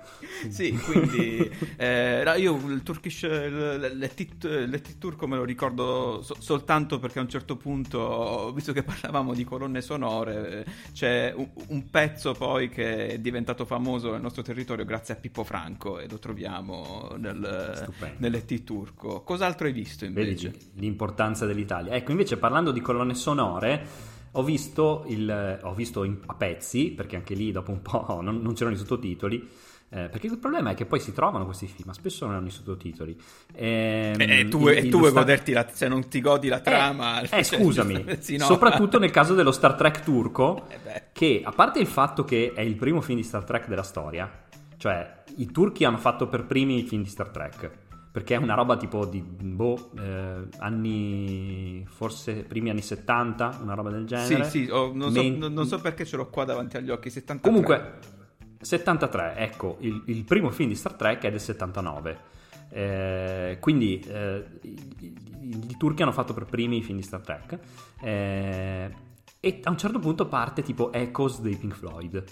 Sì, 0.49 0.73
quindi 0.73 1.49
eh, 1.77 2.23
io 2.39 2.57
il 2.69 2.83
Turkish 2.83 3.23
l- 3.25 3.93
l'ET 3.97 4.16
l'ET 4.41 4.99
turco 4.99 5.27
me 5.27 5.37
lo 5.37 5.45
ricordo 5.45 6.23
so- 6.23 6.37
soltanto 6.39 6.99
perché 6.99 7.19
a 7.19 7.23
un 7.23 7.29
certo 7.29 7.57
punto, 7.57 8.53
visto 8.55 8.73
che 8.73 8.83
parlavamo 8.83 9.35
di 9.35 9.45
colonne 9.45 9.81
sonore, 9.81 10.65
eh, 10.65 10.71
c'è 10.93 11.33
un, 11.37 11.49
un 11.69 11.91
pezzo 11.91 12.33
poi 12.33 12.69
che 12.69 13.09
è 13.09 13.19
diventato 13.19 13.65
famoso 13.65 14.13
nel 14.13 14.21
nostro 14.21 14.43
territorio 14.43 14.85
grazie 14.85 15.15
a 15.15 15.17
Pippo 15.17 15.45
Franco 15.45 15.99
e 15.99 16.09
lo 16.09 16.19
troviamo 16.19 17.15
nel, 17.19 17.87
nell'ET 18.19 18.65
turco. 18.65 19.23
Cos'altro 19.23 19.67
hai 19.67 19.73
visto 19.73 20.05
invece? 20.05 20.51
Vedi 20.51 20.71
l'importanza 20.75 21.47
dell'Italia. 21.47 21.93
Ecco, 21.93 22.11
invece 22.11 22.37
parlando 22.37 22.71
di 22.71 22.81
colonne 22.81 23.15
sonore, 23.15 23.87
ho 24.33 24.43
visto, 24.43 25.05
il, 25.09 25.61
ho 25.63 25.75
visto 25.75 26.05
in- 26.05 26.19
a 26.27 26.35
pezzi, 26.35 26.91
perché 26.91 27.17
anche 27.17 27.35
lì 27.35 27.53
dopo 27.53 27.71
un 27.71 27.83
po' 27.83 28.21
non, 28.23 28.41
non 28.41 28.55
c'erano 28.55 28.77
i 28.77 28.79
sottotitoli, 28.79 29.49
eh, 29.89 30.09
perché 30.09 30.27
il 30.27 30.39
problema 30.39 30.71
è 30.71 30.75
che 30.75 30.85
poi 30.85 30.99
si 31.01 31.13
trovano 31.13 31.45
questi 31.45 31.67
film, 31.67 31.85
ma 31.87 31.93
spesso 31.95 32.27
non 32.27 32.35
hanno 32.35 32.49
i 32.49 32.51
sottotitoli. 32.51 33.17
Ehm, 33.55 34.21
E, 34.21 34.41
e 34.41 34.49
tu, 34.49 34.69
il- 34.69 34.77
e 34.79 34.89
tu 34.89 34.99
vuoi 34.99 35.11
sta- 35.11 35.21
goderti 35.21 35.53
la, 35.53 35.67
se 35.71 35.89
non 35.89 36.09
ti 36.09 36.21
godi 36.21 36.49
la 36.49 36.61
trama. 36.61 37.21
Eh, 37.21 37.25
eh, 37.39 37.45
cioè, 37.45 37.59
scusami, 37.61 38.05
sì, 38.21 38.37
no. 38.37 38.45
soprattutto 38.47 38.99
nel 38.99 39.11
caso 39.11 39.35
dello 39.35 39.53
Star 39.53 39.75
Trek 39.75 40.01
turco, 40.01 40.67
Eh 40.87 41.05
che 41.17 41.41
a 41.45 41.51
parte 41.53 41.79
il 41.79 41.87
fatto 41.87 42.25
che 42.25 42.53
è 42.55 42.61
il 42.61 42.75
primo 42.77 43.01
film 43.01 43.19
di 43.19 43.25
Star 43.25 43.45
Trek 43.45 43.69
della 43.69 43.83
storia, 43.83 44.31
cioè 44.77 45.23
i 45.37 45.47
turchi 45.51 45.85
hanno 45.85 45.97
fatto 45.99 46.27
per 46.29 46.45
primi 46.45 46.79
il 46.81 46.87
film 46.87 47.03
di 47.03 47.09
Star 47.09 47.29
Trek, 47.31 47.71
perché 48.13 48.35
è 48.35 48.39
una 48.39 48.55
roba 48.55 48.77
tipo 48.77 49.07
di 49.07 49.21
boh, 49.23 49.93
eh, 49.99 50.47
anni, 50.59 51.85
forse 51.89 52.45
primi 52.45 52.71
anni 52.71 52.83
70, 52.83 53.59
una 53.63 53.75
roba 53.75 53.91
del 53.91 54.01
Sì, 54.09 54.15
genere. 54.15 54.45
sì, 54.51 54.69
oh, 54.71 54.93
non, 54.95 55.13
so, 55.13 55.23
Men- 55.23 55.53
non 55.53 55.67
so 55.67 55.79
perché 55.81 56.05
ce 56.05 56.17
l'ho 56.17 56.29
qua 56.29 56.45
davanti 56.45 56.77
agli 56.77 56.91
occhi. 56.91 57.09
73. 57.11 57.49
Comunque, 57.51 57.93
73, 58.61 59.35
ecco, 59.37 59.77
il, 59.81 60.03
il 60.07 60.25
primo 60.25 60.51
film 60.51 60.69
di 60.69 60.75
Star 60.75 60.95
Trek 60.95 61.23
è 61.23 61.31
del 61.31 61.41
79. 61.41 62.35
Eh, 62.69 63.59
quindi 63.61 64.01
eh, 64.01 64.45
i, 64.63 65.77
turchi 65.79 66.03
hanno 66.03 66.13
fatto 66.13 66.35
per 66.35 66.45
primi 66.45 66.79
i 66.79 66.83
film 66.83 66.99
di 66.99 67.05
Star 67.05 67.21
Trek. 67.21 67.59
Eh, 68.01 68.91
e 69.39 69.61
a 69.63 69.71
un 69.71 69.79
certo 69.79 69.99
punto 69.99 70.27
parte 70.27 70.63
tipo 70.63 70.93
Echoes 70.93 71.41
dei 71.41 71.57
Pink 71.57 71.75
Floyd. 71.75 72.25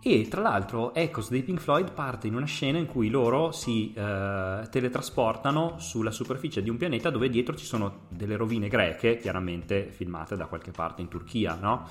E 0.00 0.28
tra 0.28 0.40
l'altro 0.40 0.94
Echoes 0.94 1.28
dei 1.28 1.42
Pink 1.42 1.60
Floyd 1.60 1.92
parte 1.92 2.28
in 2.28 2.36
una 2.36 2.46
scena 2.46 2.78
in 2.78 2.86
cui 2.86 3.08
loro 3.08 3.50
si 3.50 3.92
eh, 3.92 4.66
teletrasportano 4.70 5.78
sulla 5.78 6.12
superficie 6.12 6.62
di 6.62 6.70
un 6.70 6.76
pianeta 6.76 7.10
dove 7.10 7.28
dietro 7.28 7.56
ci 7.56 7.64
sono 7.64 8.06
delle 8.08 8.36
rovine 8.36 8.68
greche, 8.68 9.16
chiaramente 9.16 9.90
filmate 9.90 10.36
da 10.36 10.46
qualche 10.46 10.70
parte 10.70 11.02
in 11.02 11.08
Turchia, 11.08 11.58
no? 11.60 11.88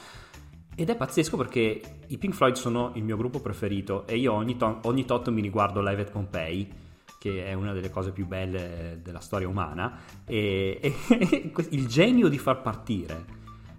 Ed 0.79 0.91
è 0.91 0.95
pazzesco 0.95 1.37
perché 1.37 1.81
i 2.05 2.19
Pink 2.19 2.35
Floyd 2.35 2.53
sono 2.53 2.91
il 2.93 3.03
mio 3.03 3.17
gruppo 3.17 3.39
preferito 3.39 4.05
e 4.05 4.15
io 4.15 4.31
ogni, 4.31 4.57
to- 4.57 4.79
ogni 4.83 5.05
tot 5.05 5.27
mi 5.29 5.41
riguardo 5.41 5.81
Live 5.81 6.03
at 6.03 6.11
Pompeii, 6.11 6.71
che 7.17 7.47
è 7.47 7.53
una 7.53 7.73
delle 7.73 7.89
cose 7.89 8.11
più 8.11 8.27
belle 8.27 8.99
della 9.01 9.19
storia 9.19 9.47
umana, 9.47 10.01
e, 10.23 10.77
e 10.79 11.51
il 11.71 11.87
genio 11.87 12.27
di 12.27 12.37
far 12.37 12.61
partire 12.61 13.25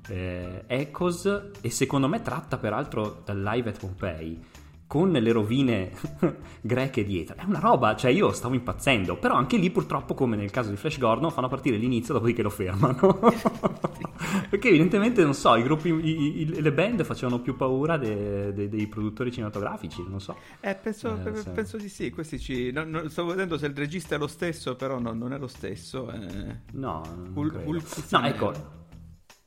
eh, 0.08 0.64
Echoes 0.66 1.50
e 1.60 1.70
secondo 1.70 2.08
me 2.08 2.20
tratta 2.20 2.56
peraltro 2.58 3.22
dal 3.24 3.40
live 3.40 3.70
at 3.70 3.78
Pompeii 3.78 4.44
con 4.88 5.12
le 5.12 5.32
rovine 5.32 5.92
greche 6.62 7.04
dietro. 7.04 7.36
È 7.36 7.44
una 7.44 7.60
roba, 7.60 7.94
cioè 7.94 8.10
io 8.10 8.32
stavo 8.32 8.54
impazzendo, 8.54 9.16
però 9.16 9.34
anche 9.34 9.58
lì 9.58 9.70
purtroppo 9.70 10.14
come 10.14 10.34
nel 10.34 10.50
caso 10.50 10.70
di 10.70 10.76
Flash 10.76 10.98
Gordon 10.98 11.30
fanno 11.30 11.46
partire 11.46 11.76
l'inizio 11.76 12.14
dopodiché 12.14 12.42
lo 12.42 12.48
fermano. 12.48 13.18
Perché 14.48 14.68
evidentemente 14.68 15.22
non 15.22 15.34
so, 15.34 15.54
i 15.56 15.62
gruppi, 15.62 15.90
i, 15.90 16.40
i, 16.40 16.60
le 16.62 16.72
band 16.72 17.04
facevano 17.04 17.40
più 17.40 17.54
paura 17.54 17.98
de, 17.98 18.54
de, 18.54 18.68
dei 18.70 18.86
produttori 18.86 19.30
cinematografici, 19.30 20.02
non 20.08 20.20
so. 20.20 20.36
Eh, 20.60 20.74
penso, 20.74 21.20
eh, 21.22 21.36
se... 21.36 21.50
penso 21.50 21.76
di 21.76 21.88
sì, 21.90 22.08
questi 22.08 22.38
ci... 22.38 22.72
No, 22.72 22.84
no, 22.84 23.06
stavo 23.10 23.28
vedendo 23.28 23.58
se 23.58 23.66
il 23.66 23.74
regista 23.74 24.14
è 24.14 24.18
lo 24.18 24.26
stesso, 24.26 24.74
però 24.74 24.98
no, 24.98 25.12
non 25.12 25.34
è 25.34 25.38
lo 25.38 25.48
stesso. 25.48 26.10
Eh. 26.10 26.60
No, 26.72 27.02
Hul- 27.34 27.60
Hul- 27.62 27.82
no, 28.08 28.26
ecco, 28.26 28.52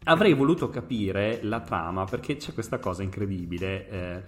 Avrei 0.05 0.33
voluto 0.33 0.69
capire 0.71 1.41
la 1.43 1.59
trama 1.59 2.05
perché 2.05 2.35
c'è 2.37 2.53
questa 2.53 2.79
cosa 2.79 3.03
incredibile. 3.03 3.87
Eh, 3.87 4.23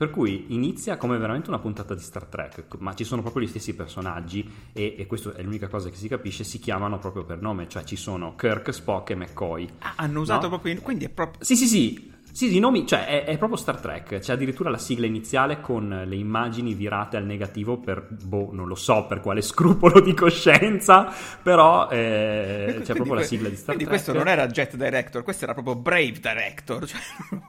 per 0.00 0.08
cui 0.08 0.46
inizia 0.54 0.96
come 0.96 1.18
veramente 1.18 1.50
una 1.50 1.58
puntata 1.58 1.94
di 1.94 2.00
Star 2.00 2.24
Trek, 2.24 2.64
ma 2.78 2.94
ci 2.94 3.04
sono 3.04 3.20
proprio 3.20 3.42
gli 3.42 3.48
stessi 3.48 3.74
personaggi 3.74 4.50
e, 4.72 4.94
e 4.96 5.06
questa 5.06 5.34
è 5.34 5.42
l'unica 5.42 5.68
cosa 5.68 5.90
che 5.90 5.96
si 5.96 6.08
capisce, 6.08 6.42
si 6.42 6.58
chiamano 6.58 6.98
proprio 6.98 7.22
per 7.26 7.42
nome, 7.42 7.68
cioè 7.68 7.84
ci 7.84 7.96
sono 7.96 8.34
Kirk, 8.34 8.72
Spock 8.72 9.10
e 9.10 9.14
McCoy. 9.14 9.68
Ah, 9.80 9.92
hanno 9.96 10.20
usato 10.20 10.44
no? 10.44 10.48
proprio... 10.48 10.72
In... 10.72 10.80
Quindi 10.80 11.04
è 11.04 11.10
proprio... 11.10 11.44
Sì, 11.44 11.54
sì, 11.54 11.66
sì, 11.66 12.12
sì, 12.32 12.56
i 12.56 12.60
nomi, 12.60 12.86
cioè 12.86 13.06
è, 13.06 13.24
è, 13.24 13.36
proprio 13.36 13.58
Star 13.58 13.78
Trek, 13.78 14.20
c'è 14.20 14.32
addirittura 14.32 14.70
la 14.70 14.78
sigla 14.78 15.04
iniziale 15.04 15.60
con 15.60 16.04
le 16.06 16.16
immagini 16.16 16.72
virate 16.72 17.18
al 17.18 17.24
negativo 17.26 17.76
per, 17.76 18.06
boh, 18.08 18.48
non 18.52 18.68
lo 18.68 18.76
so 18.76 19.04
per 19.06 19.20
quale 19.20 19.42
scrupolo 19.44 20.00
di 20.00 20.14
coscienza, 20.14 21.12
però 21.42 21.90
eh, 21.90 22.64
c'è 22.68 22.72
quindi 22.72 22.84
proprio 22.84 23.04
que- 23.04 23.16
la 23.16 23.22
sigla 23.24 23.48
di 23.50 23.56
Star 23.56 23.74
quindi 23.74 23.84
Trek. 23.84 24.02
questo 24.02 24.12
non 24.14 24.28
era 24.28 24.46
Jet 24.46 24.76
Director, 24.76 25.22
questo 25.22 25.44
era 25.44 25.52
proprio 25.52 25.76
Brave 25.76 26.20
Director, 26.20 26.86
cioè 26.88 27.00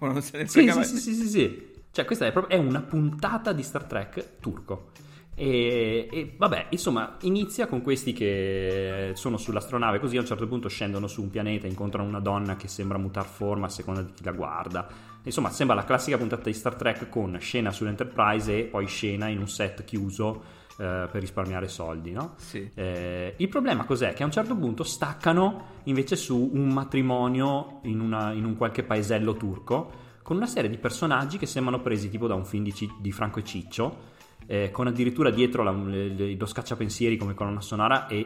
non 0.02 0.22
se 0.22 0.38
ne 0.38 0.47
sì, 0.47 0.70
sì, 0.70 0.84
sì, 0.84 0.97
sì, 0.97 1.14
sì, 1.14 1.28
sì, 1.30 1.70
cioè 1.92 2.06
questa 2.06 2.26
è, 2.26 2.32
proprio, 2.32 2.58
è 2.58 2.62
una 2.62 2.82
puntata 2.82 3.52
di 3.52 3.64
Star 3.64 3.84
Trek 3.84 4.39
turco. 4.39 4.92
E, 5.34 6.08
e, 6.12 6.34
vabbè, 6.38 6.68
insomma, 6.70 7.18
inizia 7.22 7.68
con 7.68 7.82
questi 7.82 8.14
che 8.14 9.12
sono 9.16 9.38
sull'astronave, 9.38 10.00
così 10.00 10.18
a 10.18 10.20
un 10.20 10.26
certo 10.26 10.48
punto 10.48 10.68
scendono 10.68 11.08
su 11.08 11.22
un 11.22 11.30
pianeta, 11.30 11.68
incontrano 11.68 12.08
una 12.08 12.20
donna 12.20 12.56
che 12.56 12.68
sembra 12.68 12.98
mutar 12.98 13.26
forma 13.26 13.66
a 13.66 13.70
seconda 13.70 14.02
di 14.02 14.12
chi 14.14 14.24
la 14.24 14.32
guarda. 14.32 14.88
Insomma, 15.24 15.50
sembra 15.50 15.76
la 15.76 15.84
classica 15.84 16.18
puntata 16.18 16.44
di 16.44 16.54
Star 16.54 16.76
Trek 16.76 17.10
con 17.10 17.38
scena 17.39 17.72
sull'Enterprise 17.72 18.58
e 18.58 18.64
poi 18.64 18.88
scena 18.88 19.28
in 19.28 19.39
un 19.39 19.48
set 19.48 19.84
chiuso 19.84 20.44
eh, 20.78 21.08
per 21.12 21.22
risparmiare 21.22 21.68
soldi, 21.68 22.12
no? 22.12 22.34
Sì. 22.38 22.70
Eh, 22.74 23.36
il 23.38 23.48
problema 23.50 23.86
cos'è? 23.86 24.14
Che 24.14 24.24
a 24.24 24.26
un 24.26 24.32
certo 24.32 24.56
punto 24.56 24.84
staccano 24.84 25.80
invece 25.84 26.16
su 26.16 26.52
un 26.54 26.70
matrimonio 26.70 27.80
in, 27.84 28.00
una, 28.00 28.32
in 28.32 28.46
un 28.46 28.56
qualche 28.56 28.84
paesello 28.84 29.36
turco 29.36 30.01
con 30.24 30.36
una 30.36 30.47
serie 30.47 30.69
di 30.69 30.78
personaggi 30.78 31.38
che 31.38 31.45
sembrano 31.45 31.82
presi 31.82 32.09
tipo 32.09 32.28
da 32.28 32.36
un 32.36 32.45
film 32.45 32.63
di, 32.63 32.72
C- 32.72 32.99
di 32.99 33.11
Franco 33.11 33.39
e 33.39 33.43
Ciccio 33.43 34.19
eh, 34.47 34.72
con 34.72 34.88
addirittura 34.88 35.30
dietro 35.30 35.63
la, 35.63 35.72
le, 35.72 36.36
lo 36.36 36.45
scacciapensieri 36.45 37.17
come 37.17 37.34
colonna 37.34 37.61
sonora 37.61 38.07
e 38.07 38.26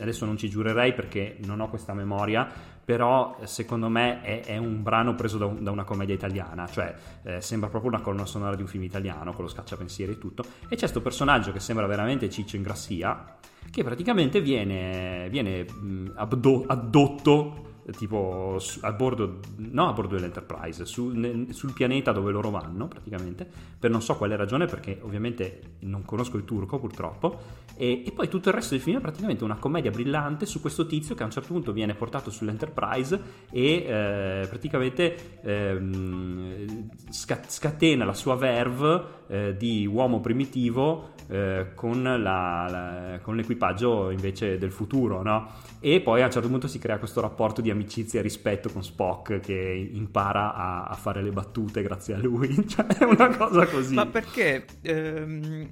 adesso 0.00 0.24
non 0.24 0.36
ci 0.36 0.48
giurerei 0.48 0.94
perché 0.94 1.38
non 1.44 1.60
ho 1.60 1.68
questa 1.68 1.94
memoria, 1.94 2.48
però 2.84 3.36
secondo 3.44 3.88
me 3.88 4.22
è, 4.22 4.44
è 4.44 4.56
un 4.56 4.82
brano 4.82 5.14
preso 5.14 5.38
da, 5.38 5.46
un, 5.46 5.62
da, 5.62 5.70
una 5.70 5.84
commedia 5.84 6.14
italiana, 6.14 6.66
cioè 6.66 6.94
eh, 7.24 7.40
sembra 7.40 7.68
proprio 7.68 7.90
una 7.90 8.00
colonna 8.00 8.26
sonora 8.26 8.54
di 8.54 8.62
un 8.62 8.68
film 8.68 8.84
italiano 8.84 9.32
con 9.32 9.44
lo 9.44 9.50
scacciapensieri 9.50 10.12
e 10.12 10.18
tutto, 10.18 10.42
e 10.42 10.68
c'è 10.68 10.78
questo 10.78 11.00
personaggio 11.00 11.52
che 11.52 11.60
sembra 11.60 11.86
veramente 11.86 12.30
Ciccio 12.30 12.56
Ingrassia, 12.56 13.36
che 13.70 13.82
praticamente 13.82 14.40
viene, 14.40 15.28
viene 15.30 15.64
mh, 15.64 16.12
abdo, 16.14 16.64
addotto 16.66 17.63
tipo 17.96 18.58
a 18.80 18.92
bordo, 18.92 19.40
no 19.56 19.88
a 19.88 19.92
bordo 19.92 20.14
dell'Enterprise, 20.14 20.84
su, 20.86 21.08
ne, 21.08 21.52
sul 21.52 21.72
pianeta 21.72 22.12
dove 22.12 22.32
loro 22.32 22.50
vanno 22.50 22.88
praticamente, 22.88 23.48
per 23.78 23.90
non 23.90 24.02
so 24.02 24.16
quale 24.16 24.36
ragione 24.36 24.66
perché 24.66 24.98
ovviamente 25.02 25.76
non 25.80 26.04
conosco 26.04 26.36
il 26.36 26.44
turco 26.44 26.78
purtroppo, 26.78 27.62
e, 27.76 28.04
e, 28.06 28.12
poi 28.12 28.28
tutto 28.28 28.48
il 28.48 28.54
resto 28.54 28.74
del 28.74 28.82
film 28.82 28.98
è 28.98 29.00
praticamente 29.00 29.44
una 29.44 29.56
commedia 29.56 29.90
brillante 29.90 30.46
su 30.46 30.60
questo 30.60 30.86
tizio 30.86 31.14
che 31.14 31.22
a 31.22 31.26
un 31.26 31.32
certo 31.32 31.52
punto 31.52 31.72
viene 31.72 31.94
portato 31.94 32.30
sull'Enterprise 32.30 33.20
e 33.50 33.84
eh, 33.86 34.46
praticamente 34.48 35.40
eh, 35.42 36.66
scatena 37.10 38.04
la 38.04 38.14
sua 38.14 38.36
verve 38.36 39.04
eh, 39.26 39.56
di 39.56 39.86
uomo 39.86 40.20
primitivo 40.20 41.13
eh, 41.28 41.72
con, 41.74 42.02
la, 42.02 42.18
la, 42.18 43.18
con, 43.22 43.36
l'equipaggio 43.36 44.10
invece 44.10 44.58
del 44.58 44.72
futuro, 44.72 45.22
no? 45.22 45.50
E 45.80 46.00
poi 46.00 46.22
a 46.22 46.26
un 46.26 46.30
certo 46.30 46.48
punto 46.48 46.68
si 46.68 46.78
crea 46.78 46.98
questo 46.98 47.20
rapporto 47.20 47.60
di 47.60 47.70
amicizia 47.70 48.20
e 48.20 48.22
rispetto 48.22 48.70
con 48.70 48.82
Spock 48.82 49.40
che 49.40 49.90
impara 49.92 50.54
a, 50.54 50.84
a 50.84 50.94
fare 50.94 51.22
le 51.22 51.30
battute 51.30 51.82
grazie 51.82 52.14
a 52.14 52.18
lui, 52.18 52.54
cioè 52.68 52.86
è 52.86 53.04
una 53.04 53.34
cosa 53.36 53.66
così. 53.66 53.94
Ma 53.94 54.06
perché 54.06 54.64
ehm, 54.82 55.68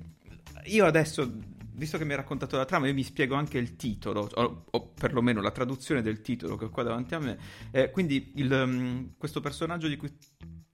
io 0.64 0.84
adesso 0.86 1.30
visto 1.74 1.98
che 1.98 2.04
mi 2.04 2.10
hai 2.10 2.18
raccontato 2.18 2.56
la 2.56 2.64
trama, 2.64 2.86
io 2.86 2.94
mi 2.94 3.02
spiego 3.02 3.34
anche 3.34 3.58
il 3.58 3.76
titolo, 3.76 4.28
o, 4.34 4.64
o 4.70 4.92
perlomeno 4.94 5.40
la 5.40 5.50
traduzione 5.50 6.02
del 6.02 6.20
titolo 6.20 6.56
che 6.56 6.66
ho 6.66 6.70
qua 6.70 6.82
davanti 6.82 7.14
a 7.14 7.18
me. 7.18 7.38
Eh, 7.70 7.90
quindi 7.90 8.32
il, 8.36 8.52
um, 8.52 9.14
questo 9.16 9.40
personaggio 9.40 9.88
di 9.88 9.96
cui 9.96 10.10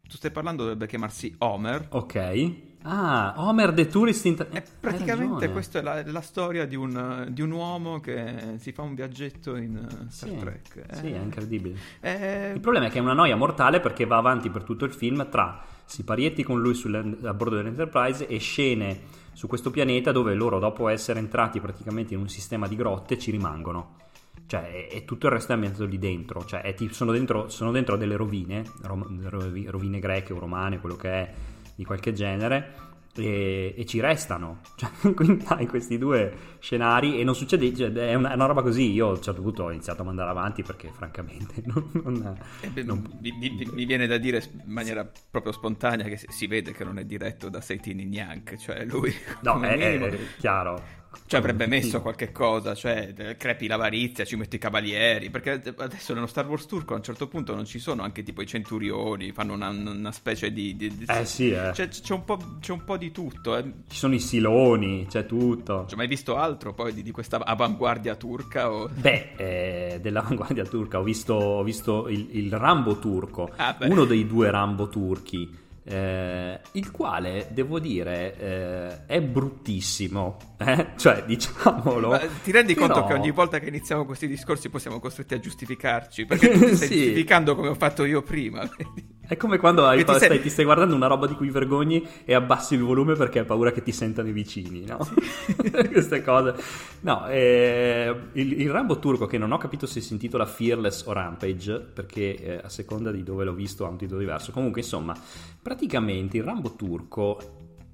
tu 0.09 0.17
stai 0.17 0.31
parlando 0.31 0.63
dovrebbe 0.63 0.87
chiamarsi 0.87 1.35
Homer. 1.39 1.87
Ok. 1.91 2.68
Ah, 2.83 3.35
Homer 3.37 3.73
the 3.73 3.87
Tourist 3.87 4.25
Inter... 4.25 4.49
Eh, 4.53 4.63
praticamente 4.81 5.51
questa 5.51 5.81
è 5.81 5.83
la, 5.83 6.03
la 6.07 6.21
storia 6.21 6.65
di 6.65 6.77
un, 6.77 7.27
di 7.31 7.43
un, 7.43 7.51
uomo 7.51 8.01
che 8.01 8.55
si 8.59 8.73
fa 8.73 8.83
un 8.83 8.95
viaggetto 8.95 9.57
in 9.57 9.77
uh, 9.77 10.07
Star 10.09 10.29
sì, 10.29 10.37
Trek. 10.37 10.85
Eh, 10.89 10.95
sì, 10.95 11.11
è 11.11 11.19
incredibile. 11.19 11.77
Eh... 12.01 12.53
Il 12.55 12.61
problema 12.61 12.87
è 12.87 12.91
che 12.91 12.99
è 12.99 13.01
una 13.01 13.15
noia 13.15 13.37
mortale 13.37 13.81
perché 13.81 14.07
va 14.07 14.17
avanti 14.17 14.49
per 14.51 14.63
tutto 14.63 14.85
il 14.85 14.93
film 14.93 15.29
tra 15.29 15.61
siparietti 15.85 16.43
con 16.43 16.61
lui 16.61 16.81
a 17.23 17.35
bordo 17.35 17.57
dell'Enterprise 17.57 18.27
e 18.27 18.39
scene 18.39 19.01
su 19.33 19.47
questo 19.47 19.71
pianeta 19.71 20.13
dove 20.13 20.35
loro 20.35 20.59
dopo 20.59 20.89
essere 20.89 21.19
entrati 21.19 21.61
praticamente 21.61 22.15
in 22.15 22.21
un 22.21 22.29
sistema 22.29 22.69
di 22.69 22.77
grotte 22.77 23.19
ci 23.19 23.31
rimangono 23.31 24.07
cioè 24.49 24.89
e 24.91 25.05
tutto 25.05 25.27
il 25.27 25.33
resto 25.33 25.53
è 25.53 25.55
ambientato 25.55 25.85
lì 25.85 25.99
dentro, 25.99 26.43
cioè 26.47 26.63
è, 26.63 26.75
sono, 26.91 27.13
dentro, 27.13 27.51
sono 27.51 27.71
dentro 27.71 27.99
delle 27.99 28.17
rovine, 28.17 28.65
rovine 28.81 29.99
greche 29.99 30.33
o 30.33 30.39
romane, 30.39 30.81
quello 30.81 30.97
che 30.97 31.11
è 31.11 31.35
di 31.79 31.85
qualche 31.85 32.13
genere, 32.13 32.87
e, 33.15 33.73
e, 33.77 33.87
ci 33.87 34.01
restano. 34.01 34.61
Cioè, 34.79 35.15
quindi 35.15 35.45
hai 35.49 35.67
questi 35.67 35.97
due 35.97 36.57
scenari 36.59 37.21
e 37.21 37.25
non 37.25 37.35
succede, 37.35 37.73
cioè, 37.75 37.93
è, 37.93 38.15
una, 38.15 38.33
è, 38.33 38.35
una, 38.35 38.47
roba 38.47 38.63
così. 38.63 38.91
Io 38.93 39.09
a 39.09 39.11
un 39.13 39.23
certo 39.23 39.43
punto 39.43 39.65
ho 39.65 39.71
iniziato 39.71 40.03
a 40.03 40.05
mandare 40.05 40.31
avanti 40.31 40.63
perché 40.63 40.91
francamente 40.93 41.63
non... 41.67 41.89
non, 41.93 42.39
eh 42.61 42.69
beh, 42.69 42.83
non... 42.83 43.19
Mi, 43.21 43.33
mi, 43.33 43.69
mi, 43.73 43.85
viene 43.85 44.09
da 44.09 44.19
dire 44.19 44.43
in 44.65 44.73
maniera 44.73 45.09
proprio 45.31 45.53
spontanea 45.53 46.07
che 46.07 46.17
si 46.29 46.47
vede 46.49 46.73
che 46.73 46.83
non 46.83 46.99
è 46.99 47.05
diretto 47.05 47.49
da 47.49 47.61
Seitini 47.61 48.05
Nyank, 48.07 48.57
cioè 48.57 48.85
lui... 48.85 49.13
No, 49.43 49.61
è, 49.61 49.77
è, 49.77 50.19
chiaro. 50.39 50.98
Cioè 51.27 51.41
avrebbe 51.41 51.67
messo 51.67 52.01
qualche 52.01 52.33
cosa, 52.33 52.75
cioè 52.75 53.37
crepi 53.37 53.67
l'avarizia, 53.67 54.25
ci 54.25 54.37
metti 54.37 54.57
i 54.57 54.59
cavalieri, 54.59 55.31
perché 55.31 55.63
adesso 55.77 56.15
nello 56.15 56.27
Star 56.27 56.47
Wars 56.47 56.67
turco 56.67 56.95
a 56.95 56.97
un 56.97 57.03
certo 57.03 57.29
punto 57.29 57.55
non 57.55 57.67
ci 57.67 57.79
sono 57.79 58.03
anche 58.03 58.23
tipo 58.23 58.41
i 58.41 58.47
centurioni, 58.47 59.33
fanno 59.33 59.53
una, 59.53 59.69
una 59.69 60.13
specie 60.13 60.53
di, 60.53 60.75
di, 60.77 60.97
di... 60.97 61.05
Eh 61.07 61.25
sì, 61.25 61.51
eh. 61.51 61.73
Cioè, 61.75 61.89
c'è, 61.89 62.15
un 62.15 62.25
c'è, 62.61 62.73
un 62.73 62.85
po', 62.85 62.97
di 62.97 63.11
tutto. 63.11 63.57
Eh. 63.57 63.63
Ci 63.89 63.97
sono 63.97 64.15
i 64.15 64.21
siloni, 64.21 65.07
c'è 65.09 65.27
tutto. 65.27 65.85
Cioè, 65.87 65.97
mai 65.97 66.07
visto 66.07 66.37
altro 66.37 66.73
poi 66.73 66.95
di, 66.95 67.03
di 67.03 67.11
questa 67.11 67.39
avanguardia 67.39 68.15
turca? 68.15 68.73
O... 68.73 68.89
Beh, 68.89 69.33
eh, 69.37 69.99
dell'avanguardia 70.01 70.65
turca 70.65 70.99
ho 70.99 71.03
visto, 71.03 71.35
ho 71.35 71.63
visto 71.63 72.09
il, 72.09 72.29
il, 72.33 72.53
Rambo 72.53 72.99
turco, 72.99 73.51
ah, 73.57 73.77
uno 73.81 74.05
dei 74.05 74.27
due 74.27 74.51
Rambo 74.51 74.89
turchi 74.89 75.67
eh, 75.89 76.61
il 76.73 76.91
quale 76.91 77.49
devo 77.51 77.79
dire 77.79 78.37
eh, 78.37 79.07
è 79.07 79.21
bruttissimo, 79.23 80.37
eh? 80.59 80.89
cioè 80.97 81.25
diciamolo. 81.27 82.09
Ma 82.09 82.21
ti 82.43 82.51
rendi 82.53 82.75
però... 82.75 82.89
conto 82.89 83.07
che 83.07 83.15
ogni 83.15 83.31
volta 83.31 83.59
che 83.59 83.69
iniziamo 83.69 84.05
questi 84.05 84.29
discorsi 84.29 84.69
poi 84.69 84.81
siamo 84.81 85.01
costretti 85.01 85.35
a 85.35 85.41
giustificarci? 85.41 86.27
Perché 86.27 86.51
tu 86.53 86.59
ti 86.59 86.77
stai 86.77 86.89
sì. 86.89 86.95
giustificando 86.97 87.55
come 87.55 87.69
ho 87.69 87.75
fatto 87.75 88.05
io 88.05 88.23
prima. 88.23 88.69
È 89.29 89.37
come 89.37 89.59
quando 89.59 89.85
hai, 89.87 90.03
ti 90.07 90.15
stai, 90.15 90.41
ti 90.41 90.49
stai 90.49 90.65
guardando 90.65 90.95
una 90.95 91.07
roba 91.07 91.27
di 91.27 91.35
cui 91.35 91.51
vergogni 91.51 92.03
e 92.25 92.33
abbassi 92.33 92.75
il 92.75 92.83
volume 92.83 93.15
perché 93.15 93.41
hai 93.41 93.45
paura 93.45 93.73
che 93.73 93.83
ti 93.83 93.93
sentano 93.93 94.29
i 94.29 94.33
vicini, 94.33 94.87
no? 94.87 94.97
Queste 95.93 96.23
cose. 96.23 96.55
No, 97.01 97.29
eh, 97.29 98.15
il, 98.33 98.63
il 98.63 98.71
Rambo 98.71 98.99
turco 98.99 99.27
che 99.27 99.37
non 99.37 99.53
ho 99.53 99.59
capito 99.59 99.85
se 99.85 100.01
si 100.01 100.15
intitola 100.15 100.47
Fearless 100.47 101.05
o 101.07 101.13
Rampage, 101.13 101.79
perché 101.79 102.37
eh, 102.39 102.61
a 102.65 102.71
seconda 102.71 103.11
di 103.11 103.23
dove 103.23 103.45
l'ho 103.45 103.53
visto 103.53 103.85
ha 103.85 103.91
un 103.91 103.99
titolo 103.99 104.19
diverso. 104.19 104.51
Comunque, 104.51 104.81
insomma, 104.81 105.15
praticamente 105.61 106.39
il 106.39 106.45
Rambo 106.45 106.75
turco 106.75 107.39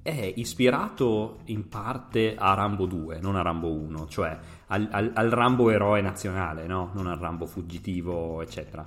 è 0.01 0.33
ispirato 0.37 1.39
in 1.45 1.67
parte 1.67 2.35
a 2.37 2.53
Rambo 2.53 2.85
2, 2.85 3.19
non 3.19 3.35
a 3.35 3.41
Rambo 3.41 3.73
1, 3.73 4.07
cioè 4.07 4.37
al, 4.67 4.87
al- 4.89 5.11
al 5.13 5.29
Rambo 5.31 5.69
eroe 5.69 5.99
nazionale, 5.99 6.65
no? 6.65 6.91
non 6.93 7.07
al 7.07 7.17
Rambo 7.17 7.45
fuggitivo, 7.45 8.41
eccetera. 8.41 8.85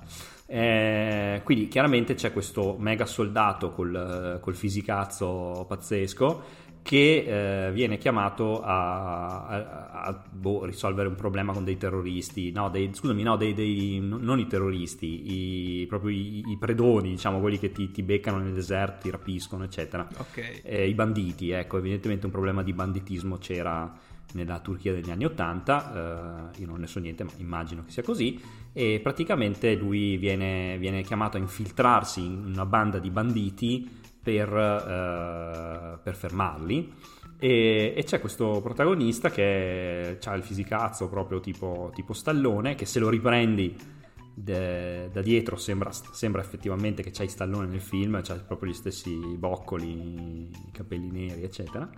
Eh, 0.51 1.41
quindi 1.43 1.67
chiaramente 1.67 2.15
c'è 2.15 2.33
questo 2.33 2.75
mega 2.79 3.05
soldato 3.05 3.69
col, 3.71 4.39
col 4.41 4.55
fisicazzo 4.55 5.63
pazzesco 5.67 6.41
che 6.81 7.67
eh, 7.67 7.71
viene 7.71 7.99
chiamato 7.99 8.61
a, 8.63 9.45
a- 9.45 9.89
a, 10.01 10.23
boh, 10.31 10.65
risolvere 10.65 11.07
un 11.07 11.13
problema 11.13 11.53
con 11.53 11.63
dei 11.63 11.77
terroristi, 11.77 12.51
no, 12.51 12.69
dei, 12.69 12.89
scusami, 12.91 13.21
no, 13.21 13.35
dei, 13.35 13.53
dei- 13.53 13.99
non 14.01 14.39
i 14.39 14.47
terroristi, 14.47 15.81
i, 15.81 15.85
proprio 15.85 16.09
i, 16.09 16.43
i 16.47 16.57
predoni, 16.57 17.09
diciamo, 17.11 17.39
quelli 17.39 17.59
che 17.59 17.71
ti, 17.71 17.91
ti 17.91 18.01
beccano 18.01 18.39
nel 18.39 18.53
deserto, 18.53 19.01
ti 19.03 19.11
rapiscono, 19.11 19.65
eccetera. 19.65 20.07
Ok. 20.17 20.61
Eh, 20.63 20.87
I 20.87 20.93
banditi, 20.95 21.51
ecco, 21.51 21.77
evidentemente 21.77 22.25
un 22.25 22.31
problema 22.31 22.63
di 22.63 22.73
banditismo 22.73 23.37
c'era 23.37 23.93
nella 24.33 24.59
Turchia 24.59 24.93
degli 24.93 25.09
anni 25.09 25.25
Ottanta, 25.25 26.51
eh, 26.53 26.59
io 26.61 26.67
non 26.67 26.79
ne 26.79 26.87
so 26.87 26.99
niente, 26.99 27.23
ma 27.23 27.31
immagino 27.37 27.83
che 27.83 27.91
sia 27.91 28.03
così, 28.03 28.39
e 28.73 28.99
praticamente 29.01 29.75
lui 29.75 30.17
viene, 30.17 30.77
viene 30.77 31.01
chiamato 31.03 31.37
a 31.37 31.39
infiltrarsi 31.39 32.23
in 32.23 32.45
una 32.45 32.65
banda 32.65 32.99
di 32.99 33.09
banditi 33.09 33.89
per, 34.21 34.49
eh, 34.49 35.99
per 36.01 36.15
fermarli. 36.15 36.93
E, 37.41 37.93
e 37.95 38.03
c'è 38.03 38.19
questo 38.19 38.59
protagonista 38.61 39.29
che 39.29 40.19
ha 40.21 40.33
il 40.33 40.43
fisicazzo 40.43 41.07
proprio 41.07 41.39
tipo, 41.39 41.91
tipo 41.95 42.13
stallone, 42.13 42.75
che 42.75 42.85
se 42.85 42.99
lo 42.99 43.09
riprendi 43.09 43.75
de- 44.39 45.09
da 45.11 45.21
dietro 45.21 45.57
sembra, 45.57 45.91
sembra 45.91 46.41
effettivamente 46.41 47.03
che 47.03 47.11
c'hai 47.11 47.27
Stallone 47.27 47.67
nel 47.67 47.81
film, 47.81 48.21
c'ha 48.23 48.35
proprio 48.35 48.71
gli 48.71 48.75
stessi 48.75 49.15
boccoli, 49.37 50.49
i 50.49 50.71
capelli 50.71 51.11
neri, 51.11 51.43
eccetera. 51.43 51.89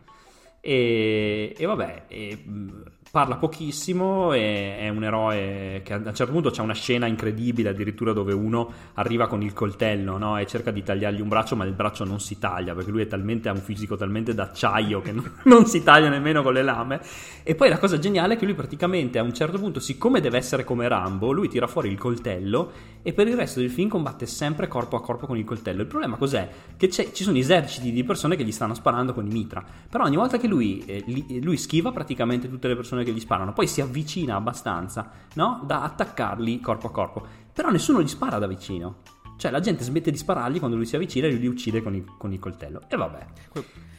E, 0.61 1.55
e 1.57 1.65
vabbè, 1.65 2.03
e, 2.07 2.37
mh, 2.45 2.83
parla 3.11 3.35
pochissimo, 3.35 4.31
è 4.31 4.87
un 4.87 5.03
eroe 5.03 5.81
che 5.83 5.93
a 5.93 5.97
un 5.97 6.15
certo 6.15 6.31
punto 6.31 6.49
c'è 6.49 6.61
una 6.61 6.73
scena 6.73 7.07
incredibile, 7.07 7.69
addirittura 7.69 8.13
dove 8.13 8.31
uno 8.31 8.71
arriva 8.93 9.27
con 9.27 9.41
il 9.41 9.51
coltello 9.51 10.17
no? 10.17 10.37
e 10.37 10.47
cerca 10.47 10.71
di 10.71 10.81
tagliargli 10.81 11.19
un 11.19 11.27
braccio, 11.27 11.57
ma 11.57 11.65
il 11.65 11.73
braccio 11.73 12.05
non 12.05 12.21
si 12.21 12.39
taglia 12.39 12.73
perché 12.73 12.89
lui 12.89 13.01
è 13.01 13.07
talmente, 13.07 13.49
ha 13.49 13.51
un 13.51 13.59
fisico 13.59 13.97
talmente 13.97 14.33
d'acciaio 14.33 15.01
che 15.01 15.11
non, 15.11 15.29
non 15.43 15.65
si 15.65 15.83
taglia 15.83 16.07
nemmeno 16.07 16.41
con 16.41 16.53
le 16.53 16.63
lame. 16.63 17.01
E 17.43 17.53
poi 17.53 17.67
la 17.67 17.79
cosa 17.79 17.99
geniale 17.99 18.35
è 18.35 18.37
che 18.37 18.45
lui 18.45 18.53
praticamente 18.53 19.19
a 19.19 19.23
un 19.23 19.33
certo 19.33 19.59
punto, 19.59 19.81
siccome 19.81 20.21
deve 20.21 20.37
essere 20.37 20.63
come 20.63 20.87
Rambo, 20.87 21.33
lui 21.33 21.49
tira 21.49 21.67
fuori 21.67 21.89
il 21.89 21.97
coltello 21.97 22.71
e 23.03 23.11
per 23.11 23.27
il 23.27 23.35
resto 23.35 23.59
del 23.59 23.71
film 23.71 23.89
combatte 23.89 24.25
sempre 24.25 24.67
corpo 24.67 24.95
a 24.95 25.01
corpo 25.01 25.25
con 25.25 25.37
il 25.37 25.43
coltello. 25.43 25.81
Il 25.81 25.87
problema 25.87 26.15
cos'è? 26.15 26.47
Che 26.77 26.89
ci 26.89 27.23
sono 27.23 27.37
eserciti 27.37 27.91
di 27.91 28.05
persone 28.05 28.37
che 28.37 28.45
gli 28.45 28.51
stanno 28.53 28.73
sparando 28.73 29.13
con 29.13 29.25
i 29.25 29.31
mitra, 29.31 29.65
però 29.89 30.05
ogni 30.05 30.15
volta 30.15 30.37
che 30.37 30.47
lui, 30.51 30.83
eh, 30.85 31.03
li- 31.07 31.41
lui 31.41 31.57
schiva 31.57 31.91
praticamente 31.91 32.49
tutte 32.49 32.67
le 32.67 32.75
persone 32.75 33.03
che 33.03 33.11
gli 33.11 33.19
sparano, 33.19 33.53
poi 33.53 33.67
si 33.67 33.81
avvicina 33.81 34.35
abbastanza 34.35 35.09
no? 35.35 35.63
da 35.65 35.83
attaccarli 35.83 36.59
corpo 36.59 36.87
a 36.87 36.91
corpo, 36.91 37.25
però 37.53 37.69
nessuno 37.69 38.01
gli 38.01 38.07
spara 38.07 38.37
da 38.37 38.47
vicino. 38.47 38.97
Cioè 39.37 39.49
la 39.49 39.59
gente 39.59 39.83
smette 39.83 40.11
di 40.11 40.17
sparargli 40.17 40.59
quando 40.59 40.75
lui 40.77 40.85
si 40.85 40.95
avvicina 40.95 41.25
e 41.25 41.31
lui 41.31 41.39
li 41.39 41.47
uccide 41.47 41.81
con 41.81 41.95
il, 41.95 42.03
con 42.17 42.31
il 42.31 42.37
coltello. 42.39 42.81
E 42.87 42.95
vabbè. 42.95 43.25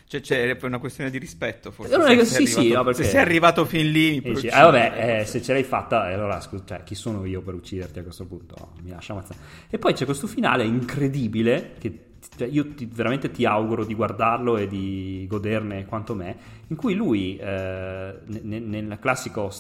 Cioè, 0.07 0.21
c'è 0.21 0.59
una 0.63 0.79
questione 0.79 1.09
di 1.11 1.17
rispetto, 1.19 1.71
forse. 1.71 1.97
Non 1.97 2.07
è 2.07 2.15
che- 2.17 2.25
se 2.27 2.35
sì, 2.37 2.47
sei 2.47 2.47
sì, 2.47 2.59
arrivato- 2.59 2.77
no, 2.79 2.85
perché- 2.85 3.03
Se 3.05 3.11
sei 3.11 3.21
arrivato 3.21 3.65
fin 3.65 3.91
lì, 3.91 4.21
dici, 4.21 4.29
uccidere. 4.29 4.57
eh, 4.57 4.63
vabbè, 4.63 5.21
eh, 5.21 5.25
se 5.25 5.41
ce 5.43 5.53
l'hai 5.55 5.65
fatta, 5.65 6.11
eh, 6.11 6.13
allora 6.13 6.39
scusa, 6.41 6.63
cioè, 6.67 6.83
chi 6.85 6.95
sono 6.95 7.25
io 7.25 7.41
per 7.41 7.55
ucciderti 7.55 7.99
a 7.99 8.03
questo 8.03 8.27
punto? 8.27 8.73
Mi 8.83 8.91
lascia 8.91 9.15
ammazzare. 9.15 9.39
E 9.71 9.79
poi 9.79 9.95
c'è 9.95 10.05
questo 10.05 10.27
finale 10.27 10.65
incredibile 10.65 11.73
che 11.79 11.99
cioè, 12.37 12.49
io 12.49 12.69
ti- 12.75 12.89
veramente 12.91 13.31
ti 13.31 13.45
auguro 13.45 13.85
di 13.85 13.95
guardarlo 13.95 14.57
e 14.57 14.67
di 14.67 15.27
goderne 15.29 15.85
quanto 15.87 16.15
me, 16.15 16.37
in 16.69 16.77
cui 16.77 16.95
lui 16.95 17.37
eh, 17.37 18.15
ne- 18.27 18.59
nel 18.59 18.99
classico 19.01 19.51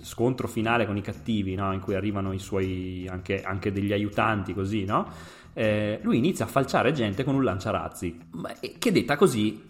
scontro 0.00 0.46
finale 0.48 0.86
con 0.86 0.96
i 0.96 1.00
cattivi, 1.02 1.54
no? 1.54 1.72
in 1.72 1.80
cui 1.80 1.94
arrivano 1.94 2.32
i 2.32 2.38
suoi 2.38 3.06
anche, 3.10 3.42
anche 3.42 3.72
degli 3.72 3.92
aiutanti 3.92 4.52
così, 4.54 4.84
no? 4.84 5.08
Eh, 5.54 5.98
lui 6.02 6.16
inizia 6.18 6.44
a 6.46 6.48
falciare 6.48 6.92
gente 6.92 7.24
con 7.24 7.34
un 7.34 7.44
lanciarazzi, 7.44 8.18
ma- 8.32 8.52
che 8.78 8.92
detta 8.92 9.16
così 9.16 9.64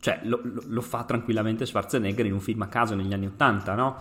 cioè 0.00 0.20
lo, 0.24 0.40
lo- 0.42 0.62
lo 0.66 0.80
fa 0.80 1.04
tranquillamente 1.04 1.64
Schwarzenegger 1.64 2.26
in 2.26 2.32
un 2.32 2.40
film 2.40 2.62
a 2.62 2.66
caso 2.66 2.94
negli 2.94 3.12
anni 3.12 3.26
80, 3.26 3.74
no? 3.74 3.96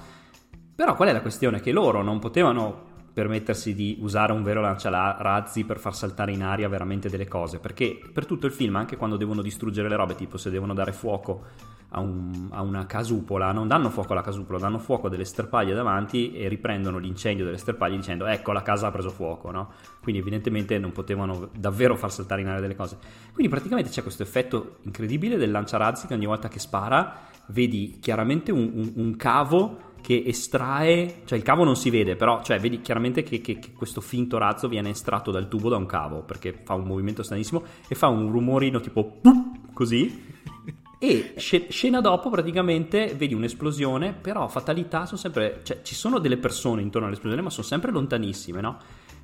Però 0.75 0.95
qual 0.95 1.09
è 1.09 1.11
la 1.13 1.21
questione? 1.21 1.59
Che 1.59 1.71
loro 1.71 2.01
non 2.01 2.17
potevano 2.19 2.89
permettersi 3.14 3.74
di 3.74 3.97
usare 4.01 4.32
un 4.32 4.43
vero 4.43 4.62
lanciarazzi 4.62 5.64
per 5.66 5.80
far 5.80 5.95
saltare 5.95 6.32
in 6.32 6.43
aria 6.43 6.70
veramente 6.70 7.09
delle 7.09 7.28
cose, 7.28 7.59
perché 7.59 7.99
per 8.12 8.26
tutto 8.26 8.45
il 8.45 8.51
film, 8.51 8.76
anche 8.76 8.97
quando 8.97 9.18
devono 9.18 9.41
distruggere 9.41 9.89
le 9.89 9.95
robe, 9.95 10.16
tipo 10.16 10.38
se 10.38 10.49
devono 10.49 10.74
dare 10.74 10.91
fuoco 10.93 11.43
a, 11.93 11.99
un- 11.99 12.47
a 12.51 12.62
una 12.62 12.86
casupola, 12.86 13.51
non 13.51 13.68
danno 13.68 13.89
fuoco 13.89 14.14
alla 14.14 14.22
casupola, 14.22 14.57
danno 14.59 14.80
fuoco 14.80 15.07
a 15.07 15.09
delle 15.09 15.26
sterpaglie 15.26 15.74
davanti 15.74 16.32
e 16.34 16.47
riprendono 16.47 16.97
l'incendio 16.99 17.43
delle 17.43 17.57
sterpaglie 17.57 17.97
dicendo 17.97 18.26
ecco 18.28 18.53
la 18.53 18.62
casa 18.62 18.88
ha 18.88 18.91
preso 18.91 19.09
fuoco, 19.09 19.51
no? 19.51 19.72
Quindi 20.01 20.22
evidentemente 20.22 20.80
non 20.80 20.93
potevano 20.93 21.49
davvero 21.53 21.97
far 21.97 22.12
saltare 22.12 22.39
in 22.41 22.47
aria 22.47 22.62
delle 22.62 22.76
cose. 22.76 22.97
Quindi 23.34 23.51
praticamente 23.51 23.89
c'è 23.91 24.03
questo 24.03 24.24
effetto 24.24 24.78
incredibile 24.84 25.36
del 25.36 25.51
lanciarazzi 25.51 26.07
che 26.07 26.14
ogni 26.14 26.26
volta 26.26 26.47
che 26.47 26.59
spara 26.59 27.28
vedi 27.47 27.97
chiaramente 27.99 28.53
un, 28.53 28.72
un- 28.74 28.91
un 28.95 29.16
cavo 29.18 29.89
che 30.02 30.24
estrae, 30.26 31.22
cioè 31.26 31.38
il 31.38 31.43
cavo 31.43 31.64
non 31.64 31.76
si 31.76 31.89
vede, 31.89 32.16
però 32.16 32.41
cioè, 32.43 32.60
vedi 32.60 32.82
chiaramente 32.82 33.24
che, 33.24 33.39
che- 33.41 33.60
che 33.60 33.72
questo 33.74 34.02
finto 34.02 34.38
razzo 34.38 34.68
viene 34.68 34.89
estratto 34.89 35.32
dal 35.32 35.47
tubo 35.47 35.70
da 35.70 35.78
un 35.78 35.86
cavo 35.86 36.22
perché 36.24 36.54
fa 36.64 36.74
un 36.74 36.84
movimento 36.86 37.24
stranissimo 37.24 37.64
e 37.88 37.95
fa 37.95 38.08
un 38.08 38.32
rumorino 38.32 38.80
tipo 38.80 39.20
così. 39.74 40.30
E 41.04 41.34
sce- 41.38 41.66
scena 41.72 41.99
dopo 41.99 42.30
praticamente 42.30 43.16
vedi 43.16 43.34
un'esplosione, 43.34 44.14
però 44.14 44.47
fatalità 44.47 45.06
sono 45.08 45.18
sempre, 45.20 45.62
cioè 45.64 45.82
ci 45.82 45.95
sono 45.95 46.20
delle 46.20 46.38
persone 46.38 46.84
intorno 46.84 47.08
all'esplosione, 47.08 47.41
ma 47.41 47.49
sono 47.49 47.66
sempre 47.66 47.91
lontanissime, 47.91 48.62
no? 48.62 48.78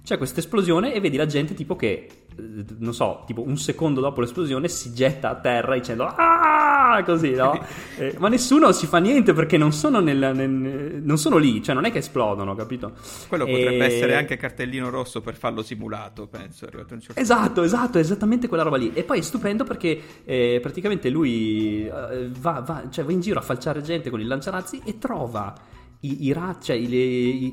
C'è 0.08 0.18
questa 0.18 0.40
esplosione 0.40 0.94
e 0.94 1.02
vedi 1.02 1.18
la 1.18 1.26
gente 1.26 1.54
tipo 1.54 1.76
che, 1.76 2.08
eh, 2.34 2.66
non 2.78 2.94
so, 2.94 3.24
tipo 3.28 3.42
un 3.46 3.58
secondo 3.58 4.00
dopo 4.00 4.22
l'esplosione 4.22 4.70
si 4.70 4.94
getta 4.94 5.32
a 5.32 5.36
terra 5.36 5.74
dicendo 5.74 6.06
ah 6.06 7.04
così, 7.06 7.32
no? 7.32 7.60
Eh, 8.00 8.16
ma 8.18 8.30
nessuno 8.30 8.72
si 8.72 8.86
fa 8.88 9.00
niente 9.00 9.34
perché 9.34 9.58
non 9.58 9.74
sono, 9.74 10.00
nel, 10.00 10.18
nel- 10.34 11.02
non 11.04 11.18
sono 11.18 11.36
lì, 11.36 11.62
cioè 11.62 11.76
non 11.76 11.84
è 11.84 11.92
che 11.92 11.98
esplodono, 11.98 12.56
capito? 12.56 12.94
Quello 13.28 13.44
potrebbe 13.46 13.84
E- 13.84 13.96
essere 13.96 14.16
anche 14.16 14.38
cartellino 14.38 14.90
rosso 14.90 15.20
per 15.20 15.36
farlo 15.36 15.62
simulato, 15.62 16.26
penso. 16.28 16.68
certo 16.72 17.20
Esatto, 17.20 17.64
esatto, 17.64 17.98
esattamente 18.00 18.48
quella 18.48 18.64
roba 18.64 18.78
lì. 18.78 18.92
E 18.94 19.04
poi 19.04 19.20
è 19.20 19.22
stupendo 19.22 19.66
perché 19.66 20.00
eh, 20.24 20.60
praticamente 20.62 21.10
lui 21.10 21.86
eh, 21.86 22.30
va, 22.40 22.62
va- 22.66 22.86
cioè, 22.90 23.04
va 23.04 23.12
in 23.12 23.20
giro 23.20 23.40
a 23.40 23.42
falciare 23.42 23.82
gente 23.82 24.10
con 24.10 24.22
il 24.22 24.28
lanciarazzi 24.28 24.82
e 24.86 24.98
trova 25.00 25.54
i, 26.02 26.28
i, 26.28 26.32
ra- 26.32 26.58
cioè, 26.62 26.78
i- 26.78 26.88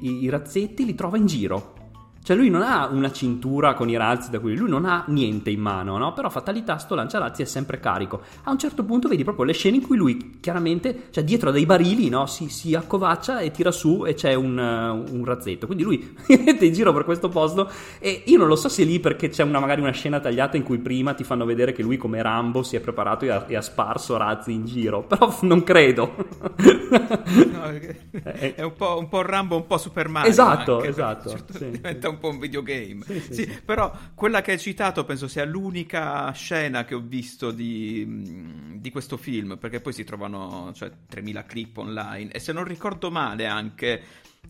i- 0.07 0.23
i 0.23 0.29
razzetti, 0.29 0.85
li 0.85 0.95
trova 0.95 1.17
in 1.17 1.27
giro. 1.27 1.83
Cioè 2.25 2.35
lui 2.35 2.49
non 2.49 2.63
ha 2.63 2.87
una 2.87 3.13
cintura 3.13 3.75
con 3.75 3.91
i 3.91 3.99
razzi 3.99 4.31
da 4.31 4.41
cui 4.41 4.57
lui 4.57 4.71
non 4.71 4.87
ha 4.87 5.05
niente 5.09 5.51
in 5.51 5.61
mano, 5.61 5.99
no? 5.99 6.15
Però 6.15 6.31
fatalità 6.31 6.79
sto 6.79 6.95
lanciarazzi 6.95 7.43
è 7.43 7.45
sempre 7.45 7.79
carico. 7.81 8.23
A 8.45 8.51
un 8.51 8.59
certo 8.59 8.83
punto 8.83 9.09
vedi 9.09 9.25
proprio 9.25 9.45
le 9.45 9.53
scene 9.53 9.77
in 9.77 9.83
cui 9.83 9.99
lui 9.99 10.39
chiaramente, 10.41 11.09
cioè 11.11 11.23
dietro 11.23 11.51
a 11.51 11.53
dei 11.53 11.67
barili, 11.67 12.09
no? 12.09 12.25
Si, 12.25 12.49
si 12.49 12.75
accovaccia 12.75 13.41
e 13.41 13.51
tira 13.51 13.71
su 13.71 14.07
e 14.07 14.15
c'è 14.15 14.33
un, 14.33 14.57
uh, 14.57 15.15
un 15.15 15.23
razzetto. 15.27 15.67
Quindi 15.67 15.85
lui 15.85 16.17
mette 16.43 16.65
in 16.65 16.73
giro 16.73 16.95
per 16.95 17.05
questo 17.05 17.29
posto 17.29 17.71
e 17.99 18.23
io 18.25 18.39
non 18.39 18.49
lo 18.49 18.57
so 18.57 18.71
se 18.71 18.85
lì 18.85 19.01
perché 19.01 19.29
c'è 19.29 19.43
una, 19.43 19.61
magari 19.61 19.83
una 19.83 19.91
scena 19.91 20.19
tagliata 20.19 20.57
in 20.57 20.63
cui 20.63 20.79
prima 20.79 21.13
ti 21.13 21.25
fanno 21.25 21.45
vedere 21.45 21.73
che 21.73 21.83
lui 21.83 21.99
come 21.99 22.23
Rambo 22.23 22.63
si 22.63 22.75
è 22.75 22.81
preparato 22.81 23.27
e 23.27 23.31
ha, 23.31 23.45
e 23.47 23.55
ha 23.55 23.61
sparso 23.61 24.17
razzi 24.17 24.51
in 24.51 24.65
giro, 24.65 25.03
però 25.09 25.37
non 25.43 25.63
credo. 25.63 26.15
No, 26.57 27.61
perché 27.67 28.01
è 28.57 28.63
un 28.63 28.73
po', 28.73 28.97
un 28.99 29.09
po' 29.09 29.21
Rambo, 29.21 29.57
un 29.57 29.67
po' 29.67 29.77
Super 29.77 30.09
Mario. 30.09 30.31
Esatto, 30.31 30.77
anche, 30.77 30.89
esatto, 30.89 31.29
certo 31.29 31.53
sì. 31.59 31.71
diventa 31.71 32.09
un 32.09 32.14
po' 32.19 32.29
un 32.31 32.39
videogame. 32.39 33.05
Sì, 33.05 33.21
Sì, 33.21 33.35
sì. 33.35 33.61
Però 33.65 33.93
quella 34.15 34.41
che 34.41 34.53
hai 34.53 34.59
citato 34.59 35.05
penso 35.05 35.29
sia 35.29 35.45
l'unica 35.45 36.31
scena 36.33 36.85
che 36.85 36.95
ho 36.95 37.01
visto 37.01 37.51
di, 37.51 38.05
mh, 38.07 38.81
di 38.81 38.91
questo 38.91 39.17
film, 39.17 39.57
perché 39.59 39.81
poi 39.81 39.93
si 39.93 40.05
trovano 40.05 40.73
cioè, 40.75 40.91
3000 41.09 41.45
clip 41.45 41.77
online 41.79 42.31
e 42.31 42.39
se 42.39 42.53
non 42.53 42.65
ricordo 42.65 43.11
male 43.11 43.47
anche... 43.47 44.03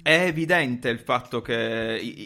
È 0.02 0.24
evidente 0.26 0.88
il 0.88 0.98
fatto 0.98 1.40
che 1.40 1.54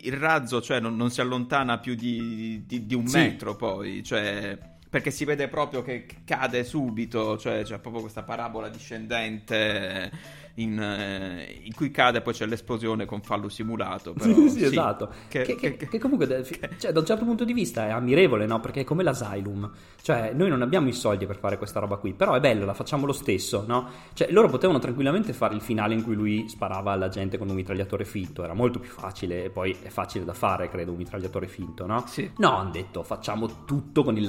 il 0.03 0.13
razzo 0.15 0.63
cioè, 0.63 0.81
non, 0.81 0.97
non 0.97 1.11
si 1.11 1.21
allontana 1.21 1.79
più 1.79 1.95
di, 1.95 2.65
di- 2.67 2.87
di 2.87 2.95
un 2.95 3.05
metro 3.11 3.57
poi, 3.57 4.03
cioè 4.03 4.59
perché 4.89 5.11
si 5.11 5.25
vede 5.25 5.49
proprio 5.49 5.83
che 5.83 6.07
cade 6.25 6.65
subito, 6.65 7.37
cioè 7.39 7.63
c'è 7.63 7.79
proprio 7.79 8.01
questa 8.03 8.23
parabola 8.23 8.69
discendente 8.69 10.11
in, 10.55 10.77
eh, 10.81 11.61
in 11.63 11.73
cui 11.75 11.91
cade, 11.93 12.21
poi 12.21 12.33
c'è 12.33 12.45
l'esplosione 12.47 13.05
con 13.05 13.21
fallo 13.23 13.49
simulato. 13.49 14.13
Però, 14.13 14.25
sì, 14.35 14.49
sì, 14.49 14.59
sì, 14.59 14.65
esatto. 14.65 15.09
che- 15.29 15.43
Che, 15.43 15.55
che- 15.55 15.77
che- 15.77 15.99
comunque, 16.01 16.27
da- 16.27 16.43
cioè, 16.43 16.91
da 16.91 16.99
un 16.99 17.07
certo 17.07 17.25
punto 17.25 17.45
di 17.45 17.53
vista 17.53 17.87
è 17.87 17.91
ammirevole, 17.91 18.45
no? 18.47 18.59
Perché 18.59 18.81
è 18.81 18.85
come 18.85 19.05
l'Asylum. 19.05 19.71
Cioè, 20.03 20.33
noi 20.35 20.49
non 20.49 20.63
abbiamo 20.63 20.89
i 20.89 20.93
soldi 20.93 21.27
per 21.27 21.37
fare 21.39 21.59
questa 21.59 21.79
roba 21.79 21.97
qui, 21.97 22.13
però 22.13 22.35
è 22.35 22.41
bello, 22.41 22.65
la 22.65 22.75
facciamo 22.75 23.07
lo 23.07 23.13
stesso, 23.13 23.65
no? 23.69 23.89
Cioè, 24.15 24.33
loro 24.33 24.49
potevano 24.49 24.81
tranquillamente 24.81 25.33
fare 25.33 25.55
il 25.55 25.61
finale 25.61 25.95
in 25.95 26.03
cui 26.03 26.15
lui 26.17 26.49
sparava 26.49 26.91
alla 26.91 27.09
gente 27.09 27.39
con 27.39 27.49
un 27.49 27.55
mitragliatore 27.55 28.05
finto, 28.05 28.43
era 28.43 28.55
molto 28.55 28.81
più 28.81 28.91
facile 28.91 29.45
e 29.45 29.51
poi 29.51 29.77
è 29.81 29.89
facile 29.91 30.25
da 30.25 30.35
fare, 30.35 30.69
credo, 30.69 30.91
un 30.91 30.97
mitragliatore 30.99 31.47
finto, 31.47 31.87
no? 31.87 32.05
Sì. 32.09 32.29
No, 32.39 32.57
hanno 32.57 32.71
detto, 32.71 33.05
facciamo 33.05 33.65
tutto 33.65 34.03
con 34.03 34.17
il 34.17 34.25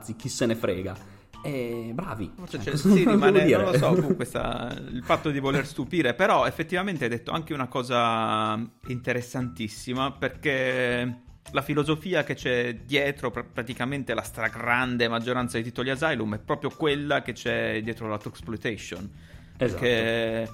lanciarazzi, 0.00 0.16
chi 0.16 0.28
se 0.28 0.46
ne 0.46 0.54
frega. 0.54 0.96
E 1.42 1.90
bravi. 1.94 2.30
Forse 2.34 2.60
Cioè, 2.60 2.76
sì, 2.76 3.04
rimane, 3.08 3.44
non 3.46 3.64
lo 3.64 3.78
so, 3.78 3.92
comunque 3.94 4.24
sta- 4.24 4.76
il 4.90 5.02
fatto 5.04 5.30
di 5.30 5.38
voler 5.38 5.66
stupire, 5.66 6.14
però 6.14 6.46
effettivamente 6.46 7.04
hai 7.04 7.10
detto 7.10 7.30
anche 7.30 7.54
una 7.54 7.68
cosa 7.68 8.58
interessantissima 8.88 10.12
perché 10.12 11.20
la 11.52 11.62
filosofia 11.62 12.22
che 12.24 12.34
c'è 12.34 12.74
dietro 12.84 13.30
pr- 13.30 13.46
praticamente 13.52 14.12
la 14.14 14.22
stragrande 14.22 15.08
maggioranza 15.08 15.54
dei 15.54 15.64
titoli 15.64 15.90
Asylum 15.90 16.34
è 16.34 16.38
proprio 16.38 16.70
quella 16.70 17.22
che 17.22 17.32
c'è 17.32 17.80
dietro 17.82 18.08
la 18.08 18.20
exploitation. 18.22 19.08
Esatto. 19.56 19.80
Perché 19.80 20.50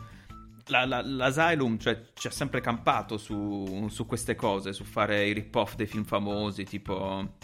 la- 0.68 0.84
la- 0.86 1.03
l'Asylum 1.03 1.78
cioè, 1.78 2.01
ci 2.14 2.28
ha 2.28 2.30
sempre 2.30 2.61
campato 2.61 3.18
su, 3.18 3.88
su 3.90 4.07
queste 4.07 4.36
cose, 4.36 4.72
su 4.72 4.84
fare 4.84 5.26
i 5.26 5.32
rip-off 5.32 5.74
dei 5.74 5.86
film 5.86 6.05
famosi, 6.05 6.64
tipo 6.64 7.34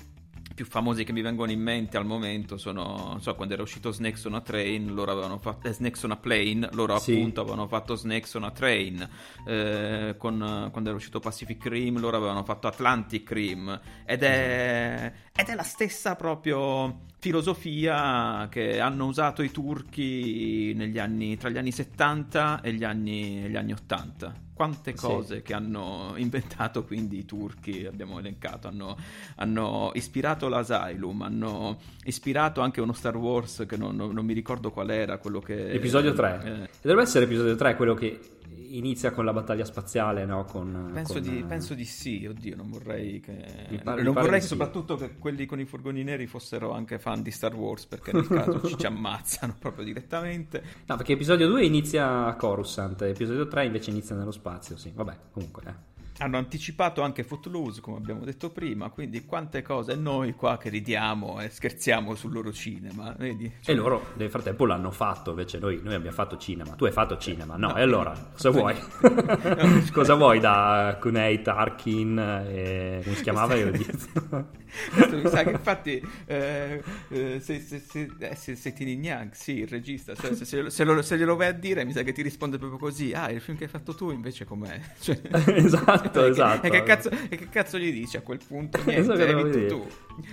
più 0.55 0.65
famosi 0.65 1.05
che 1.05 1.13
mi 1.13 1.23
vengono 1.23 1.51
in 1.51 1.61
mente 1.61 1.97
al 1.97 2.05
momento 2.07 2.57
sono, 2.57 3.07
non 3.09 3.21
so, 3.21 3.35
quando 3.35 3.55
era 3.55 3.63
uscito 3.63 3.91
Snakes 3.93 4.25
on 4.25 4.35
a 4.35 4.41
Train, 4.41 4.93
loro 4.93 5.13
avevano 5.13 5.39
fatto 5.39 5.69
eh, 5.69 5.73
Snakes 5.73 6.03
on 6.03 6.11
a 6.13 6.17
Plane, 6.17 6.69
loro 6.73 6.99
Sì. 6.99 7.13
appunto 7.15 7.41
avevano 7.41 7.67
fatto 7.69 7.95
Snakes 7.95 8.35
on 8.35 8.45
a 8.45 8.51
Train, 8.51 9.09
Eh, 9.47 10.15
con- 10.19 10.69
quando 10.71 10.89
era 10.89 10.97
uscito 10.97 11.21
Pacific 11.21 11.65
Rim, 11.67 11.99
loro 11.99 12.17
avevano 12.17 12.45
fatto 12.45 12.67
Atlantic 12.67 13.31
Rim, 13.31 13.81
ed 14.05 14.23
è, 14.23 15.13
ed 15.35 15.49
è 15.49 15.55
la 15.55 15.63
stessa 15.63 16.15
proprio 16.17 17.01
filosofia 17.19 18.49
che 18.51 18.81
hanno 18.81 19.07
usato 19.07 19.43
i 19.43 19.51
turchi 19.51 20.73
negli 20.75 20.99
anni, 20.99 21.37
tra 21.37 21.49
gli 21.49 21.59
anni 21.59 21.73
70 21.73 22.61
e 22.61 22.73
gli 22.73 22.85
anni, 22.85 23.45
e 23.45 23.49
gli 23.49 23.57
anni 23.57 23.73
80. 23.73 24.35
Quante 24.55 24.91
Sì. 24.95 25.07
cose 25.07 25.43
che 25.43 25.55
hanno 25.55 26.13
inventato 26.17 26.85
quindi 26.85 27.19
i 27.19 27.25
turchi, 27.25 27.87
abbiamo 27.87 28.19
elencato, 28.19 28.69
hanno, 28.69 28.97
hanno 29.37 29.91
ispirato 29.95 30.49
l'Asylum, 30.49 31.23
hanno 31.23 31.79
ispirato 32.05 32.61
anche 32.61 32.81
uno 32.81 32.93
Star 32.93 33.17
Wars 33.17 33.65
che 33.67 33.77
non, 33.77 33.97
non- 33.97 34.13
non 34.13 34.25
mi 34.25 34.35
ricordo 34.35 34.71
qual 34.71 34.91
era, 34.91 35.17
quello 35.19 35.41
che... 35.41 35.71
Episodio 35.73 36.13
3. 36.13 36.41
eh, 36.45 36.69
Dovrebbe 36.83 37.03
essere 37.03 37.25
episodio 37.25 37.57
3 37.57 37.77
quello 37.77 37.95
che 37.95 38.21
inizia 38.57 39.11
con 39.11 39.25
la 39.25 39.33
battaglia 39.33 39.65
spaziale, 39.65 40.25
no? 40.25 40.45
Con, 40.45 40.91
Penso, 40.93 41.15
con, 41.15 41.23
di, 41.23 41.39
eh, 41.39 41.45
penso 41.45 41.75
di 41.75 41.85
sì, 41.85 42.27
oddio, 42.27 42.57
non 42.57 42.71
vorrei 42.71 43.21
che... 43.21 43.67
Mi 43.69 43.79
pare- 43.83 43.99
mi 43.99 44.05
non 44.05 44.15
pare 44.15 44.27
vorrei 44.27 44.41
che 44.41 44.47
sì. 44.47 44.49
soprattutto 44.49 44.97
che 44.97 45.19
quelli 45.19 45.47
con 45.47 45.61
i 45.61 45.65
furgoni 45.65 46.03
neri 46.03 46.27
fossero 46.27 46.73
anche 46.73 46.99
fan 46.99 47.23
di 47.23 47.31
Star 47.31 47.55
Wars, 47.55 47.87
perché 47.87 48.13
nel 48.13 48.27
caso 48.29 48.61
ci, 48.67 48.77
ci 48.77 48.87
ammazzano 48.87 49.57
proprio 49.59 49.85
direttamente. 49.85 50.63
No, 50.87 50.97
perché 50.97 51.13
episodio 51.13 51.49
2 51.49 51.65
inizia 51.65 52.27
a 52.27 52.35
Coruscant, 52.37 53.03
episodio 53.03 53.47
3 53.47 53.67
invece 53.67 53.91
inizia 53.91 54.17
nello 54.17 54.33
spazio, 54.33 54.77
sì. 54.77 54.93
Vabbè, 54.95 55.17
comunque, 55.33 55.63
eh. 55.67 55.91
Hanno 56.23 56.37
anticipato 56.37 57.03
anche 57.03 57.25
Footloose, 57.25 57.81
come 57.81 57.97
abbiamo 57.97 58.25
detto 58.25 58.51
prima, 58.51 58.91
quindi 58.91 59.25
quante 59.25 59.61
cose, 59.61 59.97
noi 59.97 60.35
qua 60.35 60.57
che 60.57 60.69
ridiamo 60.69 61.41
e 61.41 61.49
scherziamo 61.49 62.15
sul 62.15 62.33
loro 62.33 62.53
cinema, 62.53 63.13
vedi? 63.19 63.53
E 63.65 63.75
loro 63.75 64.13
nel 64.15 64.31
frattempo 64.31 64.65
l'hanno 64.65 64.93
fatto, 64.93 65.31
invece 65.31 65.59
noi, 65.59 65.81
noi 65.83 65.95
abbiamo 65.95 66.15
fatto 66.15 66.37
cinema, 66.37 66.75
tu 66.75 66.85
hai 66.85 66.93
fatto 66.93 67.19
cinema, 67.19 67.57
no? 67.57 67.71
No, 67.71 67.77
e 67.77 67.83
allora, 67.83 68.13
cosa 68.33 68.51
vuoi? 68.51 68.77
cosa 69.91 70.15
vuoi 70.15 70.39
da 70.39 70.97
Kunei, 71.01 71.43
Tarkin, 71.43 72.17
e... 72.47 73.01
come 73.03 73.17
si 73.17 73.23
chiamava? 73.25 73.57
Io 73.57 73.73
Questo 74.95 75.17
mi 75.17 75.29
sa 75.29 75.43
che 75.45 75.51
infatti 75.51 76.03
eh, 76.27 76.83
eh, 77.11 77.41
se, 77.41 77.61
se, 77.61 77.79
se, 77.79 78.11
eh, 78.19 78.35
se, 78.35 78.55
se 78.57 78.73
Tini 78.73 78.97
Nyang, 78.97 79.33
sì, 79.33 79.59
il 79.59 79.69
regista, 79.69 80.15
se, 80.15 80.35
se, 80.35 80.45
se, 80.45 80.71
se 80.71 80.85
lo, 80.85 81.03
se 81.03 81.17
glielo 81.19 81.37
vai 81.37 81.49
a 81.49 81.53
dire 81.53 81.85
mi 81.85 81.93
sa 81.93 82.03
che 82.03 82.13
ti 82.13 82.23
risponde 82.23 82.59
proprio 82.59 82.79
così, 82.79 83.13
ah, 83.13 83.31
il 83.31 83.41
film 83.41 83.57
che 83.57 83.65
hai 83.65 83.71
fatto 83.71 83.95
tu 83.95 84.11
invece 84.11 84.45
com'è? 84.45 84.81
Cioè, 84.99 85.21
esatto, 85.57 86.23
che- 86.23 86.27
esatto. 86.29 86.67
E 86.67 86.71
che, 86.71 86.83
cazzo, 86.83 87.11
e 87.11 87.37
che 87.37 87.49
cazzo 87.49 87.79
gli 87.79 87.93
dici 87.93 88.17
a 88.17 88.23
quel 88.23 88.41
punto? 88.47 88.79
Niente, 88.83 89.13
Esatto, 89.13 89.23
hai 89.23 89.35
cosa 89.35 89.35
vinto 89.35 89.59
vuoi 89.59 89.67
tu. 89.67 89.87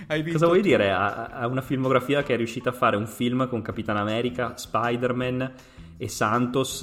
Hai 0.06 0.22
vinto 0.22 0.32
Cosa 0.32 0.46
vuoi 0.46 0.62
tu. 0.62 0.68
dire? 0.68 0.90
Ha, 0.90 1.26
ha 1.26 1.46
una 1.46 1.60
filmografia 1.62 2.22
che 2.22 2.34
è 2.34 2.36
riuscita 2.36 2.70
a 2.70 2.72
fare 2.72 2.96
un 2.96 3.06
film 3.06 3.48
con 3.48 3.62
Capitan 3.62 3.96
America, 3.96 4.56
Spider-Man 4.56 5.52
e 5.96 6.08
Santos. 6.08 6.82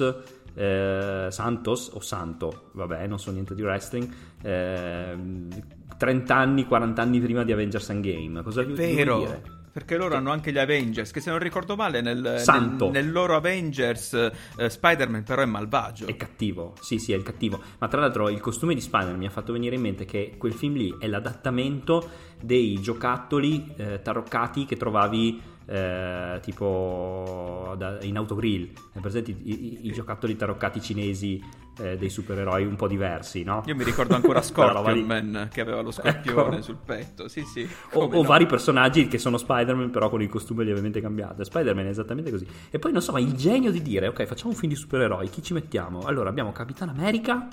eh, 0.54 1.28
Santos 1.30 1.90
o 1.92 2.00
Santo, 2.00 2.70
vabbè, 2.74 3.06
non 3.06 3.18
so 3.18 3.30
niente 3.30 3.54
di 3.54 3.62
wrestling. 3.62 4.12
ehm, 4.42 5.48
30 5.96 6.34
anni, 6.34 6.64
40 6.66 7.02
anni 7.02 7.20
prima 7.20 7.44
di 7.44 7.52
Avengers 7.52 7.88
Endgame. 7.90 8.42
Cosa 8.42 8.62
Vero. 8.62 9.18
dire? 9.18 9.42
Perché 9.70 9.96
loro 9.96 10.16
hanno 10.16 10.32
anche 10.32 10.50
gli 10.50 10.58
Avengers, 10.58 11.12
che 11.12 11.20
se 11.20 11.30
non 11.30 11.38
ricordo 11.38 11.76
male 11.76 12.00
nel, 12.00 12.36
Santo. 12.38 12.90
nel, 12.90 13.04
nel 13.04 13.12
loro 13.12 13.36
Avengers 13.36 14.12
eh, 14.56 14.70
Spider-Man 14.70 15.22
però 15.22 15.42
è 15.42 15.44
malvagio. 15.44 16.06
È 16.06 16.16
cattivo, 16.16 16.74
sì, 16.80 16.98
sì, 16.98 17.12
è 17.12 17.16
il 17.16 17.22
cattivo. 17.22 17.60
Ma 17.78 17.86
tra 17.86 18.00
l'altro 18.00 18.28
il 18.28 18.40
costume 18.40 18.74
di 18.74 18.80
Spider-Man 18.80 19.18
mi 19.18 19.26
ha 19.26 19.30
fatto 19.30 19.52
venire 19.52 19.76
in 19.76 19.82
mente 19.82 20.04
che 20.04 20.34
quel 20.36 20.52
film 20.52 20.74
lì 20.74 20.96
è 20.98 21.06
l'adattamento 21.06 22.10
dei 22.42 22.80
giocattoli 22.80 23.72
eh, 23.76 24.00
taroccati 24.02 24.64
che 24.64 24.76
trovavi 24.76 25.40
eh, 25.68 26.38
tipo 26.42 27.74
da- 27.76 27.98
in 28.02 28.16
autogrill. 28.16 28.70
È 28.92 29.00
presente 29.00 29.30
i, 29.30 29.36
i- 29.44 29.78
i 29.86 29.92
giocattoli 29.92 30.34
taroccati 30.34 30.80
cinesi 30.80 31.42
eh, 31.80 31.96
dei 31.96 32.08
supereroi 32.10 32.64
un 32.64 32.74
po' 32.76 32.88
diversi, 32.88 33.44
no? 33.44 33.62
Io 33.66 33.74
mi 33.76 33.84
ricordo 33.84 34.14
ancora. 34.14 34.40
Scorpion 34.42 35.00
Man 35.06 35.48
che 35.52 35.60
aveva 35.60 35.80
lo 35.82 35.90
scorpione 35.90 36.54
Ecco. 36.56 36.62
sul 36.62 36.78
petto. 36.84 37.28
Sì, 37.28 37.42
sì. 37.42 37.68
O, 37.92 38.08
no. 38.08 38.22
vari 38.22 38.46
personaggi 38.46 39.06
che 39.08 39.18
sono 39.18 39.36
Spider-Man 39.36 39.90
però 39.90 40.08
con 40.08 40.22
il 40.22 40.28
costume 40.28 40.64
lievemente 40.64 41.00
cambiato. 41.00 41.44
Spider-Man 41.44 41.86
è 41.86 41.90
esattamente 41.90 42.30
così. 42.30 42.46
E 42.70 42.78
poi 42.78 42.90
non 42.92 43.02
so, 43.02 43.12
ma 43.12 43.20
il 43.20 43.34
genio 43.34 43.70
di 43.70 43.82
dire, 43.82 44.08
ok, 44.08 44.24
facciamo 44.24 44.50
un 44.50 44.56
film 44.56 44.72
di 44.72 44.78
supereroi, 44.78 45.28
chi 45.28 45.42
ci 45.42 45.52
mettiamo? 45.52 46.00
Allora 46.00 46.30
abbiamo 46.30 46.50
Capitan 46.52 46.88
America 46.88 47.46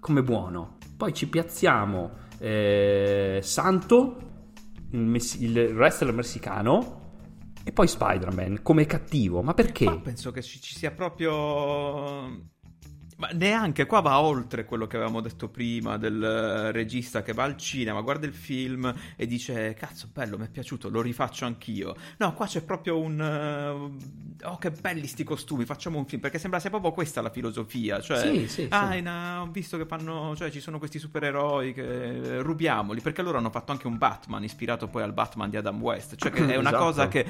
come 0.00 0.22
buono, 0.22 0.76
poi 0.96 1.12
ci 1.12 1.26
piazziamo 1.28 2.10
eh, 2.38 3.40
Santo, 3.42 4.16
il, 4.92 5.00
messi- 5.00 5.42
il 5.44 5.74
wrestler 5.74 6.12
messicano, 6.12 6.97
e 7.68 7.72
poi 7.72 7.86
Spider-Man 7.86 8.62
come 8.62 8.86
cattivo. 8.86 9.42
Ma 9.42 9.52
perché? 9.52 9.84
Ma 9.84 10.00
penso 10.00 10.30
che 10.30 10.40
ci, 10.40 10.58
ci 10.58 10.74
sia 10.74 10.90
proprio. 10.90 12.46
Ma 13.18 13.28
neanche 13.32 13.84
qua 13.86 13.98
va 14.00 14.20
oltre 14.20 14.64
quello 14.64 14.86
che 14.86 14.94
avevamo 14.94 15.20
detto 15.20 15.48
prima 15.48 15.96
del 15.96 16.22
eh, 16.22 16.70
regista 16.70 17.20
che 17.22 17.32
va 17.32 17.42
al 17.42 17.56
cinema, 17.56 18.00
guarda 18.00 18.26
il 18.26 18.32
film 18.32 18.94
e 19.16 19.26
dice: 19.26 19.74
Cazzo, 19.74 20.08
bello, 20.12 20.38
mi 20.38 20.44
è 20.44 20.48
piaciuto, 20.48 20.88
lo 20.88 21.00
rifaccio 21.02 21.44
anch'io. 21.44 21.96
No, 22.18 22.32
qua 22.34 22.46
c'è 22.46 22.62
proprio 22.62 22.96
un. 23.00 23.20
eh, 23.20 24.44
oh, 24.46 24.58
che 24.58 24.70
belli 24.70 25.08
sti 25.08 25.24
costumi, 25.24 25.64
facciamo 25.64 25.98
un 25.98 26.06
film. 26.06 26.20
Perché 26.20 26.38
sembra 26.38 26.60
sia 26.60 26.70
proprio 26.70 26.92
questa 26.92 27.20
la 27.20 27.30
filosofia. 27.30 28.00
Cioè, 28.00 28.20
Sì, 28.20 28.46
sì, 28.46 28.66
ah, 28.70 28.92
sì. 28.92 28.98
in, 28.98 29.06
eh, 29.08 29.36
ho 29.38 29.46
visto 29.50 29.76
che 29.76 29.86
fanno. 29.86 30.36
Cioè, 30.36 30.50
ci 30.52 30.60
sono 30.60 30.78
questi 30.78 31.00
supereroi 31.00 31.72
che 31.72 32.40
rubiamoli. 32.40 33.00
Perché 33.00 33.22
loro 33.22 33.38
hanno 33.38 33.50
fatto 33.50 33.72
anche 33.72 33.88
un 33.88 33.98
Batman 33.98 34.44
ispirato 34.44 34.86
poi 34.86 35.02
al 35.02 35.12
Batman 35.12 35.50
di 35.50 35.56
Adam 35.56 35.80
West. 35.82 36.14
Cioè, 36.14 36.30
che 36.30 36.46
è 36.46 36.56
una 36.56 36.68
Esatto. 36.70 36.84
cosa 36.84 37.08
che. 37.08 37.26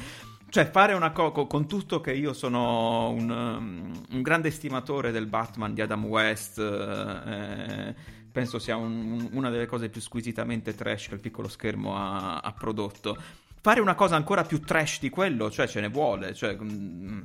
Cioè, 0.51 0.71
fare 0.71 0.95
una 0.95 1.11
cosa 1.13 1.45
con 1.47 1.67
tutto 1.67 2.01
che 2.01 2.13
io 2.15 2.33
sono 2.33 3.11
un, 3.11 3.29
um, 3.31 3.93
un 4.13 4.23
grande 4.23 4.49
estimatore 4.49 5.11
del 5.11 5.27
Batman 5.27 5.75
di 5.75 5.83
Adam 5.83 6.05
West, 6.07 6.59
eh, 6.59 7.95
penso 8.33 8.59
sia 8.59 8.77
un- 8.77 9.11
un- 9.13 9.29
una 9.33 9.51
delle 9.51 9.67
cose 9.67 9.89
più 9.91 10.01
squisitamente 10.01 10.75
trash 10.75 11.09
che 11.09 11.15
il 11.15 11.21
piccolo 11.21 11.49
schermo 11.49 11.97
ha, 11.97 12.39
ha 12.39 12.53
prodotto. 12.53 13.17
Fare 13.61 13.81
una 13.81 13.95
cosa 13.95 14.17
ancora 14.17 14.43
più 14.45 14.61
trash 14.61 15.01
di 15.01 15.11
quello, 15.11 15.51
cioè 15.51 15.67
ce 15.67 15.81
ne 15.81 15.89
vuole, 15.89 16.33
cioè, 16.35 16.57
mm, 16.59 17.21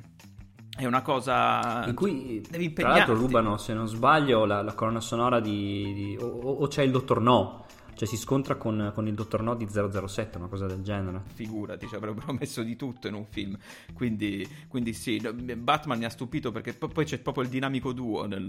è 0.77 0.85
una 0.85 1.01
cosa 1.01 1.83
in 1.87 1.93
cui 1.93 2.43
devi 2.49 2.73
tra 2.73 2.89
l'altro 2.97 3.13
rubano, 3.15 3.57
se 3.57 3.73
non 3.73 3.87
sbaglio, 3.87 4.43
la, 4.45 4.61
la 4.63 4.73
colonna 4.73 4.99
sonora 4.99 5.39
di, 5.39 5.93
di- 5.93 6.17
o- 6.19 6.25
o 6.25 6.67
c'è 6.67 6.81
il 6.83 6.91
Dottor 6.91 7.21
No, 7.21 7.65
cioè 7.95 8.07
si 8.07 8.17
scontra 8.17 8.55
con, 8.55 8.91
con 8.93 9.07
il 9.07 9.13
Dottor 9.13 9.41
No 9.41 9.55
di 9.55 9.67
007, 9.67 10.37
una 10.37 10.47
cosa 10.47 10.65
del 10.67 10.81
genere. 10.81 11.21
figurati, 11.33 11.87
ci 11.87 11.95
avrebbero 11.95 12.33
messo 12.33 12.63
di 12.63 12.75
tutto 12.75 13.07
in 13.07 13.13
un 13.13 13.25
film. 13.25 13.57
Quindi, 13.93 14.47
quindi 14.67 14.93
sì, 14.93 15.19
Batman 15.19 15.97
mi 15.97 16.05
ha 16.05 16.09
stupito 16.09 16.51
perché 16.51 16.73
po- 16.73 16.87
poi 16.87 17.05
c'è 17.05 17.19
proprio 17.19 17.43
il 17.43 17.49
dinamico 17.49 17.91
duo 17.93 18.25
nel, 18.25 18.43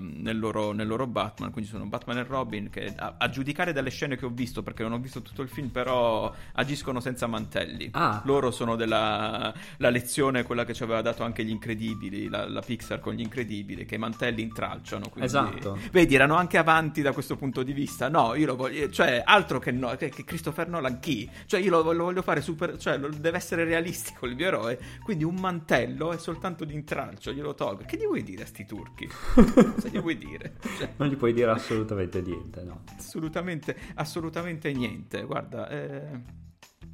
nel 0.00 0.38
loro, 0.38 0.72
nel 0.72 0.86
loro 0.86 1.06
Batman. 1.06 1.50
Quindi 1.50 1.70
sono 1.70 1.86
Batman 1.86 2.18
e 2.18 2.24
Robin 2.24 2.70
che 2.70 2.94
a, 2.96 3.14
a 3.18 3.28
giudicare 3.28 3.72
dalle 3.72 3.90
scene 3.90 4.16
che 4.16 4.24
ho 4.26 4.30
visto, 4.30 4.62
perché 4.62 4.82
non 4.82 4.92
ho 4.92 4.98
visto 4.98 5.22
tutto 5.22 5.42
il 5.42 5.48
film, 5.48 5.68
però 5.68 6.32
agiscono 6.54 7.00
senza 7.00 7.26
mantelli. 7.26 7.88
Ah. 7.92 8.22
Loro 8.24 8.50
sono 8.50 8.76
della 8.76 9.52
la 9.78 9.90
lezione, 9.90 10.42
quella 10.42 10.64
che 10.64 10.74
ci 10.74 10.82
aveva 10.82 11.02
dato 11.02 11.22
anche 11.22 11.44
gli 11.44 11.50
incredibili, 11.50 12.28
la, 12.28 12.48
la 12.48 12.60
Pixar 12.60 13.00
con 13.00 13.14
gli 13.14 13.20
incredibili, 13.20 13.84
che 13.84 13.96
i 13.96 13.98
mantelli 13.98 14.42
intralciano. 14.42 15.08
quindi- 15.08 15.24
Esatto. 15.26 15.78
Vedi, 15.90 16.14
erano 16.14 16.36
anche 16.36 16.58
avanti 16.58 17.02
da 17.02 17.12
questo 17.12 17.36
punto 17.36 17.62
di 17.62 17.72
vista. 17.72 18.08
No, 18.08 18.34
io 18.34 18.46
lo 18.46 18.56
voglio. 18.56 18.75
Eh, 18.82 18.90
cioè, 18.90 19.22
altro 19.24 19.58
che, 19.58 19.70
no, 19.72 19.94
che, 19.96 20.08
che 20.10 20.24
Christopher 20.24 20.68
Nolan 20.68 20.98
chi? 21.00 21.28
Cioè, 21.46 21.60
io 21.60 21.70
lo, 21.70 21.92
lo 21.92 22.04
voglio 22.04 22.22
fare 22.22 22.40
super, 22.40 22.76
cioè, 22.78 22.98
lo- 22.98 23.08
deve 23.08 23.36
essere 23.36 23.64
realistico 23.64 24.26
il 24.26 24.34
mio 24.34 24.46
eroe, 24.46 24.78
quindi 25.02 25.24
un 25.24 25.34
mantello 25.36 26.12
è 26.12 26.18
soltanto 26.18 26.64
di 26.64 26.74
intralcio, 26.74 27.32
glielo 27.32 27.54
tolgo. 27.54 27.84
Che 27.86 27.96
gli 27.96 28.04
vuoi 28.06 28.22
dire 28.22 28.42
a 28.44 28.46
sti 28.46 28.64
turchi? 28.66 29.06
Cosa 29.34 29.88
gli 29.88 30.00
vuoi 30.00 30.16
dire? 30.18 30.54
Cioè, 30.78 30.92
Non 30.96 31.08
gli 31.08 31.16
puoi 31.16 31.32
dire 31.32 31.50
assolutamente 31.50 32.20
niente, 32.20 32.62
no. 32.62 32.82
assolutamente, 32.96 33.76
assolutamente 33.94 34.72
niente. 34.72 35.22
Guarda, 35.24 35.68
eh, 35.68 36.44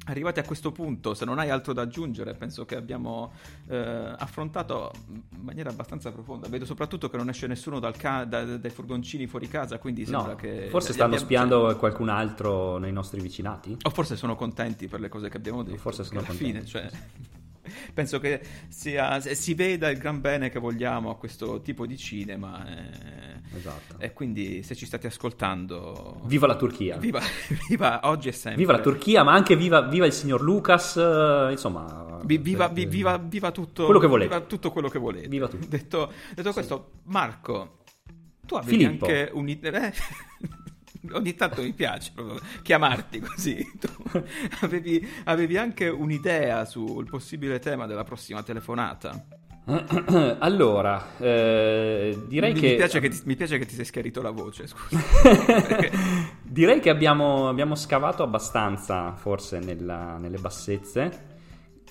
arrivati 0.05 0.39
a 0.39 0.43
questo 0.43 0.71
punto, 0.71 1.13
se 1.13 1.25
non 1.25 1.39
hai 1.39 1.49
altro 1.49 1.73
da 1.73 1.83
aggiungere, 1.83 2.33
penso 2.33 2.65
che 2.65 2.75
abbiamo 2.75 3.31
eh, 3.67 4.13
affrontato 4.17 4.91
in 5.09 5.41
maniera 5.41 5.69
abbastanza 5.69 6.11
profonda. 6.11 6.47
Vedo 6.49 6.65
soprattutto 6.65 7.09
che 7.09 7.17
non 7.17 7.29
esce 7.29 7.47
nessuno 7.47 7.79
dal 7.79 7.95
ca- 7.95 8.25
da- 8.25 8.57
dai 8.57 8.71
furgoncini 8.71 9.27
fuori 9.27 9.47
casa, 9.47 9.77
quindi 9.79 10.05
sembra 10.05 10.31
No, 10.31 10.35
che... 10.35 10.67
forse 10.69 10.93
stanno 10.93 11.17
spiando 11.17 11.75
qualcun 11.77 12.09
altro 12.09 12.77
nei 12.77 12.91
nostri 12.91 13.21
vicinati. 13.21 13.77
O 13.83 13.89
forse 13.89 14.15
sono 14.15 14.35
contenti 14.35 14.87
per 14.87 14.99
le 14.99 15.09
cose 15.09 15.29
che 15.29 15.37
abbiamo 15.37 15.63
detto. 15.63 15.77
Forse 15.77 16.03
sono 16.03 16.19
contenti, 16.21 16.43
fine, 16.43 16.65
cioè, 16.65 16.89
penso 17.93 18.19
che 18.19 18.41
sia, 18.69 19.19
si 19.21 19.53
veda 19.53 19.89
il 19.89 19.97
gran 19.97 20.19
bene 20.21 20.49
che 20.49 20.59
vogliamo 20.59 21.09
a 21.09 21.17
questo 21.17 21.61
tipo 21.61 21.85
di 21.85 21.97
cinema. 21.97 22.65
eh, 22.67 23.41
Esatto. 23.55 23.95
E 23.99 24.13
quindi 24.13 24.63
se 24.63 24.75
ci 24.75 24.85
state 24.85 25.07
ascoltando... 25.07 26.21
Viva 26.25 26.47
la 26.47 26.55
Turchia. 26.55 26.97
Viva, 26.97 27.21
viva 27.69 27.99
oggi 28.03 28.29
e 28.29 28.31
sempre. 28.31 28.61
Viva 28.61 28.71
la 28.73 28.79
Turchia, 28.81 29.23
ma 29.23 29.33
anche 29.33 29.55
viva, 29.55 29.81
viva 29.81 30.05
il 30.05 30.13
signor 30.13 30.41
Lucas, 30.41 30.97
eh, 30.97 31.47
insomma... 31.51 32.19
Vi- 32.23 32.37
viva, 32.37 32.69
eh, 32.69 32.73
vi- 32.73 32.85
viva- 32.85 33.17
viva 33.17 33.51
tutto 33.51 33.85
Quello 33.85 33.99
che 33.99 34.07
volete. 34.07 34.45
tutto 34.47 34.71
quello 34.71 34.87
che 34.89 34.97
volete. 34.99 35.27
Viva 35.27 35.47
tutto. 35.47 35.67
Detto, 35.67 36.11
detto 36.33 36.51
questo, 36.53 36.91
Marco, 37.03 37.79
tu 38.45 38.55
avevi 38.55 38.77
Filippo. 38.77 39.05
anche 39.05 39.29
un'idea. 39.33 39.87
eh, 39.87 39.93
ogni 41.11 41.35
tanto 41.35 41.61
mi 41.61 41.73
piace 41.73 42.11
proprio 42.13 42.39
chiamarti 42.61 43.19
così. 43.19 43.71
Tu 43.79 43.87
avevi, 44.61 45.05
avevi 45.25 45.57
anche 45.57 45.87
un'idea 45.87 46.65
sul 46.65 47.09
possibile 47.09 47.59
tema 47.59 47.85
della 47.85 48.03
prossima 48.03 48.41
telefonata. 48.43 49.25
allora, 50.39 51.15
eh, 51.17 52.17
direi 52.27 52.53
mi, 52.53 52.59
che... 52.59 52.69
mi 52.71 52.75
piace 52.75 52.99
che 52.99 53.07
ti, 53.09 53.21
mi 53.23 53.35
piace 53.35 53.57
che 53.57 53.65
ti 53.65 53.75
sei 53.75 53.85
schiarito 53.85 54.21
la 54.21 54.31
voce, 54.31 54.67
scusa. 54.67 54.99
Direi 56.43 56.81
che 56.81 56.89
abbiamo, 56.89 57.47
abbiamo 57.47 57.73
scavato 57.75 58.23
abbastanza, 58.23 59.13
forse, 59.15 59.59
nella- 59.59 60.17
nelle 60.17 60.37
bassezze, 60.37 61.31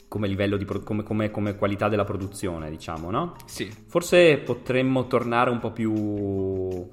come 0.07 0.29
livello 0.29 0.59
di 0.59 0.67
pro- 0.67 0.81
come, 0.81 1.03
come- 1.03 1.31
come 1.31 1.57
qualità 1.57 1.89
della 1.89 2.05
produzione, 2.05 2.69
diciamo, 2.69 3.11
no? 3.11 3.37
Sì. 3.47 3.73
Forse 3.87 4.37
potremmo 4.37 5.07
tornare 5.07 5.49
un 5.49 5.59
po' 5.59 5.73
più 5.73 6.87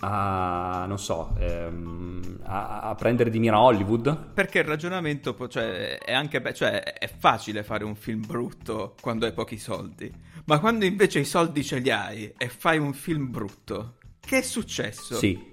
a, 0.00 0.84
non 0.86 0.98
so, 0.98 1.34
ehm, 1.38 2.40
a, 2.42 2.80
a 2.80 2.94
prendere 2.94 3.30
di 3.30 3.38
mira 3.38 3.60
Hollywood. 3.60 4.32
Perché 4.34 4.58
il 4.58 4.64
ragionamento 4.64 5.36
cioè, 5.48 5.98
è 5.98 6.12
anche 6.12 6.40
be- 6.40 6.54
cioè, 6.54 6.82
è 6.82 7.08
facile 7.08 7.62
fare 7.62 7.84
un 7.84 7.94
film 7.94 8.24
brutto 8.26 8.94
quando 9.00 9.26
hai 9.26 9.32
pochi 9.32 9.58
soldi, 9.58 10.12
ma 10.46 10.58
quando 10.58 10.84
invece 10.84 11.20
i 11.20 11.24
soldi 11.24 11.64
ce 11.64 11.78
li 11.78 11.90
hai 11.90 12.32
e 12.36 12.48
fai 12.48 12.78
un 12.78 12.92
film 12.92 13.30
brutto, 13.30 13.96
che 14.20 14.38
è 14.38 14.42
successo? 14.42 15.16
Sì. 15.16 15.52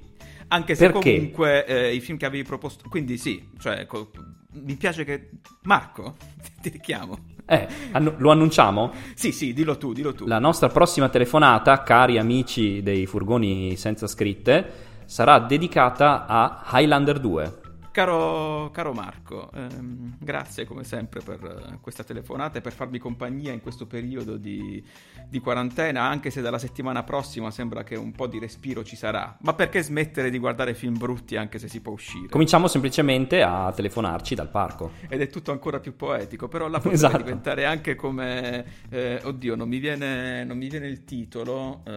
Anche 0.50 0.76
se 0.76 0.92
Perché? 0.92 1.16
comunque 1.16 1.66
eh, 1.66 1.96
i 1.96 2.02
film 2.02 2.18
che 2.18 2.26
avevi 2.26 2.44
proposto, 2.44 2.90
quindi 2.90 3.18
sì, 3.18 3.50
cioè, 3.58 3.86
co- 3.86 4.12
mi 4.54 4.76
piace 4.76 5.06
che 5.06 5.30
Marco 5.64 6.18
ti 6.62 6.70
richiamo. 6.70 7.18
Eh, 7.46 7.68
annu- 7.92 8.16
lo 8.18 8.32
annunciamo? 8.32 8.92
Sì, 9.14 9.32
sì, 9.32 9.54
dillo 9.54 9.78
tu, 9.78 9.94
dillo 9.94 10.14
tu. 10.14 10.26
La 10.26 10.40
nostra 10.40 10.70
prossima 10.70 11.10
telefonata, 11.10 11.84
cari 11.84 12.18
amici 12.18 12.82
dei 12.82 13.06
furgoni 13.06 13.76
senza 13.76 14.08
scritte, 14.08 14.72
sarà 15.06 15.40
dedicata 15.40 16.26
a 16.26 16.64
Highlander 16.74 17.20
2. 17.20 17.60
Caro, 17.92 18.72
caro 18.72 18.94
Marco, 18.94 19.52
ehm, 19.54 20.16
grazie 20.18 20.64
come 20.64 20.86
sempre 20.86 21.20
per 21.20 21.44
eh, 21.44 21.78
questa 21.82 22.06
telefonata 22.06 22.58
e 22.58 22.62
per 22.62 22.72
farmi 22.72 23.00
compagnia 23.00 23.52
in 23.52 23.60
questo 23.60 23.86
periodo 23.86 24.38
di, 24.38 24.82
di 25.28 25.40
quarantena, 25.42 26.02
anche 26.04 26.30
se 26.30 26.40
dalla 26.40 26.58
settimana 26.58 27.04
prossima 27.04 27.52
sembra 27.52 27.84
che 27.84 27.96
un 27.98 28.14
po' 28.14 28.28
di 28.28 28.40
respiro 28.40 28.82
ci 28.86 28.96
sarà. 28.96 29.38
Ma 29.42 29.54
perché 29.56 29.84
smettere 29.84 30.30
di 30.30 30.38
guardare 30.38 30.74
film 30.74 30.98
brutti 30.98 31.36
anche 31.36 31.60
se 31.60 31.68
si 31.68 31.82
può 31.82 31.92
uscire? 31.92 32.30
Cominciamo 32.30 32.68
semplicemente 32.68 33.42
a 33.44 33.74
telefonarci 33.76 34.36
dal 34.36 34.50
parco. 34.50 34.92
Ed 35.10 35.20
è 35.20 35.28
tutto 35.28 35.52
ancora 35.52 35.82
più 35.82 35.94
poetico, 35.98 36.48
però 36.48 36.70
la 36.70 36.78
potrebbe 36.80 36.96
Esatto. 36.96 37.18
diventare 37.18 37.66
anche 37.66 37.96
come... 37.96 38.66
eh, 38.90 39.20
oddio, 39.22 39.56
non 39.56 39.68
mi 39.68 39.80
viene, 39.80 40.46
non 40.46 40.58
mi 40.58 40.70
viene 40.70 40.88
il 40.88 41.04
titolo, 41.04 41.82
eh, 41.86 41.92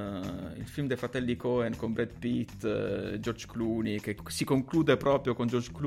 il 0.57 0.67
film 0.67 0.89
dei 0.89 0.97
fratelli 0.97 1.37
Cohen 1.37 1.77
con 1.77 1.93
Brad 1.93 2.19
Pitt, 2.19 2.65
eh, 2.65 3.21
George 3.21 3.47
Clooney, 3.47 4.01
che 4.01 4.17
si 4.27 4.45
conclude 4.45 4.97
proprio 4.97 5.35
con 5.35 5.47
George 5.47 5.69
Clooney 5.69 5.83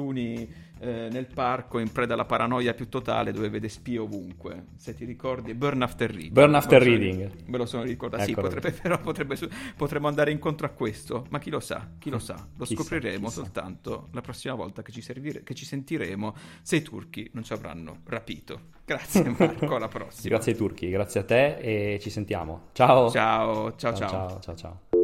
eh, 0.80 1.08
nel 1.12 1.26
parco 1.34 1.80
in 1.80 1.92
preda 1.92 2.14
alla 2.14 2.26
paranoia 2.26 2.74
più 2.74 2.88
totale 2.88 3.32
dove 3.32 3.50
vede 3.50 3.68
spie 3.68 3.98
ovunque. 3.98 4.66
Se 4.76 4.94
ti 4.94 5.06
ricordi, 5.06 5.54
Burn 5.54 5.82
After 5.82 6.10
Reading. 6.10 6.32
Burn 6.32 6.54
After 6.56 6.80
Me 6.82 6.86
lo 6.88 6.92
sono- 6.94 7.04
Reading. 7.04 7.32
Me 7.48 7.58
lo 7.58 7.66
sono 7.66 7.84
ricordato. 7.84 8.24
Sì, 8.24 8.32
Eccolo. 8.32 8.48
potrebbe, 8.50 8.72
però 8.82 9.00
potrebbe, 9.00 9.38
potremmo 9.76 10.08
andare 10.08 10.32
incontro 10.32 10.68
a 10.68 10.70
questo, 10.70 11.26
ma 11.30 11.40
chi 11.40 11.50
lo 11.50 11.60
sa, 11.60 11.90
chi 11.98 12.10
lo 12.10 12.20
sa, 12.20 12.36
lo 12.56 12.66
Chissà, 12.66 12.82
scopriremo 12.82 13.28
chissà. 13.28 13.42
soltanto 13.42 14.08
la 14.12 14.22
prossima 14.22 14.54
volta 14.54 14.82
che 14.84 14.92
ci, 14.92 15.02
servire- 15.02 15.44
che 15.44 15.54
ci 15.56 15.66
sentiremo 15.66 16.36
se 16.62 16.76
i 16.76 16.82
turchi 16.84 17.30
non 17.34 17.44
ci 17.44 17.54
avranno 17.54 18.02
rapito. 18.06 18.76
Grazie 18.86 19.34
Marco, 19.38 19.76
alla 19.76 19.88
prossima. 19.88 20.30
Grazie 20.36 20.52
ai 20.54 20.58
turchi, 20.58 20.90
grazie 20.90 21.20
a 21.20 21.24
te 21.24 21.58
e 21.58 22.00
ci 22.00 22.10
sentiamo. 22.10 22.70
Ciao. 22.74 23.10
Ciao, 23.10 23.76
ciao, 23.76 23.94
ciao. 23.96 24.10
ciao, 24.10 24.40
ciao, 24.42 24.56
ciao. 24.56 24.97